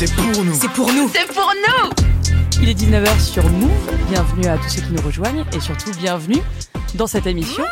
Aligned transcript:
C'est 0.00 0.14
pour 0.14 0.44
nous. 0.44 0.54
C'est 0.54 0.70
pour 0.70 0.92
nous. 0.94 1.08
C'est 1.10 1.26
pour 1.26 1.52
nous 1.68 2.62
Il 2.62 2.70
est 2.70 2.72
19h 2.72 3.20
sur 3.20 3.44
Move. 3.50 3.70
Bienvenue 4.08 4.46
à 4.46 4.56
tous 4.56 4.70
ceux 4.70 4.80
qui 4.80 4.92
nous 4.94 5.02
rejoignent 5.02 5.44
et 5.54 5.60
surtout 5.60 5.90
bienvenue 5.98 6.40
dans 6.94 7.06
cette 7.06 7.26
émission. 7.26 7.64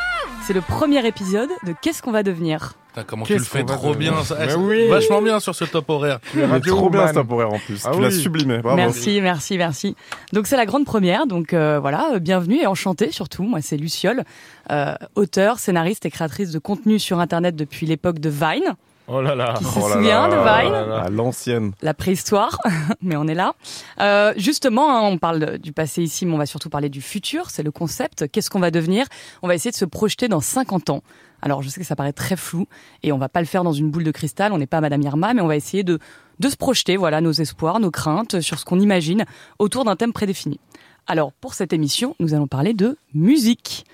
C'est 0.47 0.53
le 0.53 0.61
premier 0.61 1.07
épisode 1.07 1.49
de 1.67 1.75
Qu'est-ce 1.81 2.03
qu'on 2.03 2.13
va 2.13 2.23
devenir? 2.23 2.75
Comment 3.07 3.25
tu 3.25 3.33
le 3.33 3.43
fais 3.43 3.65
trop 3.65 3.95
bien, 3.95 4.13
oui. 4.59 4.89
Vachement 4.89 5.23
bien 5.23 5.41
sur 5.41 5.55
ce 5.55 5.65
top 5.65 5.89
horaire. 5.89 6.19
Tu 6.31 6.45
Radio 6.45 6.77
trop 6.77 6.91
bien 6.91 7.09
ce 7.09 7.15
temporaire 7.15 7.51
en 7.51 7.59
plus. 7.59 7.81
Ah 7.87 7.93
tu 7.95 8.03
l'as 8.03 8.11
sublimé. 8.11 8.59
Bravo. 8.59 8.77
Merci, 8.77 9.23
merci, 9.23 9.57
merci. 9.57 9.97
Donc 10.35 10.49
c'est 10.49 10.59
la 10.59 10.67
grande 10.67 10.85
première, 10.85 11.27
donc 11.27 11.55
euh, 11.55 11.79
voilà, 11.81 12.11
euh, 12.13 12.19
bienvenue 12.19 12.61
et 12.61 12.67
enchantée 12.67 13.11
surtout. 13.11 13.43
Moi 13.43 13.63
c'est 13.63 13.79
Luciole, 13.79 14.25
euh, 14.71 14.95
auteure, 15.15 15.59
scénariste 15.61 16.05
et 16.05 16.11
créatrice 16.11 16.51
de 16.51 16.59
contenu 16.59 16.99
sur 16.99 17.21
Internet 17.21 17.57
depuis 17.57 17.87
l'époque 17.87 18.19
de 18.19 18.29
Vine, 18.29 18.77
Oh 19.09 19.21
là 19.23 19.35
là. 19.35 19.55
qui 19.59 19.65
se 19.65 19.79
Oh 19.79 19.89
là 19.89 19.95
souvient 19.95 20.29
là. 20.29 20.63
de 20.63 20.69
Vine 20.69 20.85
Oh. 20.89 20.93
À 21.07 21.09
l'ancienne. 21.09 21.73
la 21.83 21.95
préhistoire, 21.95 22.59
mais 23.03 23.17
on 23.17 23.27
est 23.27 23.35
là. 23.35 23.55
Euh, 24.01 24.33
justement, 24.37 24.91
hein, 24.97 25.01
on 25.11 25.19
parle 25.19 25.59
du 25.59 25.73
passé 25.73 26.03
ici, 26.03 26.27
mais 26.27 26.35
on 26.35 26.39
va 26.39 26.47
surtout 26.47 26.69
parler 26.71 26.89
du 26.91 27.01
futur. 27.01 27.51
C'est 27.51 27.63
le 27.63 27.71
concept. 27.71 28.29
Qu'est-ce 28.31 28.51
qu'on 28.51 28.61
va 28.61 28.71
devenir? 28.71 29.07
On 29.43 29.49
va 29.49 29.55
essayer 29.55 29.71
de 29.71 29.77
se 29.77 29.85
projeter 29.87 30.29
dans 30.29 30.41
50 30.41 30.91
ans. 30.91 31.03
Alors, 31.41 31.63
je 31.63 31.69
sais 31.69 31.81
que 31.81 31.87
ça 31.87 31.95
paraît 31.97 32.13
très 32.13 32.37
flou, 32.37 32.67
et 33.03 33.13
on 33.13 33.19
va 33.19 33.29
pas 33.29 33.41
le 33.41 33.47
faire 33.47 33.63
dans 33.65 33.73
une 33.73 33.91
boule 33.91 34.05
de 34.05 34.11
cristal. 34.11 34.53
On 34.53 34.59
n'est 34.59 34.67
pas 34.67 34.81
Madame 34.81 35.03
Irma, 35.03 35.35
mais 35.35 35.41
on 35.41 35.47
va 35.49 35.57
essayer 35.57 35.85
de 35.85 35.99
de 36.41 36.49
se 36.49 36.57
projeter, 36.57 36.97
voilà, 36.97 37.21
nos 37.21 37.33
espoirs, 37.33 37.81
nos 37.81 37.91
craintes 37.91 38.41
sur 38.41 38.61
ce 38.61 38.65
qu'on 38.65 38.79
imagine 38.79 39.25
autour 39.59 39.85
d'un 39.85 39.97
thème 39.97 40.13
prédéfini. 40.13 40.61
Alors, 41.09 41.33
pour 41.33 41.55
cette 41.55 41.73
émission, 41.73 42.15
nous 42.21 42.33
allons 42.33 42.47
parler 42.47 42.75
de 42.75 42.97
musique 43.13 43.85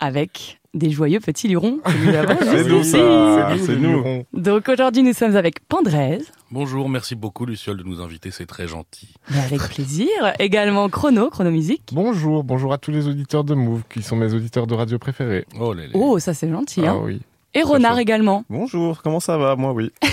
avec 0.00 0.57
des 0.74 0.90
joyeux 0.90 1.20
petits 1.20 1.48
lurons 1.48 1.78
C'est 1.86 2.64
nous 2.68 2.82
ça. 2.82 3.56
C'est 3.58 3.74
les 3.74 3.80
nous. 3.80 4.24
Donc 4.34 4.68
aujourd'hui, 4.68 5.02
nous 5.02 5.12
sommes 5.12 5.36
avec 5.36 5.66
Pandrez, 5.66 6.18
Bonjour, 6.50 6.88
merci 6.88 7.14
beaucoup 7.14 7.44
Luciole 7.44 7.76
de 7.76 7.82
nous 7.82 8.00
inviter, 8.00 8.30
c'est 8.30 8.46
très 8.46 8.66
gentil. 8.68 9.14
Mais 9.30 9.40
avec 9.40 9.60
plaisir. 9.68 10.08
Également 10.38 10.88
Chrono, 10.88 11.28
Chronomusique. 11.28 11.90
Bonjour, 11.92 12.42
bonjour 12.42 12.72
à 12.72 12.78
tous 12.78 12.90
les 12.90 13.06
auditeurs 13.06 13.44
de 13.44 13.54
Move 13.54 13.82
qui 13.90 14.02
sont 14.02 14.16
mes 14.16 14.32
auditeurs 14.32 14.66
de 14.66 14.74
radio 14.74 14.98
préférés. 14.98 15.44
Oh 15.60 15.74
là 15.74 15.82
là. 15.82 15.90
Oh, 15.92 16.18
ça 16.18 16.32
c'est 16.32 16.48
gentil. 16.50 16.80
Ah 16.86 16.92
Hein. 16.92 17.00
oui. 17.04 17.20
Et 17.54 17.62
Renard 17.62 17.98
également. 17.98 18.44
Bonjour, 18.48 19.02
comment 19.02 19.20
ça 19.20 19.36
va 19.36 19.56
Moi, 19.56 19.72
oui. 19.72 19.90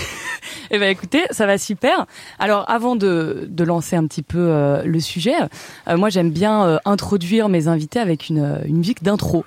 Eh 0.72 0.80
ben 0.80 0.90
écoutez, 0.90 1.22
ça 1.30 1.46
va 1.46 1.58
super. 1.58 2.06
Alors 2.40 2.68
avant 2.68 2.96
de, 2.96 3.46
de 3.48 3.64
lancer 3.64 3.94
un 3.94 4.04
petit 4.06 4.22
peu 4.22 4.38
euh, 4.50 4.82
le 4.82 4.98
sujet, 4.98 5.34
euh, 5.88 5.96
moi 5.96 6.08
j'aime 6.08 6.30
bien 6.32 6.66
euh, 6.66 6.78
introduire 6.84 7.48
mes 7.48 7.68
invités 7.68 8.00
avec 8.00 8.28
une, 8.28 8.60
une 8.66 8.78
musique 8.78 9.02
d'intro. 9.04 9.44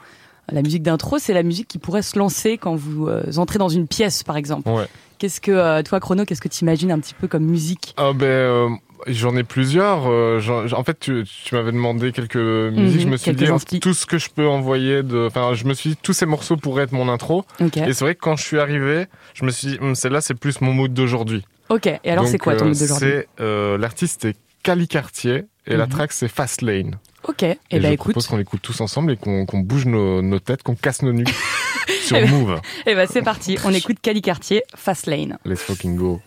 La 0.51 0.61
musique 0.61 0.83
d'intro, 0.83 1.19
c'est 1.19 1.33
la 1.33 1.43
musique 1.43 1.67
qui 1.67 1.77
pourrait 1.77 2.01
se 2.01 2.17
lancer 2.17 2.57
quand 2.57 2.75
vous 2.75 3.07
euh, 3.07 3.23
entrez 3.37 3.59
dans 3.59 3.69
une 3.69 3.87
pièce, 3.87 4.23
par 4.23 4.37
exemple. 4.37 4.69
Ouais. 4.69 4.87
Qu'est-ce 5.17 5.41
que 5.41 5.51
euh, 5.51 5.81
toi, 5.83 5.99
Chrono, 5.99 6.25
qu'est-ce 6.25 6.41
que 6.41 6.47
tu 6.47 6.61
imagines 6.61 6.91
un 6.91 6.99
petit 6.99 7.13
peu 7.13 7.27
comme 7.27 7.43
musique? 7.43 7.93
Ah 7.97 8.13
ben, 8.13 8.25
euh, 8.25 8.69
j'en 9.07 9.35
ai 9.35 9.43
plusieurs. 9.43 10.05
en 10.05 10.83
fait, 10.83 10.99
tu, 10.99 11.25
tu 11.25 11.55
m'avais 11.55 11.71
demandé 11.71 12.11
quelques 12.11 12.35
musiques. 12.37 13.01
je 13.01 13.07
me 13.07 13.17
suis 13.17 13.33
dit 13.33 13.79
tout 13.79 13.93
ce 13.93 14.05
que 14.05 14.17
je 14.17 14.29
peux 14.29 14.47
envoyer. 14.47 15.03
De, 15.03 15.27
enfin, 15.27 15.53
je 15.53 15.65
me 15.65 15.73
suis 15.73 15.91
dit 15.91 15.97
tous 16.01 16.13
ces 16.13 16.25
morceaux 16.25 16.57
pourraient 16.57 16.83
être 16.83 16.93
mon 16.93 17.09
intro. 17.09 17.45
Et 17.59 17.93
c'est 17.93 18.01
vrai 18.01 18.15
que 18.15 18.21
quand 18.21 18.35
je 18.35 18.43
suis 18.43 18.59
arrivé, 18.59 19.07
je 19.33 19.45
me 19.45 19.51
suis 19.51 19.67
dit 19.69 19.77
Hum, 19.81 19.95
celle-là, 19.95 20.21
c'est 20.21 20.35
plus 20.35 20.61
mon 20.61 20.73
mood 20.73 20.93
d'aujourd'hui. 20.93 21.45
Ok. 21.69 21.87
Et 21.87 22.11
alors, 22.11 22.27
c'est 22.27 22.37
quoi 22.37 22.55
ton 22.55 22.65
mood 22.65 22.77
d'aujourd'hui? 22.77 23.09
C'est 23.37 23.77
l'artiste 23.77 24.25
est 24.25 24.37
Cali 24.63 24.87
Cartier 24.87 25.45
et 25.69 25.77
la 25.77 25.85
Mhm. 25.85 25.91
track 25.91 26.11
c'est 26.11 26.27
Fast 26.27 26.61
Lane. 26.61 26.97
Ok. 27.27 27.43
Eh 27.43 27.57
Et, 27.71 27.79
ben 27.79 27.87
je 27.89 27.93
écoute. 27.93 28.11
propose 28.13 28.27
qu'on 28.27 28.37
l'écoute 28.37 28.61
tous 28.61 28.79
ensemble 28.81 29.11
et 29.13 29.17
qu'on 29.17 29.45
bouge 29.59 29.85
nos, 29.85 30.21
nos 30.21 30.39
têtes, 30.39 30.63
qu'on 30.63 30.75
casse 30.75 31.01
nos 31.01 31.13
nuques 31.13 31.29
sur 32.05 32.17
Eh 32.17 32.21
ben- 32.23 32.29
Move. 32.31 32.61
Eh 32.85 32.95
ben 32.95 33.07
c'est 33.11 33.21
parti. 33.21 33.57
On 33.65 33.73
écoute 33.73 33.97
Cali 34.01 34.21
Cartier, 34.21 34.63
Fast 34.75 35.05
Lane. 35.07 35.37
Let's 35.45 35.61
fucking 35.61 35.95
go. 35.95 36.21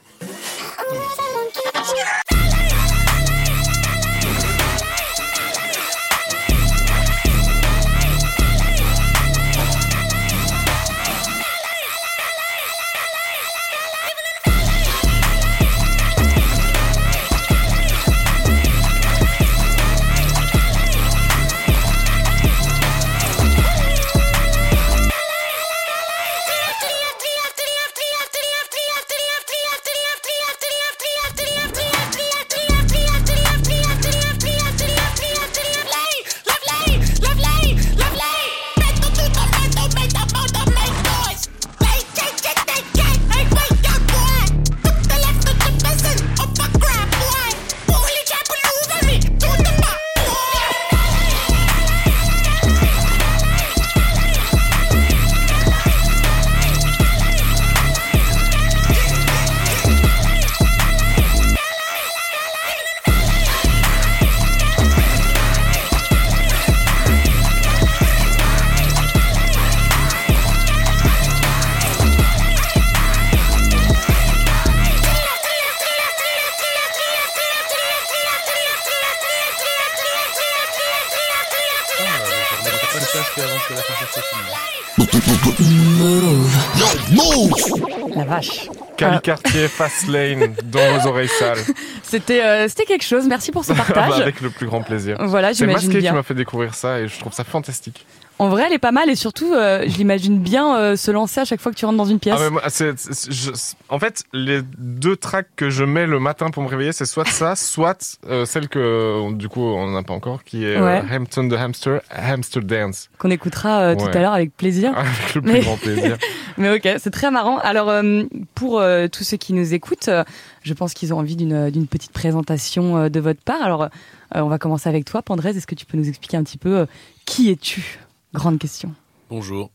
La 88.17 88.25
vache. 88.25 88.69
Cali 88.97 89.17
Ah. 89.17 89.21
Cartier, 89.21 89.69
Fast 89.69 90.07
Lane, 90.09 90.55
dans 90.65 90.99
vos 90.99 91.09
oreilles 91.09 91.29
sales. 91.39 91.59
C'était 92.03 92.43
euh, 92.45 92.69
c'était 92.69 92.85
quelque 92.85 93.05
chose. 93.05 93.27
Merci 93.27 93.51
pour 93.51 93.65
ce 93.65 93.73
partage. 93.75 94.21
avec 94.21 94.41
le 94.41 94.51
plus 94.51 94.67
grand 94.67 94.83
plaisir. 94.83 95.17
Voilà, 95.21 95.49
C'est 95.49 95.65
j'imagine 95.65 95.89
Masqué 95.89 95.99
qui 95.99 96.03
bien. 96.03 96.13
m'a 96.13 96.23
fait 96.23 96.35
découvrir 96.35 96.75
ça 96.75 97.01
et 97.01 97.09
je 97.09 97.19
trouve 97.19 97.33
ça 97.33 97.45
fantastique. 97.45 98.05
En 98.43 98.49
vrai, 98.49 98.65
elle 98.67 98.73
est 98.73 98.79
pas 98.79 98.91
mal 98.91 99.09
et 99.09 99.15
surtout, 99.15 99.53
euh, 99.55 99.85
je 99.87 99.97
l'imagine 99.99 100.39
bien 100.39 100.77
euh, 100.77 100.97
se 100.97 101.11
lancer 101.13 101.41
à 101.41 101.45
chaque 101.45 101.61
fois 101.61 101.71
que 101.71 101.77
tu 101.77 101.85
rentres 101.85 101.97
dans 101.99 102.05
une 102.07 102.19
pièce. 102.19 102.35
Ah, 102.37 102.43
mais 102.43 102.51
moi, 102.51 102.63
c'est- 102.69 102.99
c'est- 102.99 103.31
je- 103.31 103.53
c'est- 103.55 103.77
en 103.89 104.01
fait, 104.01 104.25
les 104.33 104.63
deux 104.79 105.15
tracks 105.15 105.47
que 105.55 105.71
je 105.71 105.85
mets 105.85 106.07
le 106.07 106.19
matin 106.19 106.51
pour 106.51 106.63
me 106.65 106.69
réveiller, 106.69 106.91
c'est 106.93 107.05
soit 107.05 107.25
ça, 107.29 107.55
soit 107.57 108.19
euh, 108.29 108.45
celle 108.45 108.69
que 108.69 109.33
du 109.35 109.49
coup 109.49 109.61
on 109.63 109.93
n'a 109.93 110.03
pas 110.03 110.13
encore, 110.15 110.43
qui 110.43 110.65
est 110.65 110.77
euh, 110.77 110.85
Ouais. 110.85 111.03
Hampton 111.15 111.49
the 111.49 111.53
Hamster, 111.53 112.01
Hamster 112.11 112.63
Dance, 112.63 113.11
Qu'on 113.19 113.31
écoutera 113.31 113.81
euh, 113.83 113.95
tout 113.95 114.07
Ouais. 114.07 114.17
à 114.17 114.21
l'heure 114.21 114.33
avec 114.33 114.57
plaisir. 114.57 114.93
avec 114.97 115.35
le 115.37 115.43
plus 115.43 115.53
Mais- 115.53 115.61
grand 115.61 115.77
plaisir. 115.77 116.17
Mais 116.59 116.75
ok, 116.75 116.97
c'est 116.99 117.13
très 117.13 117.31
marrant. 117.31 117.59
Alors, 117.59 117.89
euh, 117.91 118.25
pour 118.57 118.81
euh, 118.81 119.07
tous 119.07 119.23
ceux 119.25 119.37
qui 119.37 119.53
nous 119.53 119.73
écoutent, 119.73 120.09
euh, 120.09 120.25
je 120.65 120.75
pense 120.75 120.95
qu'ils 120.95 121.15
ont 121.15 121.19
envie 121.19 121.37
d'une 121.37 121.71
d'une 121.71 121.87
petite 121.87 122.13
présentation 122.13 122.97
euh, 122.97 123.09
de 123.09 123.21
votre 123.21 123.41
part. 123.43 123.63
Alors, 123.63 123.83
euh, 123.85 123.89
on 124.35 124.49
va 124.49 124.59
commencer 124.59 124.89
avec 124.89 125.05
toi, 125.05 125.23
Pandrez. 125.23 125.51
Est-ce 125.51 125.67
que 125.69 125.75
tu 125.77 125.87
peux 125.87 125.97
nous 125.97 126.09
expliquer 126.09 126.37
un 126.37 126.43
petit 126.43 126.59
peu 126.59 126.77
euh, 126.79 126.87
qui 127.25 127.51
es-tu? 127.51 128.01
Grande 128.35 128.59
question. 128.59 128.95
Bonjour. 129.29 129.71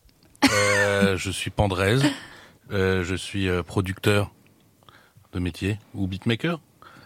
Euh, 0.51 1.15
je 1.17 1.29
suis 1.31 1.49
Pandrez. 1.51 1.97
Euh, 2.71 3.03
je 3.03 3.15
suis 3.15 3.47
euh, 3.47 3.63
producteur 3.63 4.31
de 5.33 5.39
métier 5.39 5.77
ou 5.93 6.07
beatmaker. 6.07 6.59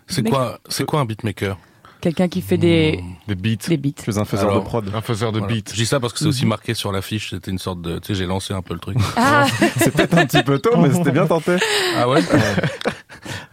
C'est 0.07 0.23
quoi, 0.23 0.59
c'est 0.69 0.85
quoi 0.85 1.01
un 1.01 1.05
beatmaker? 1.05 1.57
Quelqu'un 2.01 2.27
qui 2.27 2.41
fait 2.41 2.57
des, 2.57 2.99
Hmm. 3.01 3.13
Des 3.27 3.35
beats, 3.35 3.67
des 3.67 3.77
beats. 3.77 4.01
Je 4.07 4.19
un 4.19 4.25
faiseur 4.25 4.49
Alors, 4.49 4.63
de 4.63 4.67
prod. 4.67 4.91
un 4.95 5.01
faiseur 5.01 5.31
de 5.31 5.37
Voilà. 5.39 5.53
beats. 5.53 5.69
Je 5.71 5.75
dis 5.75 5.85
ça 5.85 5.99
parce 5.99 6.13
que 6.13 6.19
c'est 6.19 6.25
aussi 6.25 6.45
marqué 6.47 6.73
sur 6.73 6.91
l'affiche. 6.91 7.29
C'était 7.29 7.51
une 7.51 7.59
sorte 7.59 7.81
de, 7.81 7.99
tu 7.99 8.07
sais, 8.07 8.15
j'ai 8.15 8.25
lancé 8.25 8.53
un 8.55 8.63
peu 8.63 8.73
le 8.73 8.79
truc. 8.79 8.97
Ah, 9.15 9.45
C'est 9.77 9.91
peut-être 9.93 10.17
un 10.17 10.25
petit 10.25 10.41
peu 10.41 10.57
tôt, 10.57 10.75
mais 10.77 10.91
c'était 10.91 11.11
bien 11.11 11.27
tenté. 11.27 11.57
Ah 11.97 12.09
ouais. 12.09 12.21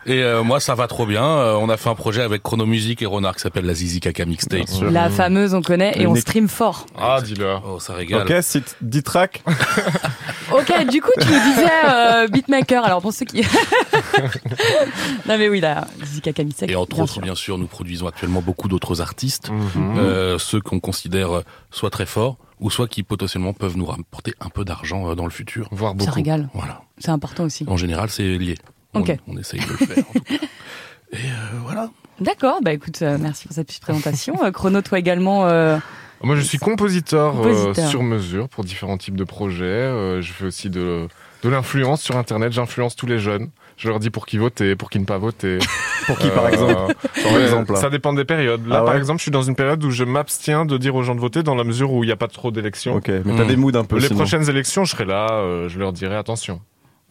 Et 0.09 0.23
euh, 0.23 0.43
moi, 0.43 0.59
ça 0.59 0.75
va 0.75 0.87
trop 0.89 1.05
bien. 1.07 1.23
Euh, 1.25 1.55
on 1.61 1.69
a 1.69 1.77
fait 1.77 1.91
un 1.91 1.95
projet 1.95 2.23
avec 2.23 2.43
Chronomusique 2.43 3.03
et 3.03 3.07
Renard 3.07 3.37
qui 3.37 3.43
s'appelle 3.43 3.67
la 3.67 3.75
Zizi 3.75 4.01
Kaka 4.01 4.25
Mixtape. 4.25 4.63
La 4.91 5.11
fameuse, 5.11 5.53
on 5.55 5.61
connaît, 5.63 5.93
et 6.01 6.07
on 6.07 6.15
stream 6.15 6.49
fort. 6.49 6.87
Ah, 6.99 7.21
dis-leur. 7.23 7.63
Oh, 7.69 7.79
ça 7.79 7.93
régale. 7.95 8.23
Ok, 8.23 8.43
site 8.43 8.77
10 8.81 9.03
tracks. 9.03 9.43
Ok, 10.51 10.73
du 10.91 11.03
coup, 11.03 11.11
tu 11.21 11.27
nous 11.27 11.41
disais 11.41 11.69
euh, 11.85 12.27
beatmaker. 12.27 12.83
Alors, 12.83 13.03
pour 13.03 13.13
ceux 13.13 13.27
qui... 13.27 13.43
non 15.27 15.37
mais 15.39 15.49
oui, 15.51 15.61
là, 15.61 15.87
Zika 16.05 16.33
Kamisek, 16.33 16.71
Et 16.71 16.75
entre 16.75 16.95
bien 16.95 17.05
autres, 17.05 17.13
sûr. 17.13 17.23
bien 17.23 17.35
sûr, 17.35 17.59
nous 17.59 17.67
produisons 17.67 18.07
actuellement 18.07 18.41
beaucoup 18.41 18.67
d'autres 18.69 19.03
artistes, 19.03 19.51
Mhm. 19.51 19.99
euh, 19.99 20.39
ceux 20.39 20.61
qu'on 20.63 20.81
considère 20.81 21.43
soit 21.71 21.91
très 21.91 22.07
forts 22.07 22.39
ou 22.61 22.71
soit 22.71 22.89
qui 22.89 23.03
potentiellement 23.03 23.53
peuvent 23.53 23.77
nous 23.77 23.85
rapporter 23.85 24.33
un 24.41 24.49
peu 24.49 24.65
d'argent 24.65 25.15
dans 25.15 25.25
le 25.25 25.31
futur. 25.31 25.69
Voire 25.71 25.93
Ça 25.93 25.97
beaucoup. 25.99 26.13
régale, 26.13 26.49
Voilà. 26.55 26.81
c'est 26.99 27.11
important 27.11 27.45
aussi. 27.45 27.65
En 27.69 27.77
général, 27.77 28.09
c'est 28.09 28.39
lié. 28.39 28.57
On, 28.95 29.37
essaye 29.37 29.61
de 29.61 29.67
le 29.69 29.77
faire. 29.77 29.99
en 30.09 30.13
tout 30.13 30.21
cas. 30.21 30.35
Et 31.13 31.17
euh, 31.17 31.59
voilà. 31.65 31.91
D'accord, 32.21 32.59
bah 32.63 32.73
écoute, 32.73 33.01
euh, 33.03 33.17
merci 33.21 33.47
pour 33.47 33.55
cette 33.55 33.67
petite 33.69 33.83
présentation. 33.83 34.45
Euh, 34.45 34.51
Chrono, 34.51 34.83
toi 34.83 34.99
également. 34.99 35.47
euh, 35.47 35.79
Moi, 36.23 36.37
je 36.37 36.41
suis 36.43 36.59
compositeur, 36.59 37.35
euh, 37.41 37.43
Compositeur. 37.65 37.89
sur 37.89 38.03
mesure 38.03 38.49
pour 38.49 38.65
différents 38.65 38.99
types 38.99 39.17
de 39.17 39.25
projets. 39.25 39.65
Euh, 39.65 40.21
je 40.21 40.33
fais 40.33 40.45
aussi 40.47 40.69
de, 40.69 41.07
de 41.43 41.49
l'influence 41.49 42.03
sur 42.03 42.17
Internet. 42.17 42.53
J'influence 42.53 42.95
tous 42.97 43.07
les 43.07 43.19
jeunes. 43.19 43.49
Je 43.77 43.89
leur 43.89 44.01
dis 44.01 44.11
pour 44.11 44.27
qui 44.27 44.37
voter, 44.39 44.75
pour 44.75 44.91
qui 44.91 44.99
ne 44.99 45.05
pas 45.05 45.19
voter. 45.19 45.59
Pour 46.09 46.19
qui, 46.19 46.31
par 46.31 46.49
exemple 46.49 46.95
Par. 47.67 47.77
Ça 47.77 47.91
dépend 47.91 48.15
des 48.15 48.25
périodes. 48.25 48.67
Là, 48.67 48.79
Ah 48.81 48.85
par 48.85 48.97
exemple, 48.97 49.19
je 49.19 49.23
suis 49.25 49.31
dans 49.31 49.43
une 49.43 49.55
période 49.55 49.85
où 49.85 49.91
je 49.91 50.05
m'abstiens 50.05 50.65
de 50.65 50.79
dire 50.79 50.95
aux 50.95 51.03
gens 51.03 51.15
de 51.15 51.21
voter 51.21 51.43
dans 51.43 51.55
la 51.55 51.65
mesure 51.65 51.93
où 51.93 52.03
il 52.03 52.07
n'y 52.07 52.13
a 52.13 52.17
pas 52.17 52.29
trop 52.29 52.51
d'élections. 52.51 52.95
Ok, 52.95 53.09
mais 53.09 53.37
t'as 53.37 53.45
Mm. 53.45 53.47
des 53.47 53.57
moods 53.57 53.77
un 53.77 53.85
peu 53.85 53.97
Les 53.97 54.07
sinon. 54.07 54.19
prochaines 54.21 54.49
élections, 54.49 54.85
je 54.87 54.93
serai 54.93 55.05
là, 55.05 55.29
euh, 55.33 55.69
je 55.69 55.79
leur 55.79 55.93
dirai 55.93 56.17
attention. 56.17 56.61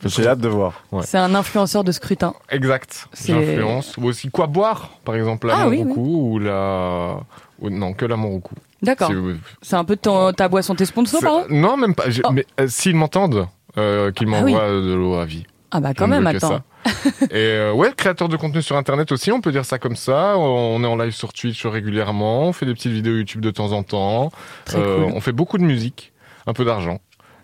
J'ai 0.06 0.28
hâte 0.28 0.40
de 0.40 0.48
voir. 0.48 0.84
Ouais. 0.92 1.02
C'est 1.04 1.18
un 1.18 1.34
influenceur 1.34 1.84
de 1.84 1.92
scrutin. 1.92 2.34
Exact. 2.50 3.08
C'est- 3.14 3.34
J'influence. 3.34 3.98
Ou 3.98 4.06
aussi 4.06 4.30
quoi 4.30 4.48
boire, 4.48 4.92
par 5.04 5.16
exemple, 5.16 5.48
la 5.48 5.58
Ah 5.58 5.68
oui, 5.68 5.84
ou 5.84 6.38
la. 6.40 7.18
ou 7.60 7.70
non, 7.70 7.94
que 7.94 8.06
la 8.06 8.16
Monroucou. 8.16 8.54
D'accord. 8.84 9.10
C'est- 9.12 9.40
C'est 9.64 9.76
un 9.76 9.84
peu 9.84 9.96
ton- 9.96 10.32
ta 10.34 10.48
boisson, 10.50 10.76
tes 10.76 10.86
sponsors, 10.86 11.22
pardon 11.22 11.46
Non, 11.50 11.78
même 11.78 11.96
pas. 11.96 12.04
Oh. 12.24 12.32
Mais 12.32 12.46
euh, 12.60 12.68
s'ils 12.68 12.96
m'entendent, 12.96 13.48
euh, 13.78 14.12
qu'ils 14.12 14.28
Ah 14.34 14.44
oui. 14.44 14.54
m'envoient 14.54 14.70
de 14.70 14.94
l'eau 14.94 15.16
à 15.16 15.26
vie. 15.26 15.46
Ah 15.72 15.82
bah 15.82 15.94
quand 15.94 16.08
même, 16.08 16.26
attends. 16.28 16.62
ça. 16.86 16.92
Et 17.32 17.36
euh, 17.36 17.74
ouais, 17.74 17.92
créateur 17.98 18.30
de 18.30 18.38
contenu 18.38 18.62
sur 18.62 18.78
Internet 18.78 19.12
aussi, 19.12 19.32
on 19.34 19.42
peut 19.42 19.52
dire 19.52 19.66
ça 19.66 19.80
comme 19.80 19.98
ça. 19.98 20.38
On 20.38 20.82
est 20.84 20.88
en 20.88 20.96
live 20.96 21.12
sur 21.12 21.34
Twitch 21.34 21.66
régulièrement, 21.66 22.44
on 22.44 22.54
fait 22.54 22.66
des 22.66 22.74
petites 22.74 22.94
vidéos 22.94 23.18
YouTube 23.18 23.42
de 23.42 23.52
temps 23.52 23.72
en 23.74 23.84
temps. 23.84 24.32
Très 24.64 24.78
Euh, 24.80 25.04
cool. 25.06 25.14
On 25.16 25.20
fait 25.20 25.34
beaucoup 25.34 25.58
de 25.58 25.64
musique, 25.64 26.14
un 26.46 26.54
peu 26.54 26.64
d'argent. 26.64 27.00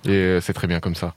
Et 0.06 0.12
euh, 0.12 0.40
c'est 0.40 0.54
très 0.54 0.68
bien 0.68 0.80
comme 0.80 0.96
ça. 0.96 1.16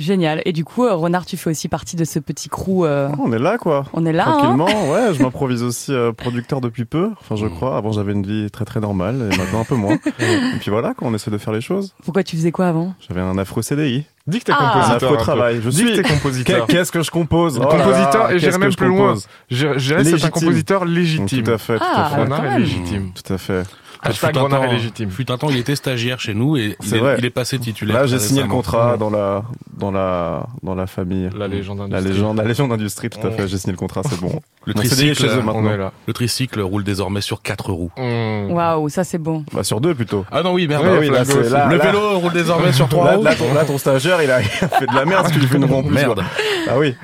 Génial. 0.00 0.40
Et 0.46 0.52
du 0.52 0.64
coup, 0.64 0.84
euh, 0.86 0.94
Renard, 0.94 1.26
tu 1.26 1.36
fais 1.36 1.50
aussi 1.50 1.68
partie 1.68 1.94
de 1.94 2.04
ce 2.04 2.18
petit 2.18 2.48
crew. 2.48 2.84
euh, 2.84 3.08
Oh, 3.18 3.24
on 3.26 3.32
est 3.32 3.38
là, 3.38 3.58
quoi. 3.58 3.84
On 3.92 4.06
est 4.06 4.12
là, 4.12 4.24
hein 4.26 4.32
Tranquillement, 4.38 4.90
ouais, 4.90 5.12
je 5.12 5.22
m'improvise 5.22 5.62
aussi 5.62 5.92
euh, 5.92 6.10
producteur 6.12 6.62
depuis 6.62 6.86
peu, 6.86 7.10
enfin 7.20 7.36
je 7.36 7.44
Mm. 7.46 7.50
crois. 7.50 7.76
Avant 7.76 7.92
j'avais 7.92 8.12
une 8.12 8.24
vie 8.26 8.50
très 8.50 8.64
très 8.64 8.80
normale 8.80 9.28
et 9.30 9.36
maintenant 9.36 9.60
un 9.60 9.64
peu 9.64 9.74
moins. 9.74 9.94
et 10.18 10.58
puis 10.58 10.70
voilà, 10.70 10.94
quoi, 10.94 11.06
on 11.06 11.14
essaie 11.14 11.30
de 11.30 11.36
faire 11.38 11.52
les 11.52 11.60
choses. 11.60 11.94
Pourquoi 12.02 12.22
tu 12.24 12.34
faisais 12.36 12.50
quoi 12.50 12.68
avant 12.68 12.94
J'avais 13.06 13.20
un 13.20 13.36
affreux 13.38 13.60
CDI, 13.62 14.04
Dis 14.26 14.38
que 14.38 14.44
t'es 14.44 14.52
Ah. 14.56 14.72
compositeur. 14.72 15.10
affreux 15.10 15.18
un 15.20 15.22
travail. 15.22 15.60
Je 15.62 15.68
Dis 15.70 15.76
suis. 15.76 15.90
que 15.96 16.00
t'es 16.00 16.08
compositeur. 16.08 16.66
Qu'est-ce 16.66 16.92
que 16.92 17.02
je 17.02 17.10
compose 17.10 17.58
Oh 17.60 17.62
là, 17.70 17.78
Compositeur, 17.84 18.30
et 18.30 18.38
j'irai 18.38 18.58
même 18.58 18.74
plus 18.74 18.86
loin. 18.88 19.14
dirais 19.50 20.04
c'est 20.04 20.24
un 20.24 20.30
compositeur 20.30 20.84
légitime. 20.86 21.42
Tout 21.44 21.50
à 21.50 21.58
fait, 21.58 21.76
tout 21.78 21.84
Ah, 21.86 22.06
à 22.06 22.10
fait. 22.10 22.22
Renard 22.22 22.40
quand 22.42 22.50
est 22.56 22.58
légitime. 22.60 23.10
Tout 23.14 23.32
à 23.32 23.38
fait. 23.38 23.64
Hashtag 24.02 24.30
Fut 24.32 24.38
un 24.38 24.42
Renard 24.42 24.62
est 24.64 24.66
temps- 24.68 24.72
légitime. 24.72 25.10
Fut 25.10 25.30
un 25.30 25.36
temps, 25.38 25.50
il 25.50 25.58
était 25.58 25.76
stagiaire 25.76 26.20
chez 26.20 26.32
nous 26.34 26.56
et 26.56 26.76
il 26.82 26.94
est, 26.94 26.98
vrai. 26.98 27.16
il 27.18 27.24
est 27.26 27.30
passé 27.30 27.58
titulaire. 27.58 27.96
Là, 28.00 28.06
j'ai 28.06 28.18
signé 28.18 28.42
le 28.42 28.48
contrat 28.48 28.96
dans 28.96 29.10
la, 29.10 29.42
dans 29.76 29.90
la, 29.90 30.46
dans 30.62 30.74
la 30.74 30.86
famille. 30.86 31.28
La 31.36 31.48
légende 31.48 31.78
La 31.78 31.84
industrie. 31.98 32.12
légende, 32.12 32.36
la 32.38 32.44
légende 32.44 32.72
industrie, 32.72 33.10
tout 33.10 33.18
à 33.26 33.28
Oh. 33.28 33.36
fait. 33.36 33.48
J'ai 33.48 33.58
signé 33.58 33.72
le 33.72 33.78
contrat, 33.78 34.02
c'est 34.08 34.20
bon. 34.20 34.40
Le 34.66 34.72
est 34.72 34.76
tricycle, 34.76 35.14
chez 35.14 35.26
eux 35.28 35.40
On 35.40 35.42
maintenant. 35.42 35.70
est 35.70 35.76
là. 35.78 35.92
le 36.06 36.12
tricycle 36.12 36.60
roule 36.60 36.84
désormais 36.84 37.20
sur 37.22 37.40
quatre 37.40 37.72
roues. 37.72 37.90
Mmh. 37.96 38.50
Waouh, 38.52 38.88
ça 38.90 39.04
c'est 39.04 39.16
bon. 39.18 39.44
Bah 39.54 39.64
sur 39.64 39.80
deux 39.80 39.94
plutôt. 39.94 40.24
Ah 40.30 40.42
non, 40.42 40.52
oui, 40.52 40.66
merde. 40.68 40.84
Ah 40.86 40.92
oui, 40.92 41.08
oui, 41.08 41.10
là, 41.10 41.24
le 41.24 41.48
là, 41.48 41.66
là- 41.68 41.78
vélo 41.78 42.18
roule 42.18 42.32
désormais 42.32 42.72
sur 42.72 42.86
trois 42.88 43.12
roues. 43.12 43.24
là, 43.24 43.34
ton, 43.34 43.54
là, 43.54 43.64
ton 43.64 43.78
stagiaire, 43.78 44.22
il 44.22 44.30
a, 44.30 44.40
fait 44.42 44.86
de 44.86 44.94
la 44.94 45.04
merde 45.06 45.22
parce 45.22 45.32
qu'il 45.32 45.46
fait 45.48 45.56
une. 45.56 45.66
Merde. 45.90 46.22
Ah 46.68 46.78
oui. 46.78 46.94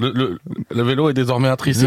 Le, 0.00 0.12
le, 0.14 0.38
le 0.74 0.82
vélo 0.82 1.10
est 1.10 1.14
désormais 1.14 1.48
un 1.48 1.54
Ok, 1.54 1.64
J'ai 1.66 1.86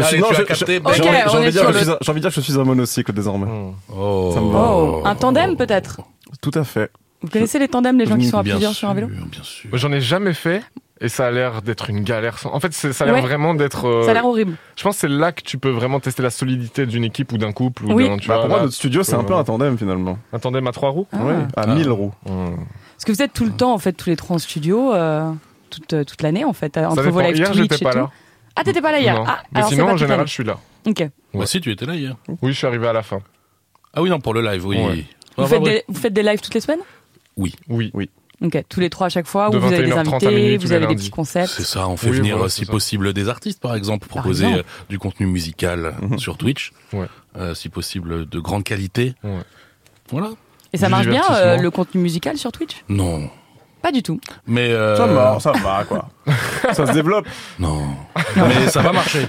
de 1.46 1.50
dire 1.50 1.66
que 1.66 1.72
je 1.72 1.78
le- 1.78 1.78
suis 1.84 1.90
un- 1.90 1.98
j'ai 2.00 2.10
envie 2.10 2.20
de 2.20 2.24
dire 2.26 2.30
que 2.30 2.34
je 2.36 2.40
suis 2.40 2.58
un 2.58 2.64
monocycle 2.64 3.12
désormais. 3.12 3.46
Mmh. 3.46 3.72
Oh. 3.96 4.30
Ça 4.34 4.40
me 4.40 4.50
va. 4.52 4.70
Oh, 4.72 5.02
un 5.04 5.14
tandem 5.14 5.56
peut-être 5.56 6.00
Tout 6.40 6.52
à 6.54 6.64
fait. 6.64 6.90
Vous 7.22 7.28
connaissez 7.28 7.58
les 7.58 7.68
tandems, 7.68 7.98
les 7.98 8.06
gens 8.06 8.16
qui 8.18 8.26
sont 8.26 8.38
à 8.38 8.42
Bien 8.42 8.54
plusieurs 8.54 8.72
sur 8.74 8.88
un 8.88 8.94
vélo 8.94 9.08
Bien 9.08 9.42
sûr. 9.42 9.70
J'en 9.72 9.92
ai 9.92 10.00
jamais 10.00 10.34
fait. 10.34 10.62
Et 11.00 11.08
ça 11.08 11.26
a 11.26 11.30
l'air 11.32 11.60
d'être 11.60 11.90
une 11.90 12.02
galère. 12.04 12.38
En 12.44 12.60
fait, 12.60 12.72
ça 12.72 12.88
a 13.02 13.06
l'air 13.06 13.14
Ouais. 13.16 13.20
vraiment 13.20 13.54
d'être. 13.54 13.86
euh, 13.88 14.04
Ça 14.04 14.12
a 14.12 14.14
l'air 14.14 14.24
horrible. 14.26 14.54
Je 14.76 14.82
pense 14.84 14.94
que 14.94 15.00
c'est 15.00 15.08
là 15.08 15.32
que 15.32 15.42
tu 15.42 15.58
peux 15.58 15.70
vraiment 15.70 15.98
tester 15.98 16.22
la 16.22 16.30
solidité 16.30 16.86
d'une 16.86 17.02
équipe 17.02 17.32
ou 17.32 17.36
d'un 17.38 17.50
couple 17.52 17.84
ou 17.86 17.94
Oui. 17.94 18.08
d'un. 18.08 18.16
Tu 18.16 18.28
Bah, 18.28 18.34
vois, 18.34 18.42
pour 18.42 18.48
moi, 18.50 18.58
là, 18.58 18.62
notre 18.64 18.76
studio, 18.76 19.02
c'est 19.02 19.14
un 19.14 19.18
euh, 19.20 19.22
peu 19.24 19.34
un 19.34 19.42
tandem 19.42 19.76
finalement. 19.76 20.18
un 20.32 20.38
tandem 20.38 20.66
à 20.68 20.72
trois 20.72 20.90
roues. 20.90 21.06
Ah. 21.12 21.16
Oui, 21.22 21.32
à 21.56 21.62
Ah. 21.62 21.66
1000 21.74 21.90
roues. 21.90 22.12
Mmh. 22.26 22.30
Parce 22.94 23.04
que 23.06 23.12
vous 23.12 23.22
êtes 23.22 23.32
tout 23.32 23.44
le 23.44 23.50
temps, 23.50 23.74
en 23.74 23.78
fait, 23.78 23.92
tous 23.94 24.08
les 24.08 24.16
trois 24.16 24.36
en 24.36 24.38
studio, 24.38 24.94
euh, 24.94 25.28
toute, 25.74 25.92
euh, 25.92 26.04
toute 26.04 26.22
l'année, 26.22 26.44
en 26.44 26.52
fait, 26.52 26.76
euh, 26.76 26.86
entre 26.86 27.02
vos 27.10 27.20
live 27.20 27.36
Hier, 27.36 27.46
Twitch 27.50 27.62
j'étais 27.62 27.74
et 27.76 27.84
pas 27.84 27.92
tout. 27.92 27.98
là. 27.98 28.10
Ah, 28.56 28.64
t'étais 28.64 28.80
pas 28.82 28.92
là 28.92 29.00
hier 29.00 29.14
Non. 29.16 29.24
Ah, 29.26 29.42
Mais 29.52 29.58
alors 29.58 29.70
sinon, 29.70 29.86
pas 29.86 29.92
en 29.92 29.96
général, 29.96 30.26
je 30.28 30.32
suis 30.32 30.44
là. 30.44 30.58
Ok. 30.86 31.08
Bah 31.34 31.46
si, 31.46 31.60
tu 31.60 31.70
étais 31.72 31.86
là 31.86 31.94
hier. 31.96 32.16
Oui, 32.42 32.52
je 32.52 32.58
suis 32.58 32.66
arrivé 32.66 32.86
à 32.86 32.92
la 32.92 33.02
fin. 33.02 33.18
Ah 33.92 34.02
oui, 34.02 34.10
non, 34.10 34.20
pour 34.20 34.34
le 34.34 34.42
live, 34.42 34.64
oui. 34.66 34.76
Ouais. 34.78 35.04
Ah, 35.36 35.42
Vous 35.42 35.46
faites, 35.48 35.60
ouais, 35.62 35.70
des, 35.70 35.84
vous 35.88 36.00
faites 36.00 36.12
des 36.12 36.22
lives 36.22 36.40
toutes 36.40 36.54
les 36.54 36.60
semaines? 36.60 36.80
Oui. 37.36 37.54
Ok, 38.42 38.62
tous 38.68 38.80
les 38.80 38.90
trois 38.90 39.06
à 39.06 39.10
chaque 39.10 39.26
fois, 39.26 39.48
où 39.48 39.58
vous 39.58 39.72
avez 39.72 39.84
des 39.84 39.90
21h30 39.92 39.96
à 40.26 40.28
invités, 40.28 40.56
vous 40.58 40.72
avez 40.72 40.86
des 40.86 40.94
petits 40.96 41.10
concepts? 41.10 41.48
C'est 41.48 41.62
ça, 41.64 41.88
on 41.88 41.96
fait 41.96 42.10
Oui, 42.10 42.18
venir 42.18 42.50
si 42.50 42.64
ça. 42.64 42.70
possible 42.72 43.12
des 43.12 43.28
artistes 43.28 43.60
par 43.60 43.74
exemple, 43.74 44.00
Par 44.06 44.08
proposer 44.22 44.44
exemple. 44.46 44.64
euh, 44.68 44.84
du 44.90 44.98
contenu 44.98 45.26
musical 45.26 45.94
Mhm. 46.02 46.18
sur 46.18 46.36
Twitch, 46.36 46.72
Ouais. 46.92 47.06
Euh, 47.36 47.54
si 47.54 47.68
possible 47.68 48.28
de 48.28 48.38
grande 48.40 48.62
qualité. 48.64 49.14
Ouais. 49.24 49.40
Voilà. 50.10 50.30
Et 50.72 50.76
ça 50.76 50.86
Du 50.86 50.90
marche 50.92 51.06
bien, 51.08 51.22
euh, 51.30 51.56
le 51.56 51.70
contenu 51.70 52.00
musical 52.00 52.36
sur 52.36 52.52
Twitch? 52.52 52.84
Non, 52.88 53.30
Pas 53.84 53.92
du 53.92 54.02
tout. 54.02 54.18
mais 54.46 54.70
euh, 54.72 54.96
Ça 54.96 55.06
va, 55.06 55.38
ça 55.40 55.52
va 55.52 55.84
quoi. 55.84 56.08
ça 56.72 56.86
se 56.86 56.92
développe. 56.92 57.26
non, 57.58 57.82
mais 58.34 58.66
ça 58.68 58.80
va 58.80 58.92
marcher. 58.92 59.28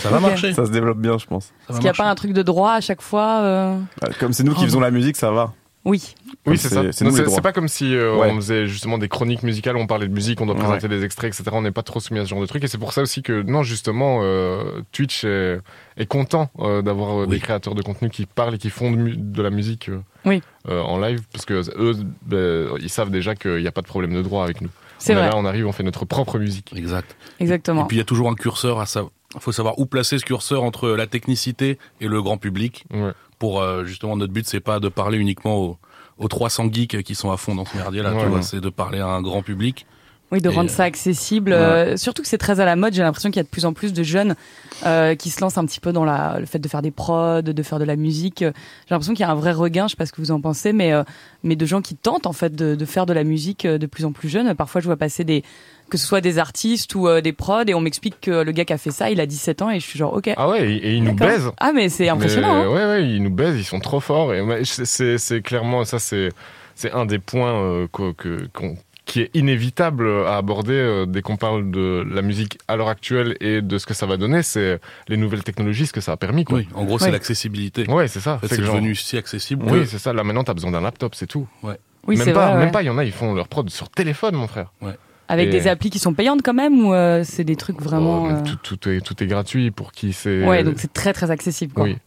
Ça 0.00 0.10
va 0.10 0.20
marcher. 0.20 0.54
Ça 0.54 0.64
se 0.64 0.70
développe 0.70 0.98
bien, 0.98 1.18
je 1.18 1.26
pense. 1.26 1.50
Parce 1.66 1.80
qu'il 1.80 1.86
n'y 1.86 1.90
a 1.90 1.94
pas 1.94 2.08
un 2.08 2.14
truc 2.14 2.32
de 2.32 2.42
droit 2.42 2.70
à 2.74 2.80
chaque 2.80 3.02
fois 3.02 3.40
euh, 3.40 3.76
Euh, 4.04 4.08
Comme 4.20 4.32
c'est 4.32 4.44
nous 4.44 4.54
qui 4.54 4.64
faisons 4.64 4.78
la 4.78 4.92
musique, 4.92 5.16
ça 5.16 5.32
va. 5.32 5.52
Oui. 5.84 6.14
Oui, 6.46 6.56
c'est 6.56 6.68
ça. 6.70 6.90
c'est 6.90 7.42
pas 7.42 7.52
comme 7.52 7.68
si 7.68 7.94
euh, 7.94 8.16
Ouais. 8.16 8.30
on 8.30 8.36
faisait 8.36 8.66
justement 8.66 8.96
des 8.96 9.08
chroniques 9.08 9.42
musicales, 9.42 9.76
on 9.76 9.86
parlait 9.86 10.08
de 10.08 10.12
musique, 10.14 10.40
on 10.40 10.46
doit 10.46 10.54
Ouais. 10.54 10.60
présenter 10.62 10.88
des 10.88 11.04
extraits, 11.04 11.34
etc. 11.38 11.50
On 11.54 11.62
n'est 11.62 11.70
pas 11.70 11.82
trop 11.82 12.00
soumis 12.00 12.20
à 12.20 12.24
ce 12.24 12.30
genre 12.30 12.40
de 12.40 12.46
trucs. 12.46 12.64
Et 12.64 12.66
c'est 12.68 12.78
pour 12.78 12.92
ça 12.94 13.02
aussi 13.02 13.22
que, 13.22 13.42
non, 13.42 13.62
justement, 13.62 14.20
euh, 14.22 14.80
Twitch 14.92 15.24
est, 15.24 15.58
est 15.98 16.06
content 16.06 16.50
euh, 16.60 16.80
d'avoir 16.82 17.26
des 17.26 17.38
créateurs 17.40 17.74
de 17.74 17.82
contenu 17.82 18.08
qui 18.08 18.24
parlent 18.24 18.54
et 18.54 18.58
qui 18.58 18.70
font 18.70 18.90
de, 18.90 19.42
la 19.42 19.50
musique 19.50 19.90
euh, 19.90 20.00
Oui. 20.24 20.42
euh, 20.68 20.80
en 20.80 20.98
live. 20.98 21.20
Parce 21.32 21.44
que 21.44 21.54
eux, 21.78 21.94
ben, 22.24 22.68
ils 22.80 22.88
savent 22.90 23.10
déjà 23.10 23.34
qu'il 23.34 23.56
n'y 23.60 23.68
a 23.68 23.72
pas 23.72 23.82
de 23.82 23.86
problème 23.86 24.14
de 24.14 24.22
droit 24.22 24.42
avec 24.44 24.62
nous. 24.62 24.70
C'est 24.98 25.14
vrai. 25.14 25.28
Là, 25.28 25.36
on 25.36 25.44
arrive, 25.44 25.66
on 25.66 25.72
fait 25.72 25.82
notre 25.82 26.04
propre 26.06 26.38
musique. 26.38 26.72
Exact. 26.76 27.16
Exactement. 27.38 27.84
Et 27.84 27.86
puis 27.88 27.96
il 27.96 28.00
y 28.00 28.02
a 28.02 28.04
toujours 28.06 28.28
un 28.30 28.34
curseur 28.34 28.80
à 28.80 28.86
ça. 28.86 29.04
Il 29.34 29.40
faut 29.40 29.52
savoir 29.52 29.78
où 29.78 29.86
placer 29.86 30.18
ce 30.18 30.24
curseur 30.24 30.62
entre 30.62 30.88
la 30.90 31.06
technicité 31.06 31.78
et 32.00 32.08
le 32.08 32.20
grand 32.22 32.36
public. 32.38 32.84
Ouais. 32.92 33.12
Pour 33.38 33.62
euh, 33.62 33.84
justement 33.84 34.16
notre 34.16 34.32
but, 34.32 34.46
c'est 34.46 34.60
pas 34.60 34.80
de 34.80 34.88
parler 34.88 35.16
uniquement 35.16 35.56
aux, 35.56 35.78
aux 36.20 36.28
300 36.28 36.70
geeks 36.70 37.02
qui 37.02 37.14
sont 37.14 37.32
à 37.32 37.36
fond 37.36 37.54
dans 37.56 37.64
ce 37.64 37.76
merdier 37.76 38.02
là. 38.02 38.14
Ouais. 38.14 38.22
tu 38.22 38.28
vois, 38.28 38.42
c'est 38.42 38.60
de 38.60 38.68
parler 38.68 39.00
à 39.00 39.06
un 39.06 39.22
grand 39.22 39.42
public. 39.42 39.86
Oui, 40.32 40.40
de 40.40 40.48
Et, 40.50 40.54
rendre 40.54 40.70
euh, 40.70 40.72
ça 40.72 40.84
accessible. 40.84 41.52
euh, 41.52 41.96
surtout 41.96 42.22
que 42.22 42.28
c'est 42.28 42.38
très 42.38 42.60
à 42.60 42.64
la 42.64 42.76
mode. 42.76 42.94
J'ai 42.94 43.02
l'impression 43.02 43.30
qu'il 43.30 43.38
y 43.38 43.40
a 43.40 43.44
de 43.44 43.48
plus 43.48 43.64
en 43.64 43.72
plus 43.72 43.92
de 43.92 44.02
jeunes 44.04 44.36
euh, 44.86 45.14
qui 45.16 45.28
se 45.30 45.40
lancent 45.40 45.58
un 45.58 45.66
petit 45.66 45.80
peu 45.80 45.92
dans 45.92 46.04
la, 46.04 46.36
le 46.38 46.46
fait 46.46 46.58
de 46.60 46.68
faire 46.68 46.82
des 46.82 46.92
prods, 46.92 47.42
de 47.42 47.62
faire 47.62 47.78
de 47.80 47.84
la 47.84 47.96
musique. 47.96 48.40
J'ai 48.40 48.52
l'impression 48.90 49.12
qu'il 49.14 49.22
y 49.26 49.28
a 49.28 49.30
un 49.30 49.34
vrai 49.34 49.52
regain. 49.52 49.86
Je 49.88 49.90
sais 49.92 49.96
pas 49.96 50.06
ce 50.06 50.12
que 50.12 50.20
vous 50.20 50.30
en 50.30 50.40
pensez, 50.40 50.72
mais 50.72 50.92
euh, 50.92 51.02
mais 51.42 51.56
de 51.56 51.66
gens 51.66 51.80
qui 51.82 51.96
tentent 51.96 52.26
en 52.26 52.32
fait 52.32 52.54
de, 52.54 52.74
de 52.76 52.84
faire 52.84 53.06
de 53.06 53.12
la 53.12 53.24
musique 53.24 53.66
de 53.66 53.86
plus 53.86 54.04
en 54.04 54.12
plus 54.12 54.28
jeunes. 54.28 54.54
Parfois, 54.54 54.80
je 54.80 54.86
vois 54.86 54.96
passer 54.96 55.24
des 55.24 55.42
que 55.90 55.98
ce 55.98 56.06
soit 56.06 56.20
des 56.20 56.38
artistes 56.38 56.94
ou 56.94 57.08
euh, 57.08 57.20
des 57.20 57.32
prods 57.32 57.64
et 57.66 57.74
on 57.74 57.80
m'explique 57.80 58.20
que 58.20 58.30
le 58.44 58.52
gars 58.52 58.64
qui 58.64 58.72
a 58.72 58.78
fait 58.78 58.92
ça, 58.92 59.10
il 59.10 59.20
a 59.20 59.26
17 59.26 59.62
ans 59.62 59.70
et 59.70 59.80
je 59.80 59.84
suis 59.86 59.98
genre 59.98 60.14
ok. 60.14 60.30
Ah 60.36 60.48
ouais, 60.48 60.70
et, 60.70 60.76
et 60.76 60.92
ils 60.94 61.02
nous 61.02 61.14
baisent. 61.14 61.50
Ah 61.58 61.72
mais 61.74 61.88
c'est 61.88 62.08
impressionnant. 62.08 62.54
Mais, 62.60 62.64
hein. 62.66 62.68
ouais, 62.68 62.84
ouais, 63.00 63.04
ils 63.10 63.20
nous 63.20 63.30
baisent, 63.30 63.58
ils 63.58 63.64
sont 63.64 63.80
trop 63.80 63.98
forts. 63.98 64.32
Et 64.32 64.40
ouais, 64.40 64.62
c'est- 64.64 65.42
clairement, 65.42 65.84
ça, 65.84 65.98
c'est 65.98 66.28
c'est 66.76 66.92
un 66.92 67.04
des 67.06 67.18
points 67.18 67.52
euh, 67.60 67.88
qu'on- 67.90 68.14
qui 69.10 69.22
est 69.22 69.30
inévitable 69.34 70.08
à 70.26 70.36
aborder 70.36 70.72
euh, 70.74 71.04
dès 71.06 71.20
qu'on 71.20 71.36
parle 71.36 71.70
de 71.70 72.06
la 72.08 72.22
musique 72.22 72.58
à 72.68 72.76
l'heure 72.76 72.88
actuelle 72.88 73.36
et 73.40 73.60
de 73.60 73.76
ce 73.78 73.84
que 73.86 73.92
ça 73.94 74.06
va 74.06 74.16
donner. 74.16 74.42
C'est 74.42 74.78
les 75.08 75.16
nouvelles 75.16 75.42
technologies, 75.42 75.86
ce 75.86 75.92
que 75.92 76.00
ça 76.00 76.12
a 76.12 76.16
permis. 76.16 76.44
Quoi. 76.44 76.58
Oui, 76.58 76.68
en 76.74 76.84
gros, 76.84 76.98
c'est 76.98 77.06
Ouais. 77.06 77.10
l'accessibilité. 77.10 77.88
Ouais, 77.90 78.06
c'est 78.08 78.20
ça. 78.20 78.34
En 78.34 78.38
fait, 78.38 78.46
C'est 78.54 78.62
genre- 78.62 78.76
devenu 78.76 78.94
si 78.94 79.16
accessible. 79.16 79.64
Oui, 79.66 79.80
que- 79.80 79.84
c'est 79.86 79.98
ça. 79.98 80.12
Là, 80.12 80.22
maintenant, 80.22 80.44
t'as 80.44 80.54
besoin 80.54 80.70
d'un 80.70 80.80
laptop, 80.80 81.14
c'est 81.16 81.26
tout. 81.26 81.48
Oui, 81.64 81.72
même 82.06 82.18
c'est 82.18 82.32
pas, 82.32 82.46
vrai. 82.50 82.54
même 82.58 82.66
ouais. 82.66 82.70
pas. 82.72 82.82
Il 82.82 82.86
y 82.86 82.90
en 82.90 82.98
a, 82.98 83.04
ils 83.04 83.10
font 83.12 83.34
leur 83.34 83.48
prod 83.48 83.68
sur 83.68 83.88
téléphone, 83.90 84.36
mon 84.36 84.46
frère. 84.46 84.72
Avec 85.28 85.48
Et- 85.48 85.50
des 85.52 85.66
applis 85.68 85.90
qui 85.90 85.98
sont 85.98 86.14
payantes 86.14 86.42
quand 86.42 86.54
même 86.54 86.86
ou 86.86 86.92
euh, 86.94 87.22
c'est 87.24 87.44
des 87.44 87.56
trucs 87.56 87.80
vraiment. 87.82 88.24
Oh, 88.24 88.30
euh, 88.30 88.40
tout, 88.42 88.76
tout 88.76 88.88
est, 88.88 89.00
tout 89.00 89.22
est 89.22 89.26
gratuit 89.26 89.70
pour 89.70 89.92
qui 89.92 90.12
c'est. 90.12 90.44
Ouais, 90.46 90.64
donc 90.64 90.74
c'est 90.78 90.92
très 90.92 91.12
très 91.12 91.30
accessible. 91.30 91.72
Quoi. 91.72 91.84
Oui. 91.84 91.98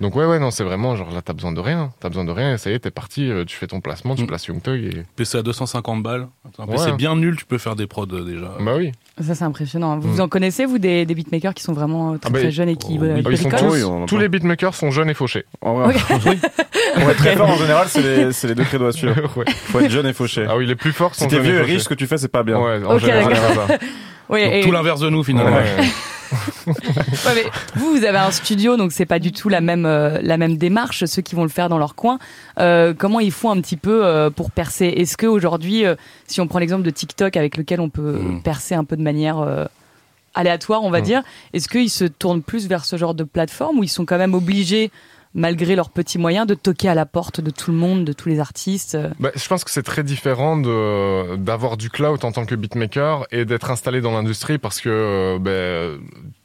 Donc 0.00 0.16
ouais, 0.16 0.24
ouais, 0.26 0.38
non, 0.40 0.50
c'est 0.50 0.64
vraiment 0.64 0.96
genre 0.96 1.10
là, 1.12 1.22
t'as 1.22 1.32
besoin 1.32 1.52
de 1.52 1.60
rien. 1.60 1.92
T'as 2.00 2.08
besoin 2.08 2.24
de 2.24 2.32
rien. 2.32 2.54
Et 2.54 2.58
ça 2.58 2.70
y 2.70 2.74
est, 2.74 2.80
t'es 2.80 2.90
parti. 2.90 3.30
euh, 3.30 3.44
Tu 3.44 3.56
fais 3.56 3.66
ton 3.68 3.80
placement, 3.80 4.14
tu 4.16 4.22
Mm. 4.24 4.26
places 4.26 4.46
Youngtug 4.46 4.82
et. 4.84 5.02
PC 5.16 5.38
à 5.38 5.42
250 5.42 6.02
balles. 6.02 6.26
Un 6.58 6.64
Ouais. 6.66 6.72
PC 6.76 6.92
bien 6.92 7.14
nul, 7.14 7.36
tu 7.36 7.44
peux 7.44 7.58
faire 7.58 7.76
des 7.76 7.86
prods 7.86 8.06
euh, 8.12 8.24
déjà. 8.24 8.52
Bah 8.60 8.72
oui. 8.76 8.90
Ça, 9.20 9.34
c'est 9.36 9.44
impressionnant. 9.44 9.98
Vous, 9.98 10.08
Mm. 10.08 10.10
vous 10.10 10.20
en 10.20 10.28
connaissez, 10.28 10.64
vous, 10.64 10.78
des, 10.78 11.06
des 11.06 11.14
beatmakers 11.14 11.54
qui 11.54 11.62
sont 11.62 11.72
vraiment 11.72 12.14
euh, 12.14 12.16
très, 12.18 12.30
Ah 12.30 12.32
bah, 12.32 12.38
très 12.40 12.50
jeunes 12.50 12.68
et 12.70 12.76
qui 12.76 12.98
oh, 13.00 13.04
euh, 13.04 13.14
oui. 13.16 13.22
Ah, 13.24 13.28
ils 13.30 13.38
sont 13.38 13.50
tous, 13.50 13.64
Oui, 13.86 14.06
tous 14.08 14.18
les 14.18 14.28
beatmakers 14.28 14.74
sont 14.74 14.90
jeunes 14.90 15.10
et 15.10 15.14
fauchés. 15.14 15.44
En 15.60 15.74
vrai, 15.74 15.94
Pour 15.94 17.10
être 17.10 17.16
très 17.16 17.36
fort 17.36 17.48
en 17.50 17.56
général, 17.56 17.86
c'est 17.88 18.02
les, 18.02 18.32
c'est 18.32 18.48
les 18.48 18.54
deux 18.54 18.64
credos 18.64 18.86
à 18.86 18.92
suivre. 18.92 19.14
Ouais. 19.36 19.44
Faut 19.48 19.80
être 19.80 19.90
jeune 19.90 20.06
et 20.06 20.12
fauché. 20.12 20.46
Ah 20.48 20.56
oui, 20.56 20.66
les 20.66 20.74
plus 20.74 20.92
forts 20.92 21.14
sont 21.14 21.24
si 21.24 21.28
t'es 21.30 21.38
vieux 21.40 21.58
et 21.58 21.62
riche, 21.62 21.82
ce 21.82 21.88
que 21.88 21.94
tu 21.94 22.06
fais, 22.06 22.18
c'est 22.18 22.28
pas 22.28 22.42
bien. 22.42 22.58
Ouais, 22.58 22.84
en 22.84 22.94
Ok, 22.96 23.00
général. 23.00 23.32
Oui, 24.28 24.44
Donc 24.44 24.52
et- 24.54 24.60
tout 24.62 24.72
l'inverse 24.72 25.00
de 25.00 25.08
nous 25.10 25.22
finalement. 25.22 25.56
Ouais. 25.56 25.88
ouais, 26.66 27.32
mais 27.34 27.44
vous, 27.74 27.90
vous 27.96 28.04
avez 28.04 28.18
un 28.18 28.30
studio, 28.30 28.76
donc 28.76 28.92
c'est 28.92 29.04
pas 29.06 29.18
du 29.18 29.32
tout 29.32 29.48
la 29.48 29.60
même, 29.60 29.84
euh, 29.84 30.18
la 30.22 30.36
même 30.38 30.56
démarche. 30.56 31.04
Ceux 31.04 31.20
qui 31.22 31.34
vont 31.34 31.42
le 31.42 31.48
faire 31.50 31.68
dans 31.68 31.78
leur 31.78 31.94
coin, 31.94 32.18
euh, 32.58 32.94
comment 32.96 33.20
ils 33.20 33.32
font 33.32 33.50
un 33.50 33.60
petit 33.60 33.76
peu 33.76 34.04
euh, 34.04 34.30
pour 34.30 34.50
percer? 34.50 34.86
Est-ce 34.86 35.16
que 35.16 35.26
aujourd'hui, 35.26 35.84
euh, 35.84 35.94
si 36.26 36.40
on 36.40 36.46
prend 36.46 36.58
l'exemple 36.58 36.84
de 36.84 36.90
TikTok 36.90 37.36
avec 37.36 37.56
lequel 37.56 37.80
on 37.80 37.90
peut 37.90 38.18
Mm. 38.18 38.42
percer 38.42 38.74
un 38.74 38.84
peu 38.84 38.96
de 38.96 39.02
manière 39.02 39.40
euh, 39.40 39.64
aléatoires, 40.34 40.82
on 40.82 40.90
va 40.90 41.00
Mm. 41.00 41.04
dire. 41.04 41.22
Est-ce 41.52 41.68
qu'ils 41.68 41.90
se 41.90 42.04
tournent 42.04 42.42
plus 42.42 42.66
vers 42.66 42.84
ce 42.86 42.96
genre 42.96 43.14
de 43.14 43.24
plateforme 43.24 43.78
ou 43.78 43.84
ils 43.84 43.88
sont 43.88 44.06
quand 44.06 44.18
même 44.18 44.34
obligés, 44.34 44.90
malgré 45.34 45.76
leurs 45.76 45.90
petits 45.90 46.18
moyens, 46.18 46.46
de 46.46 46.54
toquer 46.54 46.88
à 46.88 46.94
la 46.94 47.06
porte 47.06 47.40
de 47.40 47.50
tout 47.50 47.70
le 47.70 47.76
monde, 47.76 48.04
de 48.04 48.12
tous 48.12 48.28
les 48.28 48.40
artistes 48.40 48.94
euh 48.94 49.10
Bah, 49.18 49.30
je 49.34 49.46
pense 49.48 49.64
que 49.64 49.70
c'est 49.70 49.82
très 49.82 50.02
différent 50.02 50.56
d'avoir 51.36 51.76
du 51.76 51.90
cloud 51.90 52.24
en 52.24 52.32
tant 52.32 52.44
que 52.44 52.54
beatmaker 52.54 53.26
et 53.30 53.44
d'être 53.44 53.70
installé 53.70 54.00
dans 54.00 54.12
l'industrie 54.12 54.58
parce 54.58 54.80
que 54.80 54.88
euh, 54.90 55.38
ben, 55.38 56.00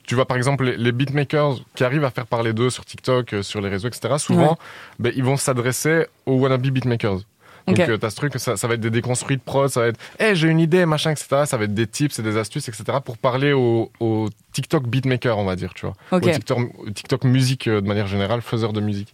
tu 0.06 0.16
vois 0.16 0.26
par 0.26 0.38
exemple 0.38 0.64
les, 0.66 0.92
beatmakers 0.92 1.58
qui 1.76 1.84
arrivent 1.84 2.06
à 2.06 2.12
faire 2.12 2.28
parler 2.28 2.54
d'eux 2.54 2.70
sur 2.70 2.86
TikTok, 2.86 3.34
euh, 3.34 3.44
sur 3.44 3.62
les 3.62 3.70
réseaux, 3.70 3.90
etc. 3.90 4.16
Souvent, 4.18 4.52
Ouais. 4.52 4.56
ben, 5.00 5.14
ils 5.16 5.24
vont 5.24 5.38
s'adresser 5.38 6.06
aux 6.26 6.36
wannabe 6.36 6.62
beatmakers. 6.62 7.20
Donc 7.68 7.78
euh, 7.90 7.98
t'as 7.98 8.10
ce 8.10 8.16
truc, 8.16 8.34
ça, 8.38 8.56
ça 8.58 8.68
va 8.68 8.76
être 8.76 8.80
des 8.82 8.90
déconstruits 8.90 9.38
de 9.38 9.42
prod, 9.42 9.70
ça 9.70 9.82
va 9.82 9.88
être, 9.88 10.00
hey, 10.20 10.36
j'ai 10.36 10.48
une 10.48 10.60
idée, 10.60 10.86
machin, 10.86 11.12
etc. 11.12 11.44
Ça 11.46 11.58
va 11.58 11.66
être 11.66 11.74
des 11.74 11.88
tips 11.88 12.18
et 12.20 12.22
des 12.24 12.38
astuces, 12.38 12.68
etc. 12.70 13.00
pour 13.04 13.18
parler 13.18 13.52
aux 13.54 14.30
TikTok 14.54 14.88
beatmakers, 14.88 15.38
on 15.38 15.44
va 15.46 15.56
dire, 15.56 15.74
tu 15.74 15.86
vois 15.86 15.96
au 16.18 16.20
TikTok, 16.34 16.60
au 16.80 16.90
TikTok 16.90 17.24
musique 17.26 17.68
euh, 17.68 17.82
de 17.82 17.88
manière 17.88 18.08
générale, 18.08 18.42
faiseur 18.42 18.72
de 18.74 18.80
musique. 18.82 19.14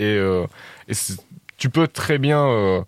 Et, 0.00 0.04
euh, 0.04 0.44
et 0.88 0.92
tu 1.56 1.70
peux 1.70 1.86
très 1.88 2.18
bien 2.18 2.44
euh, 2.46 2.82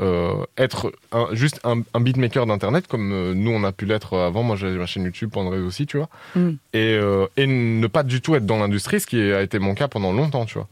euh, 0.00 0.44
être 0.56 0.92
un- 1.12 1.28
juste 1.32 1.60
un, 1.64 1.80
un 1.94 2.00
beatmaker 2.00 2.46
d'internet 2.46 2.86
comme 2.86 3.12
euh, 3.12 3.32
nous 3.34 3.50
on 3.50 3.64
a 3.64 3.72
pu 3.72 3.86
l'être 3.86 4.16
avant. 4.18 4.42
Moi 4.42 4.56
j'avais 4.56 4.76
ma 4.76 4.86
chaîne 4.86 5.04
YouTube, 5.04 5.30
André 5.36 5.58
aussi, 5.58 5.86
tu 5.86 5.96
vois. 5.96 6.08
Mm. 6.36 6.48
Et, 6.74 6.98
euh, 7.00 7.26
et 7.36 7.46
ne 7.46 7.86
pas 7.86 8.02
du 8.02 8.20
tout 8.20 8.34
être 8.34 8.46
dans 8.46 8.58
l'industrie, 8.58 9.00
ce 9.00 9.06
qui 9.06 9.20
a 9.32 9.40
été 9.42 9.58
mon 9.58 9.74
cas 9.74 9.88
pendant 9.88 10.12
longtemps, 10.12 10.44
tu 10.46 10.54
vois. 10.58 10.68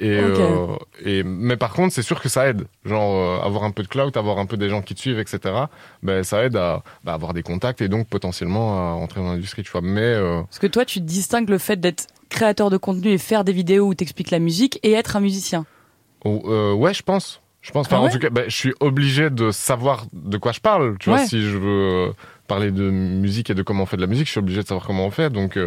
Et, 0.00 0.18
euh, 0.18 0.66
et 1.04 1.22
mais 1.22 1.58
par 1.58 1.74
contre, 1.74 1.92
c'est 1.92 2.02
sûr 2.02 2.20
que 2.20 2.30
ça 2.30 2.48
aide. 2.48 2.66
Genre 2.86 3.14
euh, 3.14 3.46
avoir 3.46 3.64
un 3.64 3.70
peu 3.70 3.82
de 3.82 3.88
clout, 3.88 4.16
avoir 4.16 4.38
un 4.38 4.46
peu 4.46 4.56
des 4.56 4.70
gens 4.70 4.80
qui 4.80 4.94
te 4.94 5.00
suivent, 5.00 5.18
etc. 5.18 5.54
Ben 6.02 6.24
ça 6.24 6.42
aide 6.42 6.56
à 6.56 6.82
bah, 7.04 7.12
avoir 7.12 7.34
des 7.34 7.42
contacts 7.42 7.82
et 7.82 7.88
donc 7.88 8.08
potentiellement 8.08 8.78
à 8.78 8.94
entrer 8.94 9.20
dans 9.20 9.30
l'industrie, 9.30 9.62
tu 9.62 9.70
vois. 9.70 9.82
Mais 9.82 10.00
euh, 10.00 10.42
Parce 10.44 10.58
que 10.58 10.66
toi, 10.66 10.86
tu 10.86 11.00
distingues 11.00 11.50
le 11.50 11.58
fait 11.58 11.76
d'être 11.76 12.06
créateur 12.30 12.70
de 12.70 12.78
contenu 12.78 13.10
et 13.10 13.18
faire 13.18 13.44
des 13.44 13.52
vidéos 13.52 13.88
où 13.88 13.94
t'expliques 13.94 14.30
la 14.30 14.38
musique 14.38 14.80
et 14.82 14.92
être 14.92 15.16
un 15.16 15.20
musicien. 15.20 15.66
Oh, 16.24 16.42
euh, 16.46 16.72
ouais, 16.72 16.94
je 16.94 17.02
pense. 17.02 17.42
Je 17.60 17.70
pense. 17.70 17.86
Enfin, 17.86 17.98
Ah 18.00 18.06
en 18.06 18.08
tout 18.08 18.18
cas, 18.18 18.30
bah, 18.30 18.44
je 18.46 18.56
suis 18.56 18.72
obligé 18.80 19.28
de 19.28 19.50
savoir 19.50 20.06
de 20.14 20.38
quoi 20.38 20.52
je 20.52 20.60
parle. 20.60 20.96
Tu 20.98 21.10
vois, 21.10 21.26
si 21.26 21.42
je 21.42 21.58
veux 21.58 22.14
parler 22.46 22.70
de 22.70 22.88
musique 22.88 23.50
et 23.50 23.54
de 23.54 23.62
comment 23.62 23.82
on 23.82 23.86
fait 23.86 23.98
de 23.98 24.02
la 24.02 24.06
musique, 24.06 24.26
je 24.26 24.32
suis 24.32 24.40
obligé 24.40 24.62
de 24.62 24.66
savoir 24.66 24.86
comment 24.86 25.04
on 25.04 25.10
fait. 25.10 25.28
Donc, 25.28 25.58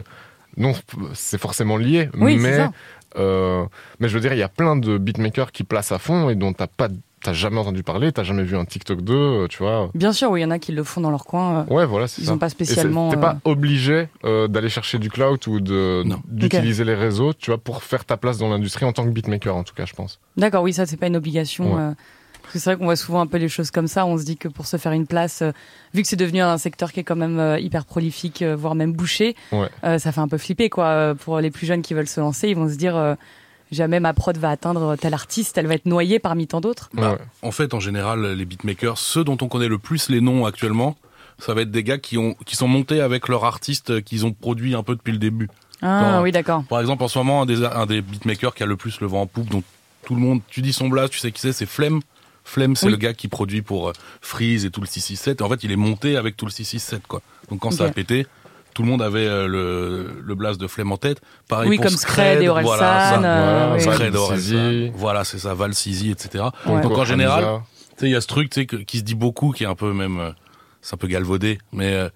non, 0.57 0.73
c'est 1.13 1.39
forcément 1.39 1.77
lié. 1.77 2.09
Oui, 2.15 2.37
c'est 2.37 2.43
mais, 2.43 2.57
ça. 2.57 2.71
Euh, 3.17 3.63
mais 3.99 4.07
je 4.09 4.13
veux 4.13 4.19
dire, 4.21 4.33
il 4.33 4.39
y 4.39 4.43
a 4.43 4.49
plein 4.49 4.75
de 4.75 4.97
beatmakers 4.97 5.51
qui 5.51 5.63
placent 5.63 5.91
à 5.91 5.99
fond 5.99 6.29
et 6.29 6.35
dont 6.35 6.53
t'as 6.53 6.67
pas, 6.67 6.87
t'as 7.23 7.33
jamais 7.33 7.57
entendu 7.59 7.83
parler, 7.83 8.11
t'as 8.11 8.23
jamais 8.23 8.43
vu 8.43 8.55
un 8.57 8.65
TikTok 8.65 9.01
d'eux, 9.01 9.13
euh, 9.43 9.47
tu 9.47 9.59
vois. 9.59 9.89
Bien 9.95 10.11
sûr, 10.11 10.29
oui, 10.31 10.41
il 10.41 10.43
y 10.43 10.45
en 10.45 10.51
a 10.51 10.59
qui 10.59 10.71
le 10.71 10.83
font 10.83 10.99
dans 11.01 11.09
leur 11.11 11.25
coin. 11.25 11.59
euh, 11.69 11.73
Ouais, 11.73 11.85
voilà, 11.85 12.07
c'est 12.07 12.21
Ils 12.21 12.29
n'ont 12.29 12.37
pas 12.37 12.49
spécialement. 12.49 13.09
T'es 13.09 13.17
euh, 13.17 13.21
pas 13.21 13.37
obligé 13.45 14.09
euh, 14.25 14.47
d'aller 14.47 14.69
chercher 14.69 14.99
du 14.99 15.09
cloud 15.09 15.39
ou 15.47 15.59
de 15.59 16.03
d'utiliser 16.27 16.83
les 16.83 16.95
réseaux, 16.95 17.33
tu 17.33 17.51
vois, 17.51 17.57
pour 17.57 17.83
faire 17.83 18.03
ta 18.05 18.17
place 18.17 18.37
dans 18.37 18.49
l'industrie 18.49 18.85
en 18.85 18.91
tant 18.93 19.05
que 19.05 19.11
beatmaker, 19.11 19.55
en 19.55 19.63
tout 19.63 19.73
cas, 19.75 19.85
je 19.85 19.93
pense. 19.93 20.19
D'accord, 20.37 20.63
oui, 20.63 20.73
ça, 20.73 20.85
c'est 20.85 20.97
pas 20.97 21.07
une 21.07 21.15
obligation. 21.15 21.75
Ouais. 21.75 21.93
Parce 22.53 22.61
que 22.61 22.63
c'est 22.65 22.69
vrai 22.71 22.77
qu'on 22.77 22.85
voit 22.85 22.95
souvent 22.95 23.21
un 23.21 23.27
peu 23.27 23.37
les 23.37 23.49
choses 23.49 23.71
comme 23.71 23.87
ça. 23.87 24.05
On 24.05 24.17
se 24.17 24.23
dit 24.23 24.37
que 24.37 24.47
pour 24.47 24.67
se 24.67 24.77
faire 24.77 24.91
une 24.91 25.07
place, 25.07 25.41
euh, 25.41 25.51
vu 25.95 26.03
que 26.03 26.07
c'est 26.07 26.15
devenu 26.15 26.41
un 26.41 26.57
secteur 26.59 26.91
qui 26.91 26.99
est 26.99 27.03
quand 27.03 27.15
même 27.15 27.39
euh, 27.39 27.59
hyper 27.59 27.83
prolifique, 27.85 28.43
euh, 28.43 28.55
voire 28.55 28.75
même 28.75 28.93
bouché, 28.93 29.35
Ouais. 29.51 29.69
euh, 29.83 29.97
ça 29.97 30.11
fait 30.11 30.21
un 30.21 30.27
peu 30.27 30.37
flipper, 30.37 30.69
quoi. 30.69 31.15
Pour 31.19 31.39
les 31.39 31.49
plus 31.49 31.65
jeunes 31.65 31.81
qui 31.81 31.93
veulent 31.95 32.07
se 32.07 32.19
lancer, 32.19 32.49
ils 32.49 32.55
vont 32.55 32.69
se 32.69 32.75
dire 32.75 32.95
euh, 32.95 33.15
jamais 33.71 33.99
ma 33.99 34.13
prod 34.13 34.37
va 34.37 34.51
atteindre 34.51 34.95
tel 34.97 35.15
artiste, 35.15 35.57
elle 35.57 35.65
va 35.65 35.73
être 35.73 35.87
noyée 35.87 36.19
parmi 36.19 36.45
tant 36.45 36.61
d'autres. 36.61 36.89
Bah, 36.93 37.13
Ouais. 37.13 37.17
En 37.41 37.51
fait, 37.51 37.73
en 37.73 37.79
général, 37.79 38.23
les 38.33 38.45
beatmakers, 38.45 38.99
ceux 38.99 39.23
dont 39.23 39.37
on 39.41 39.47
connaît 39.47 39.67
le 39.67 39.79
plus 39.79 40.09
les 40.09 40.21
noms 40.21 40.45
actuellement, 40.45 40.95
ça 41.39 41.55
va 41.55 41.61
être 41.61 41.71
des 41.71 41.83
gars 41.83 41.97
qui 41.97 42.19
ont 42.19 42.35
qui 42.45 42.55
sont 42.55 42.67
montés 42.67 43.01
avec 43.01 43.27
leur 43.29 43.45
artiste 43.45 44.03
qu'ils 44.03 44.27
ont 44.27 44.31
produit 44.31 44.75
un 44.75 44.83
peu 44.83 44.95
depuis 44.95 45.11
le 45.11 45.17
début. 45.17 45.49
Ah 45.81 46.21
oui, 46.21 46.31
d'accord. 46.31 46.63
Par 46.69 46.79
exemple, 46.79 47.03
en 47.03 47.07
ce 47.07 47.17
moment, 47.17 47.41
un 47.41 47.45
des, 47.47 47.65
un 47.65 47.85
des 47.87 48.01
beatmakers 48.01 48.53
qui 48.53 48.61
a 48.63 48.65
le 48.67 48.77
plus 48.77 49.01
le 49.01 49.07
vent 49.07 49.21
en 49.21 49.27
poupe, 49.27 49.49
dont 49.49 49.63
tout 50.05 50.15
le 50.15 50.21
monde, 50.21 50.41
tu 50.49 50.61
dis 50.61 50.71
son 50.71 50.87
blast, 50.87 51.11
tu 51.11 51.19
sais 51.19 51.31
qui 51.31 51.41
c'est, 51.41 51.51
c'est 51.51 51.65
Flemme. 51.65 51.99
Flemme, 52.43 52.75
c'est 52.75 52.87
Oui. 52.87 52.91
le 52.91 52.97
gars 52.97 53.13
qui 53.13 53.27
produit 53.27 53.61
pour 53.61 53.89
euh, 53.89 53.93
Freeze 54.21 54.65
et 54.65 54.69
tout 54.71 54.81
le 54.81 54.87
667. 54.87 55.41
En 55.41 55.49
fait, 55.49 55.63
il 55.63 55.71
est 55.71 55.75
monté 55.77 56.17
avec 56.17 56.35
tout 56.37 56.45
le 56.45 56.51
667, 56.51 57.07
quoi. 57.07 57.21
Donc 57.49 57.59
quand 57.61 57.71
ça 57.71 57.85
a 57.85 57.89
pété, 57.89 58.27
tout 58.73 58.81
le 58.83 58.89
monde 58.89 59.01
avait 59.01 59.25
euh, 59.27 59.47
le, 59.47 60.21
le 60.21 60.35
blast 60.35 60.59
de 60.59 60.67
Flemme 60.67 60.91
en 60.91 60.97
tête. 60.97 61.21
Pareil 61.47 61.69
Oui, 61.69 61.77
pour 61.77 61.85
comme 61.85 61.95
Scred 61.95 62.41
et 62.41 62.49
Orelsan. 62.49 62.67
voilà, 62.75 63.09
ça. 63.09 63.23
euh, 63.23 63.77
Voilà, 63.79 64.37
Scred. 64.37 64.91
Voilà, 64.95 65.23
c'est 65.23 65.39
ça, 65.39 65.53
Val 65.53 65.73
Sizi, 65.73 66.11
etc. 66.11 66.45
Ouais. 66.65 66.81
Donc 66.81 66.97
en 66.97 67.05
général, 67.05 67.43
Hamza. 67.45 67.63
tu 67.91 67.95
sais, 67.97 68.05
il 68.07 68.11
y 68.11 68.15
a 68.15 68.21
ce 68.21 68.27
truc, 68.27 68.49
tu 68.49 68.59
sais, 68.61 68.65
que- 68.65 68.75
qui 68.77 68.97
se 68.99 69.03
dit 69.03 69.15
beaucoup, 69.15 69.51
qui 69.51 69.63
est 69.63 69.67
un 69.67 69.75
peu 69.75 69.93
même, 69.93 70.19
euh, 70.19 70.31
c'est 70.81 70.95
un 70.95 70.97
peu 70.97 71.07
galvaudé, 71.07 71.59
mais 71.71 72.09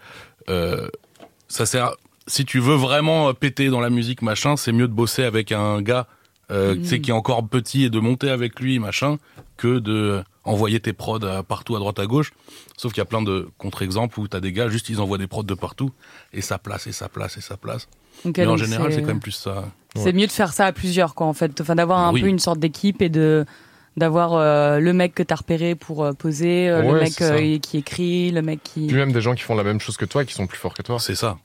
ça 1.48 1.66
sert. 1.66 1.92
Si 2.30 2.44
tu 2.44 2.60
veux 2.60 2.76
vraiment 2.76 3.34
péter 3.34 3.70
dans 3.70 3.80
la 3.80 3.90
musique, 3.90 4.22
machin, 4.22 4.58
c'est 4.58 4.74
mieux 4.74 4.88
de 4.90 4.94
bosser 4.94 5.24
avec 5.24 5.54
un 5.54 5.82
gars, 5.82 6.08
euh, 6.52 6.76
tu 6.76 6.86
sais, 6.86 6.98
Mm. 6.98 7.02
qui 7.02 7.10
est 7.12 7.14
encore 7.14 7.48
petit 7.48 7.84
et 7.86 7.90
de 7.90 8.00
monter 8.00 8.30
avec 8.30 8.60
lui, 8.60 8.80
machin, 8.80 9.18
que 9.58 9.80
de 9.80 10.24
envoyer 10.46 10.80
tes 10.80 10.94
prods 10.94 11.24
à- 11.26 11.44
partout 11.44 11.76
à 11.76 11.80
droite 11.80 12.00
à 12.00 12.06
gauche. 12.06 12.32
Sauf 12.78 12.94
qu'il 12.94 13.02
y 13.02 13.02
a 13.02 13.06
plein 13.06 13.22
de 13.22 13.50
contre-exemples 13.58 14.20
où 14.20 14.28
t'as 14.28 14.40
des 14.40 14.54
gars, 14.54 14.70
juste 14.70 14.88
ils 14.90 15.02
envoient 15.02 15.18
des 15.18 15.28
prods 15.28 15.44
de 15.44 15.54
partout 15.56 15.92
et 16.32 16.42
ça 16.42 16.58
place 16.58 16.88
et 16.88 16.92
ça 16.94 17.10
place 17.10 17.38
et 17.38 17.42
ça 17.42 17.58
place. 17.58 17.88
Mais 18.26 18.46
en 18.48 18.56
général, 18.58 18.92
c'est 18.94 19.02
quand 19.02 19.08
même 19.08 19.20
plus 19.20 19.32
ça. 19.32 19.66
C'est 19.96 20.14
mieux 20.14 20.28
de 20.28 20.32
faire 20.32 20.54
ça 20.54 20.66
à 20.68 20.72
plusieurs, 20.72 21.16
quoi, 21.16 21.28
en 21.28 21.34
fait. 21.34 21.60
Enfin, 21.60 21.76
d'avoir 21.76 22.00
un 22.00 22.14
Oui. 22.14 22.22
peu 22.22 22.28
une 22.28 22.40
sorte 22.40 22.60
d'équipe 22.60 23.02
et 23.02 23.10
de 23.10 23.46
d'avoir 23.98 24.34
euh, 24.36 24.78
le 24.80 24.94
mec 24.94 25.16
que 25.16 25.24
t'as 25.24 25.38
repéré 25.38 25.74
pour 25.74 26.04
euh, 26.04 26.14
poser, 26.14 26.70
euh, 26.70 26.84
le 26.84 27.00
mec 27.00 27.20
euh, 27.20 27.58
qui 27.58 27.78
écrit, 27.80 28.30
le 28.30 28.44
mec 28.44 28.60
qui. 28.64 28.86
Puis 28.86 28.96
même 28.96 29.12
des 29.12 29.22
gens 29.22 29.34
qui 29.34 29.42
font 29.42 29.56
la 29.56 29.64
même 29.64 29.80
chose 29.80 29.98
que 29.98 30.06
toi 30.06 30.22
et 30.22 30.26
qui 30.28 30.34
sont 30.36 30.46
plus 30.46 30.60
forts 30.60 30.76
que 30.76 30.84
toi. 30.84 31.00
C'est 31.00 31.16
ça. 31.16 31.40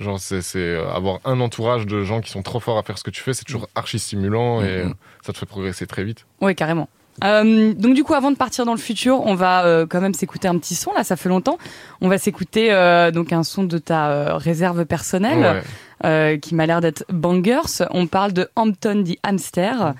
Genre, 0.00 0.18
c'est 0.18 0.42
c'est, 0.42 0.58
euh, 0.58 0.90
avoir 0.92 1.20
un 1.24 1.40
entourage 1.40 1.86
de 1.86 2.02
gens 2.02 2.20
qui 2.20 2.30
sont 2.30 2.42
trop 2.42 2.58
forts 2.60 2.78
à 2.78 2.82
faire 2.82 2.98
ce 2.98 3.04
que 3.04 3.10
tu 3.10 3.22
fais, 3.22 3.32
c'est 3.32 3.44
toujours 3.44 3.68
archi 3.74 3.98
stimulant 3.98 4.60
et 4.60 4.82
Mhm. 4.84 4.90
euh, 4.90 4.94
ça 5.24 5.32
te 5.32 5.38
fait 5.38 5.46
progresser 5.46 5.86
très 5.86 6.02
vite. 6.04 6.26
Oui, 6.40 6.54
carrément. 6.54 6.88
Euh, 7.22 7.72
donc 7.74 7.94
du 7.94 8.02
coup, 8.02 8.12
avant 8.14 8.32
de 8.32 8.36
partir 8.36 8.66
dans 8.66 8.72
le 8.74 8.78
futur, 8.80 9.20
on 9.24 9.36
va 9.36 9.64
euh, 9.64 9.86
quand 9.88 10.00
même 10.00 10.14
s'écouter 10.14 10.48
un 10.48 10.58
petit 10.58 10.74
son. 10.74 10.92
Là, 10.94 11.04
ça 11.04 11.14
fait 11.14 11.28
longtemps. 11.28 11.58
On 12.00 12.08
va 12.08 12.18
s'écouter 12.18 12.72
euh, 12.72 13.12
donc 13.12 13.32
un 13.32 13.44
son 13.44 13.62
de 13.62 13.78
ta 13.78 14.08
euh, 14.10 14.34
réserve 14.36 14.84
personnelle 14.84 15.38
Ouais. 15.38 15.62
euh, 16.06 16.38
qui 16.38 16.56
m'a 16.56 16.66
l'air 16.66 16.80
d'être 16.80 17.04
bangers. 17.10 17.84
On 17.90 18.08
parle 18.08 18.32
de 18.32 18.48
Hampton 18.56 19.04
the 19.04 19.16
Hamster, 19.22 19.94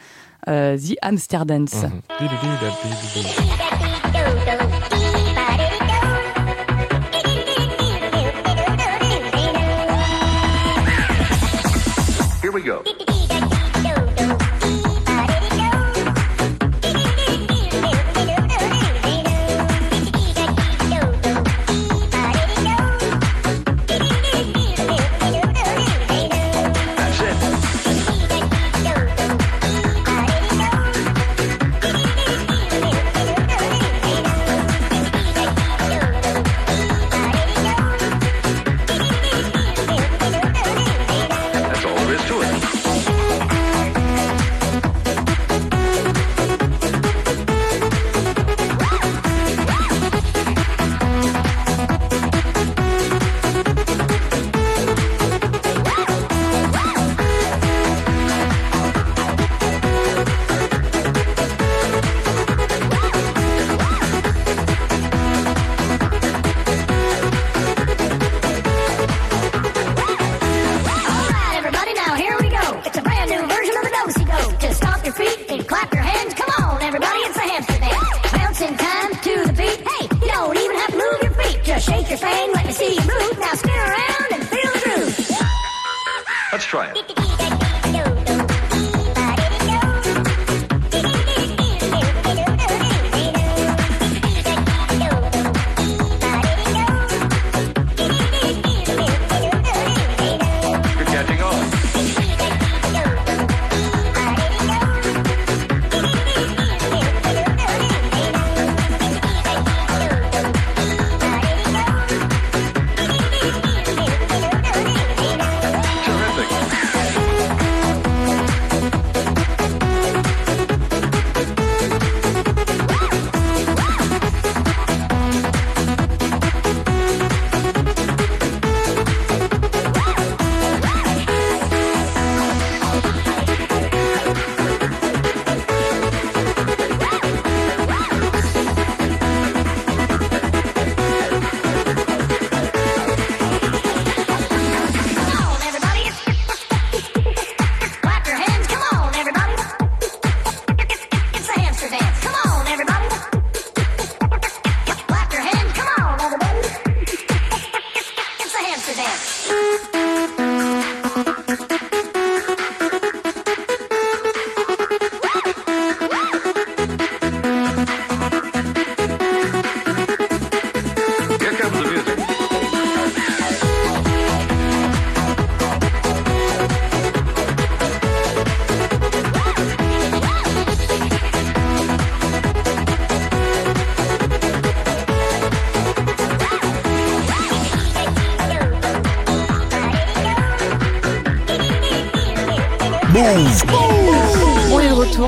euh, 0.48 0.76
the 0.76 0.96
Hamster 1.02 1.46
Dance. 1.46 1.84
Mhm. 1.84 2.00
We 12.54 12.62
go. 12.62 12.93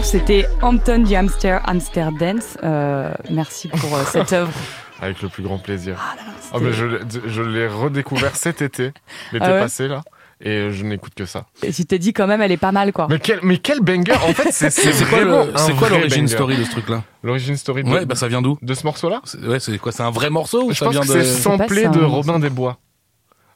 C'était 0.07 0.47
Anton 0.63 1.03
du 1.03 1.15
Hamster 1.15 1.61
Hamster 1.69 2.13
Dance. 2.13 2.57
Euh, 2.63 3.13
merci 3.31 3.69
pour 3.69 3.95
euh, 3.97 4.03
cette 4.07 4.33
œuvre. 4.33 4.53
Avec 5.01 5.21
le 5.21 5.29
plus 5.29 5.43
grand 5.43 5.59
plaisir. 5.59 5.97
Ah, 6.01 6.15
là, 6.17 6.23
là, 6.27 6.33
Oh, 6.55 6.59
mais 6.61 6.73
je, 6.73 6.85
l'ai- 6.87 7.01
je 7.27 7.43
l'ai 7.43 7.67
redécouvert 7.67 8.35
cet 8.37 8.63
été, 8.63 8.93
l'été 9.33 9.45
Ah 9.47 9.53
ouais 9.53 9.61
passé 9.61 9.89
là, 9.89 10.03
et 10.41 10.71
je 10.71 10.85
n'écoute 10.85 11.13
que 11.15 11.27
ça. 11.27 11.47
Et 11.63 11.73
tu 11.73 11.85
t'es 11.85 11.99
dit 11.99 12.13
quand 12.13 12.27
même, 12.27 12.41
elle 12.41 12.53
est 12.53 12.57
pas 12.57 12.73
mal 12.73 12.93
quoi. 12.93 13.09
Mais 13.11 13.19
quel, 13.19 13.41
mais 13.43 13.59
quel 13.59 13.81
banger 13.81 14.13
En 14.15 14.33
fait, 14.33 14.53
c'est 14.53 15.09
quoi 15.79 15.89
l'origine 15.91 16.29
story 16.29 16.57
de 16.57 16.65
ce 16.65 16.71
truc-là 16.71 17.03
L'origine 17.25 17.57
story 17.57 17.83
de, 17.85 17.91
Ouais, 17.91 18.07
bah 18.07 18.15
ça 18.15 18.29
vient 18.29 18.41
d'où 18.43 18.59
de 18.63 18.75
ce 18.75 18.85
morceau-là 18.87 19.21
C'est- 19.25 19.39
Ouais, 19.45 19.61
c'est 19.61 19.77
quoi 19.79 19.93
C'est 19.93 20.05
un 20.05 20.11
vrai 20.11 20.31
morceau 20.31 20.65
ou 20.67 20.71
Je 20.73 20.79
ça 20.79 20.87
pense 20.87 20.95
vient 20.95 21.03
que 21.03 21.09
de 21.19 21.23
c'est 21.25 21.43
samplé 21.43 21.83
c'est 21.83 21.89
de 21.91 22.01
un- 22.03 22.07
Robin 22.07 22.39
des 22.39 22.51
Bois. 22.51 22.79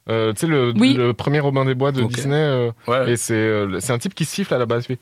Euh, 0.09 0.33
tu 0.33 0.41
sais, 0.41 0.47
le, 0.47 0.73
Oui. 0.77 0.93
le 0.95 1.13
premier 1.13 1.39
Robin 1.39 1.63
des 1.63 1.75
Bois 1.75 1.91
de. 1.91 2.01
Disney. 2.03 2.35
euh, 2.35 2.71
Ouais. 2.87 3.11
Et 3.11 3.15
c'est 3.17 3.33
euh, 3.35 3.79
c'est 3.79 3.93
un 3.93 3.99
type 3.99 4.13
qui 4.15 4.25
siffle 4.25 4.53
à 4.53 4.57
la 4.57 4.65
base. 4.65 4.87
lui. 4.89 4.97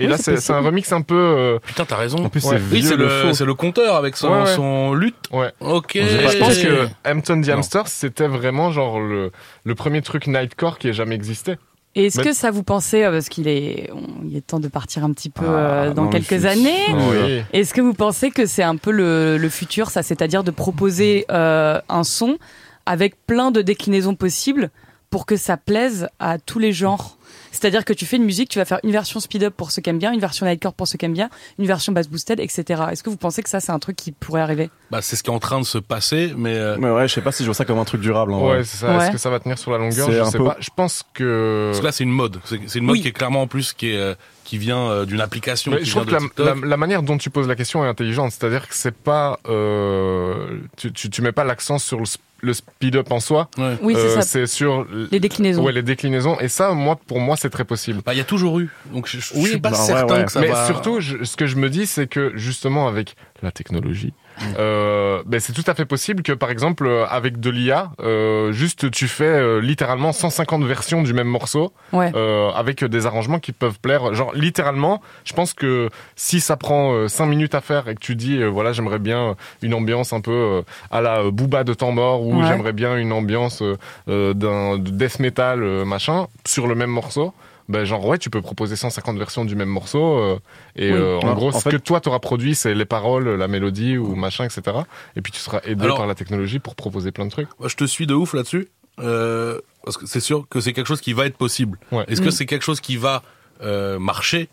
Et 0.00 0.04
Oui, 0.04 0.10
là, 0.10 0.16
c'est 0.16 0.50
un 0.52 0.60
remix 0.60 0.92
un 0.92 1.02
peu. 1.02 1.16
euh, 1.16 1.58
Putain, 1.66 1.84
t'as 1.84 1.96
raison. 1.96 2.24
En 2.24 2.28
plus, 2.28 2.44
Ouais. 2.44 2.58
c'est 2.58 2.62
Oui, 2.74 2.80
vieux 2.80 2.88
c'est 2.90 2.96
le, 2.96 3.08
faux. 3.08 3.32
c'est 3.32 3.44
le 3.44 3.54
compteur 3.54 3.96
avec 3.96 4.16
son, 4.16 4.28
Ouais, 4.30 4.40
ouais. 4.42 4.54
son 4.54 4.94
lutte. 4.94 5.16
ouais. 5.32 5.50
Ok. 5.60 5.92
Je 5.96 6.38
pense 6.38 6.58
que 6.58 6.86
Hampton 7.04 7.40
the. 7.42 7.48
Hamster, 7.48 7.88
c'était 7.88 8.28
vraiment 8.28 8.70
genre 8.70 9.00
le, 9.00 9.32
le 9.64 9.74
premier 9.74 10.00
truc 10.02 10.26
nightcore 10.28 10.78
qui 10.78 10.88
ait 10.88 10.92
jamais 10.92 11.16
existé. 11.16 11.56
Et 11.96 12.06
est-ce 12.06 12.20
que 12.20 12.32
ça 12.32 12.52
vous 12.52 12.62
pensait, 12.62 13.04
euh, 13.06 13.10
parce 13.10 13.28
qu'il 13.28 13.48
est, 13.48 13.90
il 14.24 14.36
est 14.36 14.46
temps 14.46 14.60
de 14.60 14.68
partir 14.68 15.02
un 15.04 15.12
petit 15.12 15.30
peu 15.30 15.44
Ah, 15.46 15.50
euh, 15.86 15.92
dans 15.94 16.04
non, 16.04 16.10
quelques 16.10 16.44
années. 16.44 16.84
Oui. 16.94 17.42
Est-ce 17.52 17.74
que 17.74 17.80
vous 17.80 17.94
pensez 17.94 18.30
que 18.30 18.46
c'est 18.46 18.62
un 18.62 18.76
peu 18.76 18.92
le, 18.92 19.36
le 19.36 19.48
futur, 19.48 19.90
ça, 19.90 20.04
c'est-à-dire 20.04 20.44
de 20.44 20.52
proposer 20.52 21.24
euh, 21.32 21.80
un 21.88 22.04
son 22.04 22.38
avec 22.86 23.16
plein 23.26 23.50
de 23.50 23.62
déclinaisons 23.62 24.14
possibles 24.14 24.70
pour 25.10 25.24
que 25.26 25.36
ça 25.36 25.56
plaise 25.56 26.08
à 26.18 26.38
tous 26.38 26.58
les 26.58 26.72
genres 26.72 27.16
C'est-à-dire 27.50 27.84
que 27.84 27.92
tu 27.94 28.04
fais 28.04 28.16
une 28.16 28.24
musique, 28.24 28.50
tu 28.50 28.58
vas 28.58 28.64
faire 28.66 28.78
une 28.84 28.90
version 28.92 29.20
speed-up 29.20 29.54
pour 29.56 29.70
ceux 29.70 29.80
qui 29.80 29.88
aiment 29.90 29.98
bien, 29.98 30.12
une 30.12 30.20
version 30.20 30.44
nightcore 30.46 30.74
pour 30.74 30.86
ceux 30.86 30.98
qui 30.98 31.06
aiment 31.06 31.14
bien, 31.14 31.30
une 31.58 31.66
version 31.66 31.92
bass 31.92 32.08
boosted, 32.08 32.40
etc. 32.40 32.82
Est-ce 32.92 33.02
que 33.02 33.08
vous 33.10 33.16
pensez 33.16 33.42
que 33.42 33.48
ça, 33.48 33.60
c'est 33.60 33.72
un 33.72 33.78
truc 33.78 33.96
qui 33.96 34.12
pourrait 34.12 34.42
arriver? 34.42 34.68
Bah, 34.90 35.00
c'est 35.02 35.16
ce 35.16 35.22
qui 35.22 35.30
est 35.30 35.32
en 35.34 35.38
train 35.38 35.58
de 35.60 35.64
se 35.64 35.78
passer, 35.78 36.32
mais 36.36 36.54
euh, 36.54 36.76
Mais 36.78 36.90
ouais, 36.90 37.08
je 37.08 37.14
sais 37.14 37.20
pas 37.22 37.32
si 37.32 37.42
je 37.42 37.48
vois 37.48 37.54
ça 37.54 37.64
comme 37.64 37.78
un 37.78 37.84
truc 37.86 38.00
durable. 38.02 38.32
en. 38.34 38.46
Ouais, 38.48 38.64
c'est 38.64 38.76
ça. 38.78 38.96
Ouais. 38.96 39.04
Est-ce 39.04 39.12
que 39.12 39.18
ça 39.18 39.30
va 39.30 39.40
tenir 39.40 39.58
sur 39.58 39.70
la 39.70 39.78
longueur? 39.78 40.10
Je 40.10 40.30
sais 40.30 40.38
peu- 40.38 40.44
pas. 40.44 40.56
Je 40.60 40.68
pense 40.76 41.04
que. 41.14 41.68
parce 41.70 41.80
que 41.80 41.84
là, 41.86 41.92
c'est 41.92 42.04
une 42.04 42.10
mode. 42.10 42.38
C'est 42.44 42.78
une 42.78 42.84
mode 42.84 42.96
Oui. 42.96 43.02
qui 43.02 43.08
est 43.08 43.12
clairement 43.12 43.42
en 43.42 43.46
plus 43.46 43.72
qui 43.72 43.90
est 43.90 43.96
euh, 43.98 44.14
qui 44.44 44.56
vient 44.58 44.78
euh, 44.90 45.04
d'une 45.06 45.20
application. 45.20 45.72
Mais 45.72 45.78
qui 45.78 45.84
je 45.86 45.92
vient 45.92 46.02
trouve 46.02 46.10
que 46.10 46.22
la, 46.22 46.28
TikTok. 46.28 46.60
la- 46.62 46.66
la 46.68 46.76
manière 46.76 47.02
dont 47.02 47.16
tu 47.18 47.30
poses 47.30 47.48
la 47.48 47.56
question 47.56 47.84
est 47.84 47.88
intelligente. 47.88 48.32
C'est-à-dire 48.32 48.68
que 48.68 48.74
c'est 48.74 48.94
pas. 48.94 49.38
euh, 49.48 50.58
tu, 50.76 50.92
tu, 50.92 51.10
tu 51.10 51.22
mets 51.22 51.32
pas 51.32 51.44
l'accent 51.44 51.78
sur 51.78 51.98
le, 51.98 52.04
le 52.40 52.52
speed-up 52.52 53.10
en 53.10 53.20
soi. 53.20 53.48
Ouais. 53.58 53.76
Oui, 53.82 53.94
Euh, 53.96 54.08
c'est 54.08 54.14
ça. 54.14 54.22
c'est 54.22 54.46
sur. 54.46 54.86
Les 55.10 55.20
déclinaisons. 55.20 55.62
Ouais, 55.64 55.72
les 55.72 55.82
déclinaisons. 55.82 56.38
Et 56.40 56.48
ça, 56.48 56.72
moi, 56.72 56.96
pour 57.06 57.20
moi, 57.20 57.36
c'est 57.36 57.50
très 57.50 57.64
possible. 57.64 58.00
Bah, 58.06 58.14
il 58.14 58.18
y 58.18 58.20
a 58.20 58.24
toujours 58.24 58.60
eu. 58.60 58.70
Donc, 58.92 59.08
je, 59.08 59.18
je 59.20 59.34
Oui, 59.34 59.46
suis 59.50 59.60
pas 59.60 59.70
bah, 59.70 59.78
ouais, 59.78 59.84
certain 59.86 60.14
ouais. 60.18 60.24
que 60.24 60.32
ça 60.32 60.40
Mais 60.40 60.48
va. 60.48 60.66
surtout, 60.66 61.00
je- 61.00 61.24
ce 61.24 61.36
que 61.36 61.46
je 61.46 61.56
me 61.56 61.68
dis, 61.68 61.86
c'est 61.86 62.06
que 62.06 62.32
justement 62.36 62.86
avec 62.88 63.16
la 63.42 63.50
technologie, 63.50 64.12
euh, 64.58 65.22
ben, 65.26 65.40
c'est 65.40 65.52
tout 65.52 65.64
à 65.66 65.74
fait 65.74 65.84
possible 65.84 66.22
que 66.22 66.32
par 66.32 66.50
exemple 66.50 66.86
euh, 66.86 67.06
avec 67.08 67.40
de 67.40 67.50
l'IA, 67.50 67.90
euh, 68.00 68.52
juste 68.52 68.90
tu 68.90 69.08
fais 69.08 69.24
euh, 69.24 69.60
littéralement 69.60 70.12
150 70.12 70.64
versions 70.64 71.02
du 71.02 71.12
même 71.12 71.28
morceau 71.28 71.72
Ouais. 71.92 72.12
avec 72.54 72.84
des 72.84 73.06
arrangements 73.06 73.38
qui 73.38 73.52
peuvent 73.52 73.78
plaire. 73.80 74.12
Genre 74.14 74.32
littéralement, 74.34 75.00
je 75.24 75.32
pense 75.32 75.54
que 75.54 75.88
si 76.16 76.40
ça 76.40 76.56
prend 76.56 77.08
5 77.08 77.26
minutes 77.26 77.54
à 77.54 77.60
faire 77.60 77.88
et 77.88 77.94
que 77.94 78.00
tu 78.00 78.14
dis 78.14 78.42
voilà 78.44 78.72
j'aimerais 78.72 78.98
bien 78.98 79.36
une 79.62 79.74
ambiance 79.74 80.12
un 80.12 80.20
peu 80.20 80.62
à 80.90 81.00
la 81.00 81.30
Booba 81.30 81.64
de 81.64 81.72
temps 81.74 81.92
mort 81.92 82.22
ou 82.26 82.38
Ouais. 82.40 82.46
j'aimerais 82.46 82.72
bien 82.72 82.96
une 82.96 83.12
ambiance 83.12 83.62
d'un 84.06 84.78
de 84.78 84.90
death 84.90 85.18
metal 85.18 85.60
machin 85.84 86.26
sur 86.46 86.66
le 86.66 86.74
même 86.74 86.90
morceau. 86.90 87.32
Ben 87.68 87.84
genre 87.84 88.04
ouais 88.06 88.16
tu 88.18 88.30
peux 88.30 88.40
proposer 88.40 88.76
150 88.76 89.18
versions 89.18 89.44
du 89.44 89.54
même 89.54 89.68
morceau 89.68 90.18
euh, 90.18 90.38
et 90.74 90.90
Oui. 90.90 90.98
euh, 90.98 91.18
en 91.20 91.34
gros 91.34 91.48
en 91.48 91.52
ce 91.52 91.60
fait- 91.60 91.70
que 91.72 91.76
toi 91.76 92.00
t'auras 92.00 92.18
produit 92.18 92.54
c'est 92.54 92.74
les 92.74 92.84
paroles 92.86 93.28
la 93.28 93.46
mélodie 93.48 93.98
ou 93.98 94.14
machin 94.14 94.44
etc 94.44 94.78
et 95.16 95.20
puis 95.20 95.32
tu 95.32 95.38
seras 95.40 95.60
aidé 95.64 95.84
Alors- 95.84 95.98
par 95.98 96.06
la 96.06 96.14
technologie 96.14 96.60
pour 96.60 96.74
proposer 96.74 97.12
plein 97.12 97.26
de 97.26 97.30
trucs 97.30 97.48
Moi, 97.58 97.68
je 97.68 97.76
te 97.76 97.84
suis 97.84 98.06
de 98.06 98.14
ouf 98.14 98.32
là-dessus. 98.34 98.68
Euh, 99.00 99.60
parce 99.84 99.96
que 99.96 100.06
c'est 100.06 100.20
sûr 100.20 100.46
que 100.48 100.60
c'est 100.60 100.72
quelque 100.72 100.86
chose 100.88 101.00
qui 101.00 101.12
va 101.12 101.26
être 101.26 101.36
possible. 101.36 101.78
Ouais. 101.92 102.04
Est-ce 102.08 102.20
que 102.20 102.28
Mm. 102.28 102.32
c'est 102.32 102.46
quelque 102.46 102.64
chose 102.64 102.80
qui 102.80 102.96
va 102.96 103.22
euh, 103.62 103.98
marcher? 103.98 104.48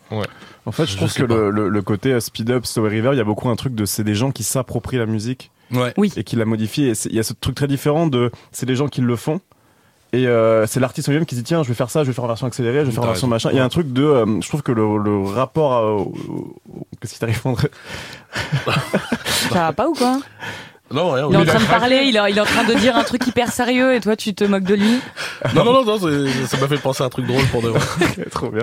En 0.66 0.72
fait, 0.72 0.84
je, 0.86 0.92
Je 0.92 0.96
trouve 0.96 1.12
que 1.14 1.22
le, 1.24 1.50
le- 1.50 1.68
le 1.68 1.82
côté 1.82 2.18
speed 2.20 2.50
up, 2.50 2.64
slow 2.66 2.84
river, 2.84 3.10
il 3.12 3.18
y 3.18 3.20
a 3.20 3.24
beaucoup 3.24 3.48
un 3.48 3.56
truc 3.56 3.74
de 3.74 3.84
c'est 3.84 4.04
des 4.04 4.14
gens 4.14 4.30
qui 4.30 4.42
s'approprient 4.44 4.98
la 4.98 5.06
musique 5.06 5.50
Ouais. 5.72 5.92
et 6.16 6.22
qui 6.24 6.36
la 6.36 6.44
modifient. 6.44 6.88
Et 6.90 6.92
il 7.06 7.14
y 7.14 7.18
a 7.18 7.22
ce 7.24 7.32
truc 7.32 7.54
très 7.56 7.66
différent 7.68 8.06
de 8.06 8.30
c'est 8.52 8.66
des 8.66 8.76
gens 8.76 8.88
qui 8.88 9.00
le 9.00 9.16
font. 9.16 9.40
Et 10.12 10.26
euh, 10.26 10.66
c'est 10.66 10.80
l'artiste 10.80 11.08
lui-même 11.08 11.26
qui 11.26 11.34
dit 11.34 11.42
tiens 11.42 11.62
je 11.62 11.68
vais 11.68 11.74
faire 11.74 11.90
ça, 11.90 12.02
je 12.02 12.08
vais 12.08 12.14
faire 12.14 12.24
en 12.24 12.28
version 12.28 12.46
accélérée, 12.46 12.80
je 12.80 12.84
vais 12.86 12.92
faire 12.92 13.02
en 13.02 13.06
version 13.06 13.26
machin. 13.26 13.50
Il 13.52 13.56
y 13.56 13.60
a 13.60 13.64
un 13.64 13.68
truc 13.68 13.92
de, 13.92 14.02
euh, 14.04 14.40
je 14.40 14.48
trouve 14.48 14.62
que 14.62 14.72
le, 14.72 14.98
le 14.98 15.24
rapport 15.24 16.08
qu'est-ce 17.00 17.14
qui 17.14 17.18
t'arrive 17.20 17.40
André? 17.44 17.68
Ça 19.50 19.54
va 19.54 19.72
pas 19.72 19.88
ou 19.88 19.94
quoi? 19.94 20.20
Non, 20.92 21.10
rien. 21.12 21.26
Il 21.30 21.34
est 21.34 21.38
en 21.38 21.44
train 21.44 21.58
de 21.58 21.64
parler, 21.64 22.00
il 22.06 22.16
est, 22.16 22.30
il 22.30 22.38
est 22.38 22.40
en 22.40 22.44
train 22.44 22.64
de 22.64 22.74
dire 22.74 22.96
un 22.96 23.02
truc 23.02 23.26
hyper 23.26 23.50
sérieux 23.50 23.94
et 23.94 24.00
toi 24.00 24.14
tu 24.16 24.34
te 24.34 24.44
moques 24.44 24.64
de 24.64 24.74
lui. 24.74 25.00
Non, 25.54 25.64
non, 25.64 25.84
non, 25.84 25.98
ça 25.98 26.56
m'a 26.58 26.66
fait 26.66 26.78
penser 26.78 27.02
à 27.02 27.06
un 27.06 27.08
truc 27.10 27.26
drôle 27.26 27.44
pour 27.52 27.60
de 27.62 27.68
vrai. 27.68 27.80
Trop 28.30 28.48
bien. 28.50 28.62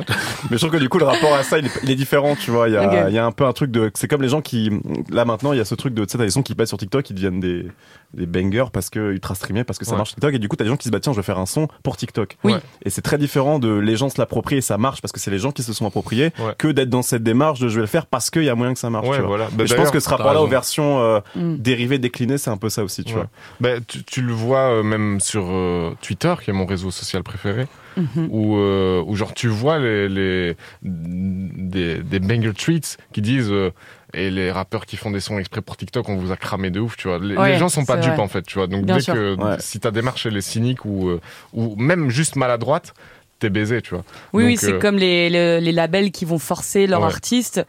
Mais 0.49 0.57
je 0.57 0.65
trouve 0.65 0.71
que 0.71 0.77
du 0.81 0.89
coup, 0.89 0.97
le 0.97 1.05
rapport 1.05 1.33
à 1.35 1.43
ça, 1.43 1.59
il 1.59 1.67
est, 1.67 1.71
il 1.83 1.91
est 1.91 1.95
différent, 1.95 2.35
tu 2.35 2.49
vois. 2.51 2.67
Il 2.67 2.73
y, 2.73 2.77
a, 2.77 2.87
Ok. 2.87 2.93
il 3.09 3.13
y 3.13 3.19
a 3.19 3.25
un 3.25 3.31
peu 3.31 3.45
un 3.45 3.53
truc 3.53 3.69
de. 3.71 3.91
C'est 3.93 4.07
comme 4.07 4.21
les 4.23 4.27
gens 4.29 4.41
qui. 4.41 4.71
Là 5.11 5.23
maintenant, 5.23 5.53
il 5.53 5.57
y 5.57 5.61
a 5.61 5.65
ce 5.65 5.75
truc 5.75 5.93
de. 5.93 6.03
Tu 6.03 6.11
sais, 6.11 6.17
t'as 6.17 6.23
des 6.25 6.31
sons 6.31 6.41
qui 6.41 6.55
passent 6.55 6.69
sur 6.69 6.77
TikTok, 6.79 7.03
qui 7.03 7.13
deviennent 7.13 7.39
des, 7.39 7.67
des 8.15 8.25
bangers 8.25 8.65
parce 8.73 8.89
que 8.89 9.11
ultra 9.11 9.35
streamés, 9.35 9.63
parce 9.63 9.77
que 9.77 9.85
ça 9.85 9.91
Ouais. 9.91 9.97
marche 9.97 10.09
sur 10.09 10.15
TikTok. 10.15 10.33
Et 10.33 10.39
du 10.39 10.47
coup, 10.49 10.55
t'as 10.55 10.63
des 10.63 10.69
gens 10.71 10.77
qui 10.77 10.85
se 10.87 10.89
battent, 10.91 11.03
tiens, 11.03 11.13
je 11.13 11.17
vais 11.17 11.23
faire 11.23 11.37
un 11.39 11.45
son 11.45 11.67
pour 11.83 11.95
TikTok. 11.95 12.37
Oui. 12.43 12.53
Et 12.83 12.89
c'est 12.89 13.01
très 13.03 13.17
différent 13.19 13.59
de 13.59 13.69
les 13.77 13.95
gens 13.95 14.09
se 14.09 14.19
l'approprient 14.19 14.57
et 14.57 14.61
ça 14.61 14.77
marche 14.79 15.01
parce 15.01 15.11
que 15.11 15.19
c'est 15.19 15.31
les 15.31 15.39
gens 15.39 15.51
qui 15.51 15.61
se 15.63 15.73
sont 15.73 15.85
appropriés 15.85 16.31
Ouais. 16.39 16.53
que 16.57 16.67
d'être 16.69 16.89
dans 16.89 17.03
cette 17.03 17.23
démarche 17.23 17.59
de 17.59 17.67
je 17.67 17.75
vais 17.75 17.81
le 17.81 17.87
faire 17.87 18.07
parce 18.07 18.29
qu'il 18.31 18.43
y 18.43 18.49
a 18.49 18.55
moyen 18.55 18.73
que 18.73 18.79
ça 18.79 18.89
marche. 18.89 19.07
ouais 19.07 19.15
tu 19.15 19.19
vois. 19.21 19.27
voilà 19.29 19.47
Bah, 19.53 19.65
je 19.65 19.75
pense 19.75 19.91
que 19.91 19.99
ce 19.99 20.09
rapport-là 20.09 20.41
aux 20.41 20.47
versions 20.47 20.99
euh, 21.01 21.19
Mm. 21.35 21.57
dérivées, 21.57 21.97
c'est 22.37 22.49
un 22.49 22.57
peu 22.57 22.69
ça 22.69 22.83
aussi, 22.83 23.03
tu 23.03 23.13
Ouais. 23.13 23.19
vois. 23.21 23.29
bah, 23.59 23.79
tu, 23.87 24.03
tu 24.03 24.21
le 24.21 24.33
vois 24.33 24.71
euh, 24.71 24.83
même 24.83 25.19
sur 25.19 25.45
euh, 25.49 25.95
Twitter 26.01 26.33
qui 26.43 26.49
est 26.49 26.53
mon 26.53 26.65
réseau 26.65 26.91
social 26.91 27.23
préféré 27.23 27.67
Mhm. 27.95 28.27
où, 28.31 28.57
euh, 28.57 29.03
où 29.05 29.15
genre 29.15 29.35
tu 29.35 29.47
vois 29.47 29.77
les, 29.77 30.09
les 30.09 30.55
des, 30.81 31.97
des 31.99 32.19
banger 32.19 32.53
tweets 32.53 32.97
qui 33.13 33.21
disent 33.21 33.51
euh, 33.51 33.71
et 34.15 34.29
les 34.31 34.51
rappeurs 34.51 34.85
qui 34.87 34.97
font 34.97 35.11
des 35.11 35.19
sons 35.19 35.37
exprès 35.37 35.61
pour 35.61 35.77
TikTok 35.77 36.09
on 36.09 36.15
vous 36.17 36.31
a 36.31 36.35
cramé 36.37 36.71
de 36.71 36.79
ouf 36.79 36.97
tu 36.97 37.07
vois 37.07 37.19
les, 37.19 37.35
Ouais, 37.37 37.53
les 37.53 37.57
gens 37.59 37.69
sont 37.69 37.85
pas 37.85 37.97
dupes 37.97 38.13
vrai. 38.13 38.19
en 38.21 38.27
fait 38.27 38.43
tu 38.43 38.55
vois 38.57 38.65
donc 38.67 38.85
Bien 38.85 38.95
dès 38.95 39.01
sûr. 39.01 39.13
que 39.13 39.35
Ouais. 39.35 39.57
si 39.59 39.79
ta 39.79 39.91
démarche 39.91 40.25
elle 40.25 40.37
est 40.37 40.41
cynique 40.41 40.85
ou 40.85 41.09
euh, 41.09 41.21
ou 41.53 41.75
même 41.75 42.09
juste 42.09 42.35
maladroite 42.35 42.93
t'es 43.39 43.49
baisé 43.49 43.81
tu 43.81 43.91
vois 43.91 44.03
Oui, 44.33 44.57
c'est 44.57 44.73
euh, 44.73 44.79
comme 44.79 44.97
les, 44.97 45.29
les, 45.29 45.59
les 45.61 45.71
labels 45.71 46.11
qui 46.11 46.25
vont 46.25 46.39
forcer 46.39 46.87
leurs 46.87 47.01
Ouais. 47.01 47.07
artistes 47.07 47.61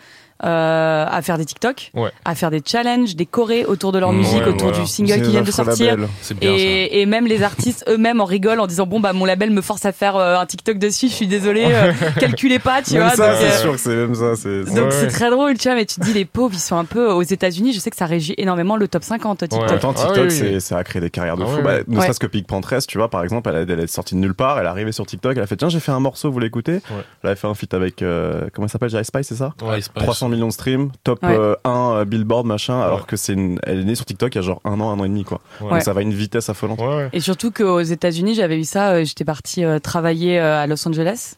euh, 0.45 1.07
à 1.11 1.23
faire 1.23 1.39
des 1.39 1.45
TikTok, 1.45 1.91
Ouais. 1.95 2.11
à 2.25 2.35
faire 2.35 2.51
des 2.51 2.61
challenges, 2.65 3.17
des 3.17 3.27
chorés 3.27 3.65
autour 3.65 3.93
de 3.93 3.99
leur 3.99 4.13
Mmh, 4.13 4.17
musique, 4.19 4.43
ouais, 4.43 4.49
autour 4.49 4.69
voilà. 4.69 4.85
du 4.85 4.87
single 4.87 5.23
qui 5.23 5.31
vient 5.31 5.43
de 5.43 5.51
sortir. 5.51 5.97
bien 5.97 6.07
ça. 6.21 6.35
Et, 6.43 7.01
et 7.01 7.07
même 7.07 7.27
les 7.27 7.43
artistes 7.43 7.85
eux-mêmes 7.89 8.21
en 8.21 8.25
rigolent 8.25 8.61
en 8.61 8.67
disant 8.67 8.87
bon 8.87 9.01
bah 9.01 9.13
mon 9.13 9.25
label 9.25 9.51
me 9.51 9.61
force 9.63 9.85
à 9.87 9.93
faire 9.93 10.17
euh, 10.17 10.37
un 10.39 10.47
TikTok 10.47 10.79
dessus, 10.79 11.09
je 11.09 11.15
suis 11.15 11.27
désolé, 11.27 11.65
euh, 11.69 11.93
calculez 12.21 12.59
pas, 12.59 12.83
tu 12.83 12.95
Même 12.95 13.03
vois. 13.05 13.11
ça, 13.17 13.29
donc, 13.31 13.37
c'est 13.41 13.47
euh, 13.47 13.59
sûr 13.59 13.73
que 13.73 13.79
c'est 13.79 13.97
même 13.97 14.15
ça. 14.15 14.35
Donc 14.75 14.85
Ouais, 14.85 14.91
c'est 14.91 15.09
très 15.09 15.31
drôle, 15.31 15.57
tu 15.57 15.69
vois, 15.69 15.77
mais 15.77 15.87
tu 15.87 15.97
te 15.97 16.05
dis 16.05 16.13
les 16.13 16.25
pauvres, 16.25 16.55
ils 16.55 16.59
sont 16.61 16.77
un 16.77 16.85
peu 16.85 17.11
aux 17.11 17.23
États-Unis. 17.23 17.73
Je 17.73 17.79
sais 17.81 17.91
que 17.91 17.97
ça 17.97 18.07
régit 18.07 18.35
énormément 18.37 18.77
le 18.77 18.87
top 18.89 19.03
50 19.05 19.39
TikTok. 19.39 19.67
Pourtant, 19.67 19.95
Ah 19.97 20.01
TikTok, 20.07 20.31
oui, 20.31 20.41
oui, 20.55 20.61
ça 20.61 20.77
a 20.79 20.85
créé 20.85 21.01
des 21.01 21.11
carrières 21.11 21.37
de 21.37 21.43
Ah 21.45 21.47
fou. 21.47 21.57
oui, 21.59 21.63
Bah, 21.65 21.73
ne 21.87 21.97
Ouais. 21.97 22.03
serait-ce 22.03 22.21
que 22.21 22.27
Pig 22.27 22.47
Pantress, 22.47 22.87
tu 22.87 22.99
vois, 22.99 23.09
par 23.09 23.23
exemple, 23.25 23.51
elle, 23.55 23.71
elle 23.71 23.81
est 23.81 23.87
sortie 23.87 24.15
de 24.15 24.21
nulle 24.21 24.35
part, 24.35 24.59
elle 24.59 24.67
est 24.67 24.69
arrivée 24.69 24.93
sur 24.93 25.07
TikTok, 25.07 25.35
elle 25.37 25.43
a 25.43 25.47
fait 25.47 25.57
tiens, 25.57 25.69
j'ai 25.69 25.81
fait 25.81 25.93
un 25.93 26.01
morceau, 26.01 26.31
vous 26.31 26.39
l'écoutez 26.41 26.81
Elle 27.23 27.31
a 27.31 27.37
fait 27.37 27.47
un 27.47 27.55
feat 27.55 27.73
avec, 27.75 27.97
comment 27.99 28.67
elle 28.67 28.69
s'appelle, 28.69 28.91
Jai 28.91 29.05
Spice, 29.05 29.29
c'est 29.29 29.37
ça? 29.37 29.55
Ouais, 29.63 29.81
Spice. 29.81 30.03
300 30.03 30.29
millions 30.35 30.49
de 30.49 30.53
streams, 30.53 30.91
top 31.05 31.23
Ouais. 31.23 31.37
euh, 31.37 31.55
1 31.65 31.71
euh, 31.71 32.05
Billboard, 32.05 32.47
machin, 32.47 32.81
alors 32.81 33.07
que 33.07 33.17
c'est 33.17 33.33
une, 33.33 33.59
elle 33.65 33.81
est 33.81 33.85
née 33.85 33.95
sur 33.95 34.05
TikTok 34.05 34.35
il 34.35 34.39
y 34.39 34.41
a 34.41 34.43
genre 34.43 34.61
un 34.65 34.81
an, 34.81 34.91
un 34.91 35.01
an 35.01 35.05
et 35.05 35.09
demi, 35.09 35.25
quoi. 35.25 35.41
Ouais. 35.61 35.71
Donc 35.71 35.83
ça 35.83 35.93
va 35.93 36.01
à 36.01 36.03
une 36.03 36.13
vitesse 36.15 36.49
affolante. 36.49 36.81
ouais, 36.81 36.87
ouais. 36.97 37.09
Et 37.13 37.21
surtout 37.21 37.51
qu'aux 37.51 37.81
États-Unis, 37.81 38.35
j'avais 38.35 38.59
eu 38.59 38.65
ça. 38.65 38.91
euh, 38.93 39.05
J'étais 39.05 39.25
partie 39.25 39.65
euh, 39.65 39.79
travailler 39.79 40.39
euh, 40.39 40.63
à 40.63 40.67
Los 40.67 40.87
Angeles, 40.87 41.35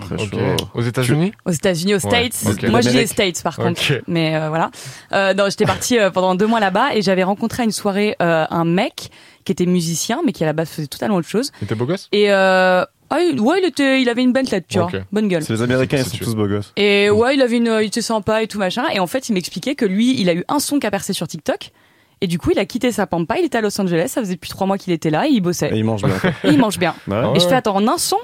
Très 0.00 0.14
Ok. 0.20 0.30
chaud. 0.32 0.56
aux 0.74 0.82
États-Unis? 0.82 1.32
Aux 1.44 1.52
États-Unis, 1.52 1.94
aux 1.94 2.04
Ouais, 2.04 2.28
States. 2.30 2.68
Moi, 2.68 2.80
je 2.80 2.88
dis 2.90 2.96
les. 2.96 3.06
States 3.06 3.42
par 3.44 3.56
contre. 3.56 3.80
Mais 4.08 4.34
euh, 4.34 4.48
voilà. 4.48 4.70
Euh, 5.12 5.34
non, 5.34 5.44
j'étais 5.48 5.66
partie 5.66 6.00
euh, 6.00 6.10
pendant 6.10 6.34
deux 6.34 6.48
mois 6.48 6.58
là-bas 6.58 6.96
et 6.96 7.02
j'avais 7.02 7.22
rencontré 7.22 7.62
à 7.62 7.64
une 7.64 7.70
soirée 7.70 8.16
euh, 8.20 8.44
un 8.50 8.64
mec 8.64 9.10
qui 9.44 9.52
était 9.52 9.66
musicien, 9.66 10.20
mais 10.26 10.32
qui 10.32 10.42
à 10.42 10.46
la 10.46 10.52
base 10.52 10.70
faisait 10.70 10.88
totalement 10.88 11.14
autre 11.16 11.28
chose. 11.28 11.52
il 11.60 11.64
était 11.66 11.76
beau 11.76 11.84
gosse? 11.86 12.08
Et 12.10 12.32
euh, 12.32 12.84
ah, 13.10 13.20
il- 13.20 13.40
ouais, 13.40 13.60
il 13.62 13.66
était, 13.66 14.00
il 14.02 14.08
avait 14.08 14.22
une 14.22 14.32
bonne 14.32 14.46
tête, 14.46 14.66
tu 14.68 14.78
Ok. 14.78 14.90
vois, 14.90 15.00
bonne 15.12 15.28
gueule. 15.28 15.42
C'est 15.42 15.52
les 15.52 15.62
Américains, 15.62 15.98
ils 15.98 16.04
sont 16.04 16.16
tous 16.18 16.34
beaux 16.34 16.46
gosses. 16.48 16.72
Et 16.76 17.10
ouais, 17.10 17.34
il 17.34 17.42
avait 17.42 17.56
une, 17.56 17.78
il 17.80 17.86
était 17.86 18.02
sympa 18.02 18.42
et 18.42 18.46
tout 18.46 18.58
machin. 18.58 18.84
Et 18.92 18.98
en 19.00 19.06
fait, 19.06 19.28
il 19.28 19.32
m'expliquait 19.32 19.74
que 19.74 19.84
lui, 19.84 20.20
il 20.20 20.28
a 20.28 20.34
eu 20.34 20.44
un 20.48 20.58
son 20.58 20.78
qui 20.78 20.86
a 20.86 20.90
percé 20.90 21.12
sur 21.12 21.26
TikTok. 21.28 21.70
Et 22.20 22.26
du 22.26 22.38
coup, 22.38 22.50
il 22.52 22.58
a 22.58 22.64
quitté 22.64 22.90
sa 22.92 23.06
pampa, 23.06 23.38
il 23.38 23.44
était 23.44 23.58
à 23.58 23.60
Los 23.60 23.78
Angeles, 23.80 24.08
ça 24.08 24.20
faisait 24.20 24.34
depuis 24.34 24.48
trois 24.50 24.66
mois 24.66 24.78
qu'il 24.78 24.92
était 24.92 25.10
là 25.10 25.26
et 25.26 25.30
il 25.30 25.36
Et 25.38 25.40
bossait. 25.40 25.70
ils 25.74 25.84
mangent 25.84 26.02
bien. 26.04 26.18
quoi. 26.18 26.30
Et 26.44 26.48
il 26.48 26.58
mange 26.58 26.78
bien. 26.78 26.94
Bah 27.06 27.20
ouais. 27.22 27.28
Ouais. 27.32 27.36
Et 27.36 27.40
je 27.40 27.46
fais 27.48 27.54
attends, 27.54 27.76
en 27.76 27.86
un 27.88 27.98
son 27.98 28.16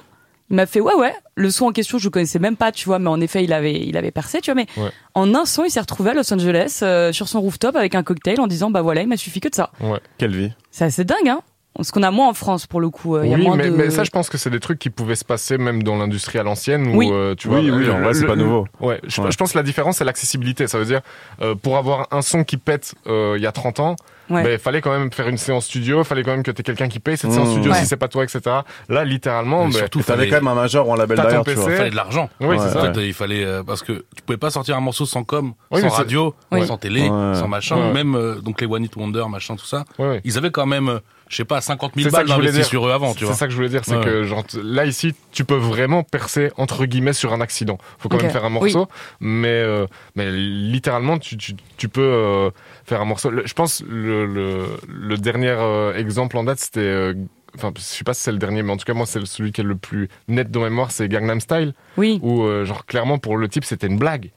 Il 0.49 0.57
m'a 0.57 0.67
fait 0.67 0.81
ouais 0.81 0.95
ouais, 0.95 1.13
le 1.37 1.51
son 1.51 1.67
en 1.67 1.73
question 1.73 1.99
je 1.99 2.05
le 2.07 2.11
connaissais 2.11 2.39
même 2.39 2.57
pas, 2.57 2.73
tu 2.73 2.87
vois, 2.87 2.99
mais 2.99 3.09
en 3.11 3.21
effet 3.21 3.45
il 3.45 3.53
avait 3.53 3.75
il 3.87 3.97
avait 3.97 4.11
percé, 4.11 4.41
tu 4.41 4.51
vois, 4.53 4.55
mais 4.63 4.67
Ouais. 4.83 4.91
en 5.15 5.33
un 5.35 5.45
son 5.45 5.65
il 5.65 5.71
s'est 5.71 5.81
retrouvé 5.81 6.11
à 6.11 6.15
Los 6.15 6.33
Angeles 6.33 6.81
euh, 6.83 7.13
sur 7.13 7.29
son 7.29 7.41
rooftop 7.41 7.77
avec 7.77 7.95
un 7.95 8.03
cocktail 8.03 8.41
en 8.41 8.47
disant 8.47 8.71
bah 8.71 8.81
voilà 8.83 9.03
il 9.03 9.07
m'a 9.09 9.17
suffi 9.17 9.39
que 9.41 9.49
de 9.49 9.55
ça. 9.55 9.71
Quelle 10.19 10.35
vie. 10.37 10.51
C'est 10.73 10.85
assez 10.85 11.05
dingue 11.05 11.29
hein. 11.29 11.41
Ce 11.81 11.93
qu'on 11.93 12.03
a 12.03 12.11
moins 12.11 12.29
en 12.29 12.35
France 12.35 12.67
pour 12.67 12.81
le 12.81 12.91
coup. 12.91 13.17
Euh, 13.17 13.25
il 13.25 13.31
y 13.31 13.35
a 13.35 13.37
oui, 13.39 13.45
moins 13.45 13.57
mais, 13.57 13.71
de... 13.71 13.77
mais 13.77 13.91
ça, 13.91 14.05
je 14.05 14.11
pense 14.11 14.29
que 14.29 14.37
c'est 14.39 14.51
des 14.51 14.61
trucs 14.61 14.79
qui 14.79 14.91
pouvaient 14.91 15.15
se 15.15 15.25
passer 15.25 15.57
même 15.57 15.83
dans 15.83 15.97
l'industrie 15.97 16.39
à 16.39 16.43
l'ancienne. 16.43 16.89
où, 16.89 16.97
Oui. 16.99 17.09
euh, 17.13 17.35
tu 17.35 17.49
vois, 17.49 17.61
Oui, 17.61 17.71
oui, 17.71 17.85
le- 17.87 17.93
en 17.93 17.99
vrai, 18.01 18.09
le- 18.09 18.15
c'est 18.15 18.27
pas 18.27 18.37
nouveau. 18.37 18.67
Ouais, 18.81 19.01
je, 19.07 19.21
Ouais. 19.23 19.31
je 19.31 19.37
pense 19.37 19.53
que 19.53 19.59
la 19.59 19.63
différence, 19.65 19.97
c'est 19.99 20.05
l'accessibilité. 20.05 20.67
Ça 20.67 20.79
veut 20.79 20.85
dire, 20.85 21.01
euh, 21.41 21.55
pour 21.55 21.77
avoir 21.77 22.09
un 22.11 22.23
son 22.23 22.45
qui 22.45 22.57
pète 22.57 22.95
euh, 23.07 23.35
il 23.37 23.43
y 23.43 23.47
a 23.47 23.53
30 23.53 23.81
ans, 23.81 23.97
Ouais. 24.29 24.45
ben, 24.45 24.53
il 24.53 24.59
fallait 24.61 24.81
quand 24.81 24.97
même 24.97 25.11
faire 25.13 25.27
une 25.29 25.39
séance 25.39 25.65
studio, 25.67 26.01
il 26.03 26.05
fallait 26.05 26.23
quand 26.23 26.31
même 26.31 26.45
que 26.45 26.53
tu 26.53 26.61
aies 26.61 26.65
quelqu'un 26.65 26.87
qui 26.89 27.01
paye 27.01 27.17
cette 27.17 27.31
Mmh. 27.31 27.35
séance 27.35 27.51
studio 27.51 27.73
Ouais. 27.73 27.79
si 27.79 27.87
c'est 27.87 27.97
pas 27.97 28.07
toi, 28.09 28.23
etc. 28.23 28.41
Là, 28.89 29.05
littéralement, 29.05 29.65
Mais 29.67 29.73
ben, 29.73 29.79
surtout, 29.79 30.03
T'avais 30.03 30.19
fallait- 30.19 30.31
quand 30.31 30.37
même 30.37 30.49
un 30.49 30.55
major 30.55 30.87
ou 30.89 30.93
un 30.93 30.97
label 30.97 31.17
derrière, 31.17 31.43
tu 31.45 31.55
vois. 31.55 31.71
il 31.71 31.77
fallait 31.77 31.91
de 31.91 31.97
l'argent. 31.97 32.31
oui, 32.41 32.47
Ouais, 32.49 32.59
c'est 32.59 32.71
ça. 32.71 32.93
il 32.97 33.13
fallait 33.15 33.45
euh, 33.45 33.63
parce 33.65 33.83
que 33.83 34.05
tu 34.15 34.23
pouvais 34.25 34.37
pas 34.39 34.51
sortir 34.51 34.77
un 34.77 34.81
morceau 34.81 35.05
sans 35.07 35.25
com, 35.25 35.55
Oui, 35.73 35.81
sans 35.81 35.89
radio, 35.89 36.35
Oui. 36.53 36.65
sans 36.67 36.77
télé, 36.77 37.07
sans 37.09 37.49
machin. 37.49 37.93
Même 37.93 38.15
euh, 38.15 38.41
donc 38.41 38.61
les 38.61 38.67
One 38.69 38.85
Hit 38.85 38.95
Wonder, 38.97 39.25
machin, 39.29 39.57
tout 39.57 39.67
ça. 39.67 39.85
Ils 40.25 40.39
avaient 40.39 40.51
quand 40.53 40.67
même, 40.67 40.89
euh, 40.89 40.99
je 41.31 41.37
sais 41.37 41.45
pas, 41.47 41.61
50 41.63 41.93
000 41.95 42.05
C'est 42.11 42.11
ça 42.15 42.25
balles 42.25 42.51
dire. 42.53 42.65
sur 42.67 42.87
eux 42.87 42.91
avant, 42.91 43.15
tu 43.15 43.25
C'est 43.25 43.33
ça 43.35 43.47
que 43.47 43.53
je 43.53 43.57
voulais 43.57 43.69
dire, 43.71 43.83
c'est 43.85 43.97
Ouais. 43.97 44.05
que 44.05 44.25
genre, 44.25 44.45
là 44.63 44.85
ici, 44.85 45.15
tu 45.33 45.45
peux 45.45 45.55
vraiment 45.55 46.03
percer 46.03 46.51
entre 46.59 46.85
guillemets 46.85 47.13
sur 47.15 47.33
un 47.33 47.41
accident. 47.41 47.79
Faut 47.99 48.09
quand 48.09 48.21
même 48.21 48.31
faire 48.33 48.45
un 48.45 48.51
morceau, 48.51 48.89
mais 49.21 49.49
euh, 49.49 49.87
mais 50.17 50.31
littéralement, 50.31 51.19
tu, 51.19 51.37
tu, 51.37 51.55
tu 51.77 51.89
peux 51.89 52.01
euh, 52.03 52.51
faire 52.85 53.01
un 53.01 53.05
morceau. 53.05 53.31
Le- 53.31 53.47
je 53.47 53.55
pense 53.55 53.83
le, 53.89 54.27
le, 54.27 54.65
le 54.89 55.17
dernier 55.17 55.55
euh, 55.57 55.95
exemple 55.97 56.37
en 56.37 56.45
date, 56.45 56.59
c'était, 56.59 56.81
euh, 56.81 57.15
enfin, 57.57 57.73
je 57.77 57.81
sais 57.81 58.05
pas 58.05 58.13
si 58.15 58.23
c'est 58.23 58.33
le 58.33 58.39
dernier, 58.39 58.63
mais 58.65 58.73
en 58.73 58.77
tout 58.77 58.85
cas 58.85 58.95
moi, 58.95 59.07
c'est 59.07 59.25
celui 59.25 59.53
qui 59.53 59.61
est 59.61 59.65
le 59.65 59.77
plus 59.77 60.09
net 60.29 60.51
dans 60.51 60.61
ma 60.61 60.69
mémoire, 60.69 60.91
c'est 60.91 61.09
Gangnam 61.09 61.41
Style, 61.41 61.75
Oui, 61.97 62.19
où 62.23 62.43
euh, 62.43 62.65
genre 62.65 62.85
clairement 62.87 63.19
pour 63.19 63.37
le 63.37 63.49
type, 63.49 63.65
c'était 63.65 63.87
une 63.87 63.99
blague. 63.99 64.31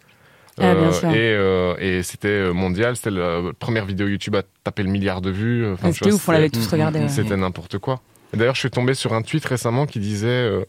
Ah, 0.60 0.76
bien 0.76 0.92
sûr. 0.92 1.10
et 1.10 1.34
euh, 1.34 1.76
et 1.80 2.04
c'était 2.04 2.28
euh, 2.28 2.54
mondial, 2.54 2.96
c'était 2.96 3.10
la 3.12 3.42
première 3.58 3.86
vidéo 3.86 4.08
YouTube 4.08 4.36
à 4.36 4.44
taper 4.64 4.84
le 4.84 4.90
milliard 4.90 5.20
de 5.22 5.32
vues. 5.32 5.66
Enfin, 5.74 5.90
tu 5.90 5.96
c'était 6.00 6.12
ouf, 6.12 6.30
on 6.30 6.32
l'avait 6.32 6.50
tous 6.50 6.68
regardé. 6.68 7.00
ouais. 7.00 7.10
c'était 7.10 7.36
n'importe 7.38 7.80
quoi. 7.80 8.02
D'ailleurs, 8.34 8.56
je 8.56 8.60
suis 8.60 8.70
tombé 8.72 8.94
sur 8.94 9.14
un 9.14 9.22
tweet 9.22 9.46
récemment 9.46 9.86
qui 9.86 10.00
disait 10.00 10.28
euh, 10.28 10.64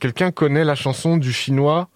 Quelqu'un 0.00 0.30
connaît 0.30 0.64
la 0.64 0.74
chanson 0.74 1.16
du 1.16 1.32
chinois 1.32 1.88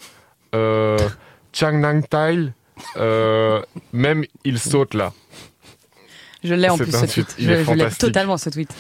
euh, 0.55 0.96
Chang 1.53 1.72
Nang 1.79 2.03
Tai 2.09 2.53
euh, 2.96 3.61
Même 3.92 4.24
il 4.44 4.59
saute 4.59 4.94
là. 4.94 5.12
Je 6.44 6.55
l'ai 6.55 6.68
en 6.68 6.79
plus 6.79 6.90
ce 6.92 6.98
tweet, 7.07 7.11
tweet. 7.12 7.35
il 7.38 7.44
Je, 7.46 7.51
est 7.53 7.64
je 7.64 7.72
l'ai 7.72 7.90
totalement 7.90 8.37
ce 8.37 8.48
tweet. 8.51 8.70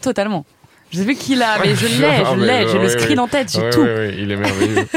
Totalement. 0.00 0.46
Je 0.90 0.98
sais 0.98 1.04
plus 1.04 1.16
qui 1.16 1.34
l'a, 1.34 1.58
mais 1.62 1.74
je 1.74 1.86
l'ai, 2.00 2.06
Ah, 2.06 2.32
je 2.34 2.40
mais, 2.40 2.46
l'ai, 2.64 2.68
j'ai 2.68 2.78
euh, 2.78 2.82
le 2.82 2.88
screen 2.88 3.20
en 3.20 3.28
tête, 3.28 3.50
j'ai 3.52 3.60
Ouais, 3.60 3.70
tout. 3.70 3.80
ouais, 3.82 3.94
ouais, 3.94 4.14
il 4.18 4.30
est 4.30 4.36
merveilleux. 4.36 4.86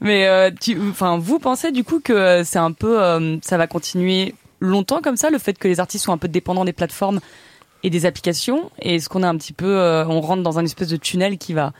Mais 0.00 0.26
euh, 0.26 0.50
tu, 0.60 0.78
enfin, 0.90 1.18
vous 1.18 1.38
pensez 1.38 1.72
du 1.72 1.84
coup 1.84 2.00
que 2.00 2.42
c'est 2.44 2.58
un 2.58 2.72
peu, 2.72 3.02
euh, 3.02 3.36
ça 3.42 3.56
va 3.56 3.66
continuer 3.66 4.34
longtemps 4.60 5.00
comme 5.02 5.16
ça, 5.16 5.30
le 5.30 5.38
fait 5.38 5.58
que 5.58 5.68
les 5.68 5.80
artistes 5.80 6.04
sont 6.04 6.12
un 6.12 6.18
peu 6.18 6.28
dépendants 6.28 6.64
des 6.64 6.72
plateformes 6.72 7.20
et 7.82 7.90
des 7.90 8.06
applications? 8.06 8.70
Et 8.80 8.96
est-ce 8.96 9.08
qu'on 9.08 9.22
a 9.22 9.28
un 9.28 9.36
petit 9.36 9.52
peu, 9.52 9.66
euh, 9.78 10.06
on 10.06 10.20
rentre 10.20 10.42
dans 10.42 10.58
un 10.58 10.64
espèce 10.64 10.88
de 10.88 10.96
tunnel 10.96 11.38
qui 11.38 11.52
va 11.52 11.72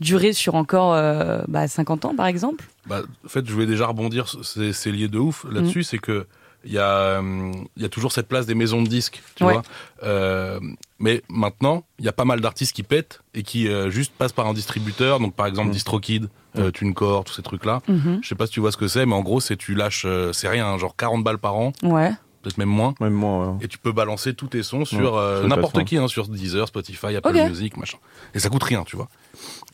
durer 0.00 0.32
sur 0.32 0.54
encore 0.56 0.92
euh, 0.94 1.42
bah, 1.48 1.66
50 1.68 2.04
ans 2.04 2.14
par 2.14 2.26
exemple? 2.26 2.64
Bah, 2.86 3.02
en 3.24 3.28
fait, 3.28 3.46
je 3.46 3.52
voulais 3.52 3.66
déjà 3.66 3.86
rebondir, 3.86 4.26
c'est 4.42 4.72
c'est 4.72 4.90
lié 4.92 5.08
de 5.08 5.18
ouf 5.18 5.44
là-dessus, 5.50 5.80
Mm. 5.80 5.84
c'est 5.84 5.98
que 5.98 6.26
il 6.64 6.72
y 6.72 6.78
a, 6.78 7.18
hum, 7.20 7.52
il 7.76 7.82
y 7.82 7.84
a 7.86 7.88
toujours 7.88 8.10
cette 8.10 8.26
place 8.26 8.44
des 8.44 8.56
maisons 8.56 8.82
de 8.82 8.88
disques, 8.88 9.22
tu 9.36 9.44
Ouais. 9.44 9.52
vois. 9.52 9.62
Euh, 10.02 10.58
mais 10.98 11.22
maintenant, 11.28 11.84
il 12.00 12.04
y 12.04 12.08
a 12.08 12.12
pas 12.12 12.24
mal 12.24 12.40
d'artistes 12.40 12.74
qui 12.74 12.82
pètent 12.82 13.20
et 13.34 13.44
qui 13.44 13.68
euh, 13.68 13.88
juste 13.88 14.12
passent 14.18 14.32
par 14.32 14.48
un 14.48 14.52
distributeur. 14.52 15.20
Donc, 15.20 15.34
par 15.34 15.46
exemple, 15.46 15.68
Mm. 15.68 15.72
DistroKid, 15.72 16.28
euh, 16.58 16.70
TuneCore, 16.70 17.24
tous 17.24 17.34
ces 17.34 17.42
trucs-là. 17.42 17.80
Mhm. 17.88 18.20
Je 18.22 18.28
sais 18.28 18.34
pas 18.34 18.46
si 18.46 18.52
tu 18.52 18.60
vois 18.60 18.72
ce 18.72 18.76
que 18.76 18.88
c'est, 18.88 19.06
mais 19.06 19.14
en 19.14 19.22
gros, 19.22 19.40
c'est 19.40 19.56
tu 19.56 19.74
lâches, 19.74 20.04
euh, 20.06 20.32
c'est 20.32 20.48
rien, 20.48 20.66
hein, 20.66 20.78
genre 20.78 20.96
40 20.96 21.22
balles 21.24 21.38
par 21.38 21.54
an, 21.56 21.72
Ouais. 21.82 22.10
peut-être 22.42 22.58
même 22.58 22.68
moins. 22.68 22.94
Même 23.00 23.12
moi, 23.12 23.48
ouais. 23.52 23.64
Et 23.64 23.68
tu 23.68 23.78
peux 23.78 23.92
balancer 23.92 24.34
tous 24.34 24.48
tes 24.48 24.62
sons 24.62 24.80
Ouais, 24.80 24.84
sur 24.84 25.16
euh, 25.16 25.46
n'importe 25.46 25.84
qui, 25.84 25.96
hein, 25.96 26.08
sur 26.08 26.28
Deezer, 26.28 26.68
Spotify, 26.68 27.16
Apple. 27.16 27.32
Music, 27.32 27.76
machin. 27.76 27.98
Et 28.34 28.38
ça 28.38 28.48
coûte 28.48 28.62
rien, 28.62 28.84
tu 28.84 28.96
vois. 28.96 29.08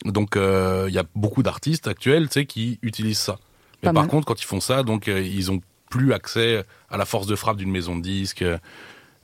Donc 0.05 0.37
euh, 0.37 0.87
il 0.89 0.95
y 0.95 0.99
a 0.99 1.05
beaucoup 1.15 1.43
d'artistes 1.43 1.87
actuels, 1.89 2.29
tu 2.29 2.35
sais, 2.41 2.47
qui 2.47 2.79
utilisent 2.83 3.19
ça. 3.19 3.39
Mais 3.83 3.89
Pas 3.89 3.93
par 3.95 4.03
mal. 4.05 4.11
contre, 4.11 4.27
quand 4.27 4.41
ils 4.41 4.47
font 4.47 4.61
ça, 4.61 4.83
donc 4.83 5.09
euh, 5.09 5.21
ils 5.23 5.51
ont 5.51 5.61
plus 5.91 6.13
accès 6.13 6.65
à 6.91 6.97
la 6.97 7.05
force 7.05 7.27
de 7.27 7.37
frappe 7.37 7.57
d'une 7.59 7.71
maison 7.71 7.97
de 7.97 8.03
disques. 8.03 8.45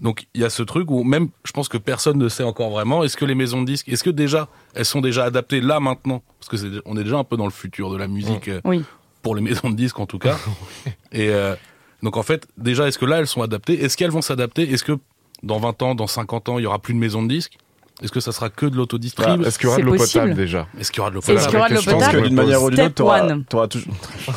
Donc 0.00 0.26
il 0.34 0.40
y 0.40 0.44
a 0.44 0.50
ce 0.50 0.62
truc 0.62 0.90
où 0.90 1.02
même, 1.02 1.28
je 1.44 1.52
pense 1.52 1.68
que 1.68 1.76
personne 1.78 2.18
ne 2.18 2.28
sait 2.28 2.44
encore 2.44 2.70
vraiment. 2.70 3.02
Est-ce 3.04 3.16
que 3.16 3.24
les 3.24 3.34
maisons 3.34 3.60
de 3.62 3.66
disques, 3.66 3.88
est-ce 3.88 4.04
que 4.04 4.10
déjà 4.10 4.48
elles 4.74 4.84
sont 4.84 5.00
déjà 5.00 5.24
adaptées 5.24 5.60
là 5.60 5.80
maintenant? 5.80 6.22
Parce 6.38 6.48
que 6.48 6.56
c'est, 6.56 6.80
on 6.84 6.96
est 6.96 7.02
déjà 7.04 7.16
un 7.18 7.24
peu 7.24 7.36
dans 7.36 7.44
le 7.46 7.50
futur 7.50 7.90
de 7.90 7.96
la 7.96 8.06
musique 8.08 8.48
euh, 8.48 8.60
Oui. 8.64 8.82
pour 9.22 9.34
les 9.34 9.42
maisons 9.48 9.70
de 9.70 9.74
disques 9.76 9.98
en 9.98 10.06
tout 10.06 10.18
cas. 10.20 10.36
Et 11.12 11.30
euh, 11.30 11.56
donc 12.02 12.16
en 12.16 12.22
fait, 12.22 12.46
déjà, 12.56 12.86
est-ce 12.86 12.98
que 12.98 13.06
là 13.06 13.18
elles 13.18 13.26
sont 13.26 13.42
adaptées? 13.42 13.82
Est-ce 13.82 13.96
qu'elles 13.96 14.10
vont 14.12 14.22
s'adapter? 14.22 14.70
Est-ce 14.72 14.84
que 14.84 14.98
dans 15.42 15.58
20 15.58 15.82
ans, 15.82 15.94
dans 15.94 16.06
50 16.06 16.48
ans, 16.48 16.58
il 16.58 16.62
y 16.62 16.66
aura 16.66 16.78
plus 16.78 16.94
de 16.94 16.98
maisons 16.98 17.22
de 17.22 17.28
disques? 17.28 17.58
Est-ce 18.02 18.12
que 18.12 18.20
ça 18.20 18.30
sera 18.30 18.48
que 18.48 18.66
de 18.66 18.76
l'autodistrib 18.76 19.40
Bah, 19.40 19.48
Est-ce 19.48 19.58
qu'il 19.58 19.68
y 19.68 19.72
aura 19.72 19.78
de 19.78 19.82
l'eau 19.82 19.96
potable 19.96 20.34
déjà 20.34 20.66
Est-ce 20.78 20.92
qu'il 20.92 20.98
y 20.98 21.00
aura 21.00 21.10
de 21.10 21.16
l'eau 21.16 21.20
Est-ce 21.20 21.48
qu'il 21.48 21.54
y 21.54 21.56
aura 21.56 21.68
de 21.68 21.74
l'eau 21.74 21.80
Je 21.80 21.90
pense 21.90 21.94
Je 21.94 21.96
pense 21.96 22.06
que 22.06 22.10
potable 22.12 22.22
d'une 22.28 22.34
manière 22.34 22.62
ou 22.62 22.70
d'une 22.70 22.80
autre, 22.80 22.94
t'auras, 23.48 23.66
toujours, 23.66 23.94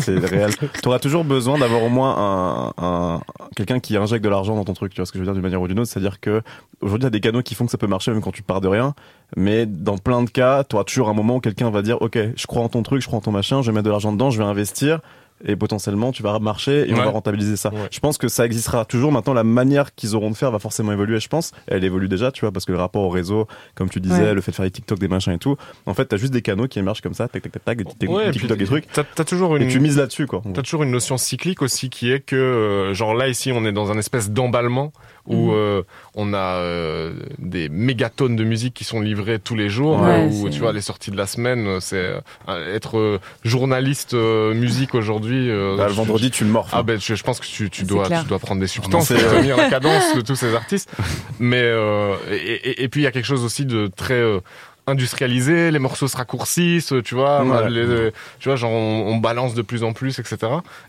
c'est 0.00 0.18
réel. 0.18 0.50
T'auras 0.82 0.98
toujours 1.00 1.24
besoin 1.24 1.58
d'avoir 1.58 1.82
au 1.82 1.88
moins 1.88 2.72
un, 2.78 2.84
un 2.84 3.20
quelqu'un 3.56 3.80
qui 3.80 3.96
injecte 3.96 4.22
de 4.22 4.28
l'argent 4.28 4.54
dans 4.54 4.64
ton 4.64 4.74
truc. 4.74 4.92
Tu 4.94 5.00
vois 5.00 5.06
ce 5.06 5.12
que 5.12 5.18
je 5.18 5.22
veux 5.22 5.26
dire 5.26 5.34
d'une 5.34 5.42
manière 5.42 5.60
ou 5.60 5.66
d'une 5.66 5.80
autre, 5.80 5.90
c'est-à-dire 5.90 6.20
que 6.20 6.42
aujourd'hui 6.80 7.04
il 7.04 7.06
y 7.06 7.08
a 7.08 7.10
des 7.10 7.20
canaux 7.20 7.42
qui 7.42 7.54
font 7.54 7.64
que 7.64 7.72
ça 7.72 7.78
peut 7.78 7.88
marcher 7.88 8.12
même 8.12 8.20
quand 8.20 8.32
tu 8.32 8.42
pars 8.42 8.60
de 8.60 8.68
rien. 8.68 8.94
Mais 9.36 9.66
dans 9.66 9.98
plein 9.98 10.22
de 10.22 10.30
cas, 10.30 10.62
t'auras 10.64 10.84
toujours 10.84 11.08
un 11.08 11.14
moment 11.14 11.36
où 11.36 11.40
quelqu'un 11.40 11.70
va 11.70 11.82
dire, 11.82 12.00
ok, 12.02 12.18
je 12.36 12.46
crois 12.46 12.62
en 12.62 12.68
ton 12.68 12.82
truc, 12.82 13.02
je 13.02 13.06
crois 13.06 13.18
en 13.18 13.22
ton 13.22 13.32
machin, 13.32 13.62
je 13.62 13.70
vais 13.70 13.74
mettre 13.74 13.86
de 13.86 13.90
l'argent 13.90 14.12
dedans, 14.12 14.30
je 14.30 14.38
vais 14.38 14.44
investir. 14.48 15.00
Et 15.44 15.56
potentiellement, 15.56 16.12
tu 16.12 16.22
vas 16.22 16.38
marcher 16.38 16.88
et 16.88 16.92
on 16.92 16.96
va 16.96 17.06
rentabiliser 17.06 17.56
ça. 17.56 17.70
Ouais. 17.70 17.88
Je 17.90 17.98
pense 18.00 18.18
que 18.18 18.28
ça 18.28 18.44
existera 18.44 18.84
toujours. 18.84 19.10
Maintenant, 19.10 19.32
la 19.32 19.44
manière 19.44 19.94
qu'ils 19.94 20.14
auront 20.14 20.30
de 20.30 20.36
faire 20.36 20.50
va 20.50 20.58
forcément 20.58 20.92
évoluer, 20.92 21.18
je 21.18 21.28
pense. 21.28 21.52
Elle 21.66 21.82
évolue 21.84 22.08
déjà, 22.08 22.30
tu 22.30 22.42
vois, 22.42 22.52
parce 22.52 22.64
que 22.66 22.72
le 22.72 22.78
rapport 22.78 23.02
au 23.02 23.08
réseau, 23.08 23.46
comme 23.74 23.88
tu 23.88 24.00
disais, 24.00 24.20
Ouais. 24.22 24.34
le 24.34 24.40
fait 24.42 24.50
de 24.50 24.56
faire 24.56 24.64
les 24.66 24.70
TikTok, 24.70 24.98
des 24.98 25.08
machins 25.08 25.32
et 25.32 25.38
tout. 25.38 25.56
En 25.86 25.94
fait, 25.94 26.04
t'as 26.04 26.18
juste 26.18 26.32
des 26.32 26.42
canaux 26.42 26.68
qui 26.68 26.78
émergent 26.78 27.00
comme 27.00 27.14
ça, 27.14 27.26
tac, 27.28 27.42
tac, 27.42 27.52
tac, 27.52 27.64
tac, 27.64 27.78
des, 27.78 27.84
des- 27.98 28.06
Ouais, 28.06 28.26
des 28.26 28.32
TikTok, 28.38 28.58
des 28.58 28.64
trucs. 28.66 28.86
T'as 28.92 29.04
t'as 29.04 29.24
toujours 29.24 29.56
une. 29.56 29.62
Et 29.62 29.68
tu 29.68 29.80
mises 29.80 29.96
là-dessus, 29.96 30.26
quoi. 30.26 30.42
T'as 30.52 30.62
toujours 30.62 30.82
une 30.82 30.90
notion 30.90 31.16
cyclique 31.16 31.62
aussi 31.62 31.88
qui 31.90 32.10
est 32.12 32.20
que, 32.20 32.36
euh, 32.36 32.92
genre 32.94 33.14
là 33.14 33.28
ici, 33.28 33.50
on 33.54 33.64
est 33.64 33.72
dans 33.72 33.90
un 33.90 33.98
espèce 33.98 34.30
d'emballement 34.30 34.92
où 35.26 35.50
Mhm. 35.50 35.54
euh, 35.54 35.82
on 36.14 36.32
a 36.34 36.56
euh, 36.58 37.12
des 37.38 37.68
mégatonnes 37.68 38.36
de 38.36 38.44
musique 38.44 38.74
qui 38.74 38.84
sont 38.84 39.00
livrées 39.00 39.38
tous 39.38 39.54
les 39.54 39.68
jours, 39.68 40.00
Ouais, 40.00 40.26
euh, 40.26 40.28
où 40.28 40.48
tu 40.48 40.60
vois 40.60 40.72
les 40.72 40.80
sorties 40.80 41.10
de 41.10 41.16
la 41.16 41.26
semaine, 41.26 41.78
c'est 41.80 42.14
euh, 42.48 42.74
être 42.74 42.98
euh, 42.98 43.18
journaliste 43.44 44.14
euh, 44.14 44.54
musique 44.54 44.94
aujourd'hui. 44.94 45.50
euh, 45.50 45.76
Bah, 45.76 45.86
le 45.88 45.92
vendredi, 45.92 46.30
tu 46.30 46.44
le 46.44 46.50
mords. 46.50 46.68
Ah 46.72 46.82
ben 46.82 46.98
je, 47.00 47.14
je 47.14 47.22
pense 47.22 47.38
que 47.40 47.46
tu, 47.46 47.68
tu 47.70 47.84
dois 47.84 48.06
clair. 48.06 48.22
tu 48.22 48.28
dois 48.28 48.38
prendre 48.38 48.60
des 48.60 48.66
substances 48.66 49.10
non, 49.10 49.18
pour 49.18 49.30
tenir 49.38 49.56
la 49.56 49.68
cadence 49.70 50.14
de 50.14 50.20
tous 50.22 50.34
ces 50.36 50.54
artistes. 50.54 50.90
Mais 51.38 51.60
euh, 51.62 52.14
et, 52.30 52.36
et- 52.70 52.82
et 52.84 52.88
puis 52.88 53.02
il 53.02 53.04
y 53.04 53.06
a 53.06 53.12
quelque 53.12 53.24
chose 53.26 53.44
aussi 53.44 53.64
de 53.66 53.88
très 53.94 54.14
euh, 54.14 54.40
industrialisé, 54.86 55.70
les 55.70 55.78
morceaux 55.78 56.08
se 56.08 56.16
raccourcissent, 56.16 56.92
tu 57.04 57.14
vois, 57.14 57.44
Ouais. 57.44 57.70
les- 57.70 58.10
tu 58.40 58.48
vois, 58.48 58.56
genre 58.56 58.72
on, 58.72 59.04
on 59.12 59.16
balance 59.18 59.54
de 59.54 59.62
plus 59.62 59.84
en 59.84 59.92
plus, 59.92 60.18
etc. 60.18 60.38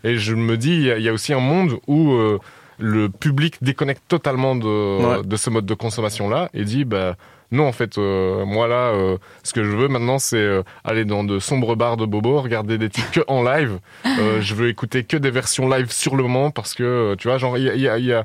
Et 0.04 0.16
je 0.16 0.34
me 0.34 0.56
dis, 0.56 0.74
il 0.74 0.98
y, 0.98 1.02
y 1.02 1.08
a 1.08 1.12
aussi 1.12 1.32
un 1.32 1.40
monde 1.40 1.78
où 1.86 2.12
euh, 2.12 2.38
le 2.82 3.08
public 3.08 3.56
déconnecte 3.62 4.02
totalement 4.08 4.54
de, 4.56 4.66
Ouais. 4.66 5.22
de 5.24 5.36
ce 5.36 5.48
mode 5.50 5.66
de 5.66 5.74
consommation-là 5.74 6.50
et 6.52 6.64
dit, 6.64 6.84
bah 6.84 7.16
non, 7.50 7.66
en 7.68 7.72
fait, 7.72 7.98
euh, 7.98 8.44
moi 8.46 8.66
là, 8.66 8.92
euh, 8.94 9.18
ce 9.42 9.52
que 9.52 9.62
je 9.62 9.70
veux 9.70 9.88
maintenant, 9.88 10.18
c'est 10.18 10.36
euh, 10.38 10.62
aller 10.84 11.04
dans 11.04 11.22
de 11.22 11.38
sombres 11.38 11.76
bars 11.76 11.96
de 11.98 12.06
bobo, 12.06 12.40
regarder 12.40 12.78
des 12.78 12.88
titres 12.88 13.10
que 13.10 13.20
en 13.28 13.42
live. 13.42 13.78
Je 14.40 14.54
veux 14.54 14.68
écouter 14.68 15.04
que 15.04 15.16
des 15.18 15.30
versions 15.30 15.68
live 15.68 15.90
sur 15.92 16.16
le 16.16 16.22
moment 16.22 16.50
parce 16.50 16.72
que, 16.74 17.14
tu 17.18 17.28
vois, 17.28 17.38
genre, 17.38 17.58
il 17.58 17.64
y 17.64 17.68
a, 17.88 17.98
y 17.98 18.12
a, 18.12 18.24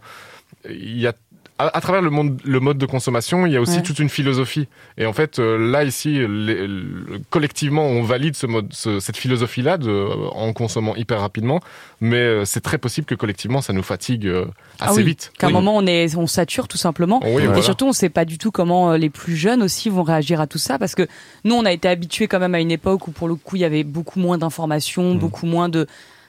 y 0.69 1.07
a- 1.07 1.13
à, 1.59 1.75
à 1.77 1.81
travers 1.81 2.01
le, 2.01 2.09
monde, 2.09 2.39
le 2.43 2.59
mode 2.59 2.77
de 2.77 2.85
consommation, 2.85 3.45
il 3.45 3.53
y 3.53 3.57
a 3.57 3.61
aussi 3.61 3.77
Ouais. 3.77 3.83
toute 3.83 3.99
une 3.99 4.09
philosophie. 4.09 4.67
Et 4.97 5.05
en 5.05 5.13
fait, 5.13 5.39
euh, 5.39 5.57
là 5.71 5.83
ici, 5.83 6.13
les- 6.19 6.67
le- 6.67 7.19
collectivement, 7.29 7.85
on 7.85 8.03
valide 8.03 8.35
ce 8.35 8.45
mode, 8.47 8.71
ce- 8.73 8.99
cette 8.99 9.17
philosophie-là 9.17 9.77
euh, 9.83 10.09
en 10.33 10.53
consommant 10.53 10.95
hyper 10.95 11.19
rapidement. 11.19 11.59
Mais 12.01 12.17
euh, 12.17 12.45
c'est 12.45 12.61
très 12.61 12.77
possible 12.77 13.05
que 13.07 13.15
collectivement, 13.15 13.61
ça 13.61 13.73
nous 13.73 13.83
fatigue 13.83 14.27
euh, 14.27 14.45
Ah 14.79 14.89
assez 14.89 14.97
oui, 14.99 15.03
vite. 15.05 15.31
Qu'à 15.39 15.47
un 15.47 15.51
moment 15.51 15.75
on 15.75 15.85
est, 15.87 16.15
on 16.15 16.27
sature 16.27 16.67
tout 16.67 16.77
simplement. 16.77 17.19
Oui, 17.23 17.41
Et 17.41 17.45
voilà. 17.47 17.61
surtout, 17.61 17.85
on 17.87 17.93
sait 17.93 18.09
pas 18.09 18.25
du 18.25 18.37
tout 18.37 18.51
comment 18.51 18.91
euh, 18.91 18.97
les 18.97 19.09
plus 19.09 19.35
jeunes 19.35 19.63
aussi 19.63 19.89
vont 19.89 20.03
réagir 20.03 20.39
à 20.41 20.47
tout 20.47 20.57
ça, 20.59 20.77
parce 20.77 20.93
que 20.95 21.07
nous, 21.43 21.55
on 21.55 21.65
a 21.65 21.71
été 21.71 21.87
habitués 21.87 22.27
quand 22.27 22.39
même 22.39 22.55
à 22.55 22.59
une 22.59 22.71
époque 22.71 23.07
où, 23.07 23.11
pour 23.11 23.27
le 23.27 23.35
coup, 23.35 23.55
il 23.55 23.59
y 23.61 23.65
avait 23.65 23.83
beaucoup 23.83 24.19
moins 24.19 24.37
d'informations, 24.37 25.15
Mm. 25.15 25.19
beaucoup 25.19 25.45
moins 25.45 25.69
de, 25.69 25.87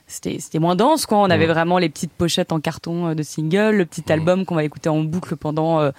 c'était, 0.09 0.39
c'était 0.41 0.59
moins 0.59 0.75
dense, 0.75 1.07
quoi. 1.07 1.19
On 1.19 1.31
avait 1.31 1.47
vraiment 1.47 1.79
les 1.79 1.89
petites 1.89 2.11
pochettes 2.13 2.51
en 2.51 2.59
carton 2.61 3.09
euh, 3.09 3.15
de 3.15 3.23
single, 3.23 3.77
le 3.77 3.85
petit 3.87 4.03
Mm. 4.09 4.13
album 4.13 4.45
qu'on 4.45 4.55
va 4.57 4.65
écouter 4.65 4.89
en 4.89 5.01
boucle 5.01 5.37
pendant 5.37 5.81
euh, 5.81 5.91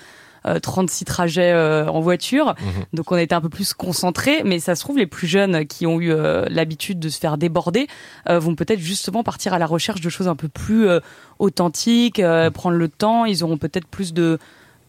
euh, 0.45 0.58
36 0.60 1.06
trajets 1.06 1.52
euh, 1.52 1.86
en 1.88 2.00
voiture. 2.00 2.56
Mhm. 2.62 2.86
Donc, 2.93 3.12
on 3.12 3.17
était 3.17 3.36
un 3.36 3.41
peu 3.41 3.50
plus 3.50 3.74
concentrés, 3.74 4.41
mais 4.45 4.60
ça 4.60 4.74
se 4.76 4.82
trouve, 4.82 4.98
les 4.98 5.06
plus 5.06 5.28
jeunes 5.28 5.65
qui 5.67 5.86
ont 5.86 6.00
eu 6.00 6.12
euh, 6.12 6.45
l'habitude 6.50 6.98
de 7.00 7.10
se 7.10 7.19
faire 7.19 7.38
déborder 7.38 7.88
euh, 8.30 8.39
vont 8.39 8.56
peut-être 8.56 8.80
justement 8.80 9.22
partir 9.24 9.54
à 9.54 9.60
la 9.60 9.65
recherche 9.65 10.02
de 10.02 10.10
choses 10.10 10.28
un 10.28 10.36
peu 10.38 10.48
plus 10.48 10.88
euh, 10.88 11.00
authentiques, 11.39 12.19
euh, 12.19 12.50
prendre 12.52 12.78
le 12.78 12.88
temps. 12.88 13.26
Ils 13.26 13.43
auront 13.43 13.58
peut-être 13.58 13.88
plus 13.88 14.13
de 14.13 14.38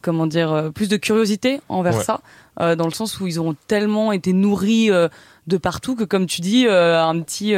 comment 0.02 0.26
dire 0.26 0.52
euh, 0.52 0.70
plus 0.70 0.88
de 0.88 0.96
curiosité 0.96 1.60
envers 1.68 1.96
Ouais. 1.96 2.02
ça 2.04 2.20
euh, 2.60 2.74
dans 2.76 2.86
le 2.86 2.92
sens 2.92 3.20
où 3.20 3.26
ils 3.26 3.38
auront 3.38 3.54
tellement 3.66 4.12
été 4.12 4.32
nourris 4.32 4.90
euh, 4.90 5.08
de 5.46 5.56
partout 5.56 5.94
que 5.96 6.04
comme 6.04 6.26
tu 6.26 6.40
dis 6.40 6.66
euh, 6.66 7.02
un 7.02 7.20
petit 7.20 7.52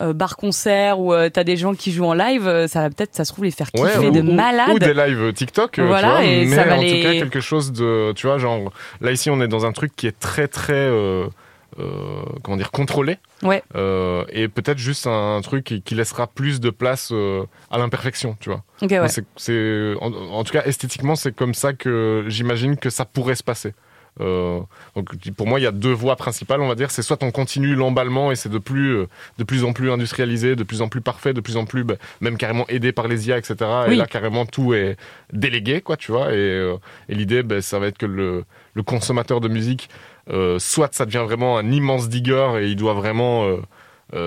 euh, 0.00 0.10
euh, 0.10 0.12
bar-concert 0.12 0.98
où 0.98 1.12
euh, 1.12 1.28
t'as 1.30 1.44
des 1.44 1.56
gens 1.56 1.74
qui 1.74 1.92
jouent 1.92 2.04
en 2.06 2.14
live, 2.14 2.46
euh, 2.46 2.66
ça 2.68 2.80
va 2.82 2.88
peut-être, 2.90 3.14
ça 3.14 3.24
se 3.24 3.32
trouve, 3.32 3.44
les 3.44 3.50
faire 3.50 3.70
kiffer 3.70 3.98
Ouais, 3.98 4.10
de 4.10 4.20
ou, 4.22 4.28
ou- 4.30 4.32
malade. 4.34 4.70
ou 4.72 4.78
des 4.78 4.94
lives 4.94 5.32
TikTok, 5.32 5.78
Voilà, 5.78 6.00
tu 6.00 6.06
vois, 6.14 6.24
et 6.24 6.46
mais 6.46 6.56
ça 6.56 6.64
va 6.64 6.76
en 6.78 6.80
les- 6.80 6.90
tout 7.02 7.02
cas 7.06 7.12
quelque 7.14 7.40
chose 7.40 7.72
de, 7.72 8.12
tu 8.14 8.26
vois, 8.26 8.38
genre 8.38 8.72
là 9.00 9.12
ici 9.12 9.30
on 9.30 9.40
est 9.40 9.48
dans 9.48 9.66
un 9.66 9.72
truc 9.72 9.94
qui 9.96 10.06
est 10.06 10.18
très 10.18 10.48
très, 10.48 10.72
euh, 10.74 11.26
comment 12.42 12.56
dire, 12.56 12.70
contrôlé, 12.70 13.18
Ouais. 13.42 13.62
Euh, 13.74 14.24
et 14.30 14.48
peut-être 14.48 14.76
juste 14.78 15.06
un, 15.06 15.40
truc 15.42 15.64
qui, 15.64 15.80
qui 15.82 15.94
laissera 15.94 16.26
plus 16.26 16.60
de 16.60 16.68
place 16.70 17.08
euh, 17.12 17.44
à 17.70 17.78
l'imperfection, 17.78 18.36
tu 18.40 18.50
vois. 18.50 18.62
Ouais. 18.82 19.08
C'est- 19.08 19.24
c'est, 19.36 19.94
en, 20.00 20.12
en 20.12 20.44
tout 20.44 20.52
cas 20.52 20.62
esthétiquement 20.64 21.14
c'est 21.16 21.34
comme 21.34 21.54
ça 21.54 21.72
que 21.72 22.24
j'imagine 22.28 22.76
que 22.76 22.90
ça 22.90 23.04
pourrait 23.06 23.34
se 23.36 23.42
passer. 23.44 23.72
Euh, 24.20 24.60
donc 24.96 25.08
pour 25.36 25.46
moi 25.46 25.58
il 25.60 25.62
y 25.62 25.66
a 25.66 25.70
deux 25.72 25.92
voies 25.92 26.16
principales 26.16 26.60
on 26.60 26.68
va 26.68 26.74
dire 26.74 26.90
c'est 26.90 27.00
soit 27.00 27.22
on 27.22 27.30
continue 27.30 27.74
l'emballement 27.74 28.30
et 28.30 28.36
c'est 28.36 28.50
de 28.50 28.58
plus 28.58 28.90
euh, 28.96 29.08
de 29.38 29.44
plus 29.44 29.64
en 29.64 29.72
plus 29.72 29.90
industrialisé 29.90 30.56
de 30.56 30.62
plus 30.62 30.82
en 30.82 30.88
plus 30.88 31.00
parfait 31.00 31.32
de 31.32 31.40
plus 31.40 31.56
en 31.56 31.64
plus 31.64 31.84
bah, 31.84 31.94
même 32.20 32.36
carrément 32.36 32.66
aidé 32.68 32.92
par 32.92 33.08
les 33.08 33.28
IA 33.28 33.38
etc 33.38 33.54
et 33.88 33.94
là 33.94 34.06
carrément 34.06 34.44
tout 34.44 34.74
est 34.74 34.96
délégué 35.32 35.80
quoi 35.80 35.96
tu 35.96 36.12
vois 36.12 36.32
et, 36.32 36.36
euh, 36.36 36.76
et 37.08 37.14
l'idée 37.14 37.42
ben, 37.42 37.62
ça 37.62 37.78
va 37.78 37.86
être 37.86 37.96
que 37.96 38.04
le, 38.04 38.44
le 38.74 38.82
consommateur 38.82 39.40
de 39.40 39.48
musique 39.48 39.88
euh, 40.28 40.58
soit 40.58 40.92
ça 40.94 41.06
devient 41.06 41.24
vraiment 41.24 41.56
un 41.56 41.70
immense 41.70 42.08
digger 42.10 42.58
et 42.60 42.66
il 42.66 42.76
doit 42.76 42.94
vraiment 42.94 43.48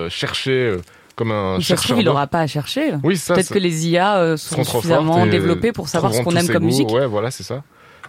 chercher 0.08 0.76
comme 1.14 1.30
un 1.30 1.60
chercheur 1.60 1.98
il 2.00 2.04
n'aura 2.04 2.26
pas 2.26 2.40
à 2.40 2.46
chercher. 2.48 2.94
oui 3.04 3.20
Peut-être 3.28 3.52
que 3.52 3.58
les 3.60 3.88
IA 3.88 4.36
sont 4.36 4.64
suffisamment 4.64 5.26
développées 5.26 5.70
pour 5.72 5.88
savoir 5.88 6.12
ce 6.12 6.22
qu'on 6.22 6.34
aime 6.34 6.48
comme 6.48 6.62
goûts. 6.62 6.66
musique. 6.66 6.90
Ouais, 6.90 7.06
voilà, 7.06 7.30
c'est 7.30 7.44
ça. 7.44 7.62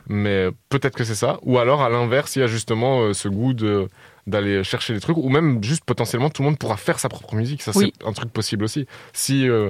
Mais 0.07 0.49
peut-être 0.69 0.95
que 0.95 1.03
c'est 1.03 1.15
ça. 1.15 1.39
Ou 1.43 1.57
alors, 1.59 1.81
à 1.81 1.89
l'inverse, 1.89 2.35
il 2.35 2.39
y 2.39 2.43
a 2.43 2.47
justement 2.47 3.01
euh, 3.01 3.13
ce 3.13 3.27
goût 3.27 3.53
de 3.53 3.87
d'aller 4.27 4.63
chercher 4.63 4.93
des 4.95 4.99
trucs, 4.99 5.17
ou 5.17 5.29
même 5.29 5.63
juste 5.63 5.83
potentiellement 5.85 6.31
tout 6.31 6.41
le 6.41 6.47
monde 6.49 6.57
pourra 6.57 6.77
faire 6.77 6.97
sa 6.97 7.09
propre 7.09 7.35
musique. 7.35 7.61
Ça, 7.61 7.71
Oui. 7.75 7.93
c'est 8.01 8.07
un 8.07 8.11
truc 8.11 8.31
possible 8.33 8.63
aussi. 8.63 8.87
Si 9.13 9.47
euh, 9.47 9.69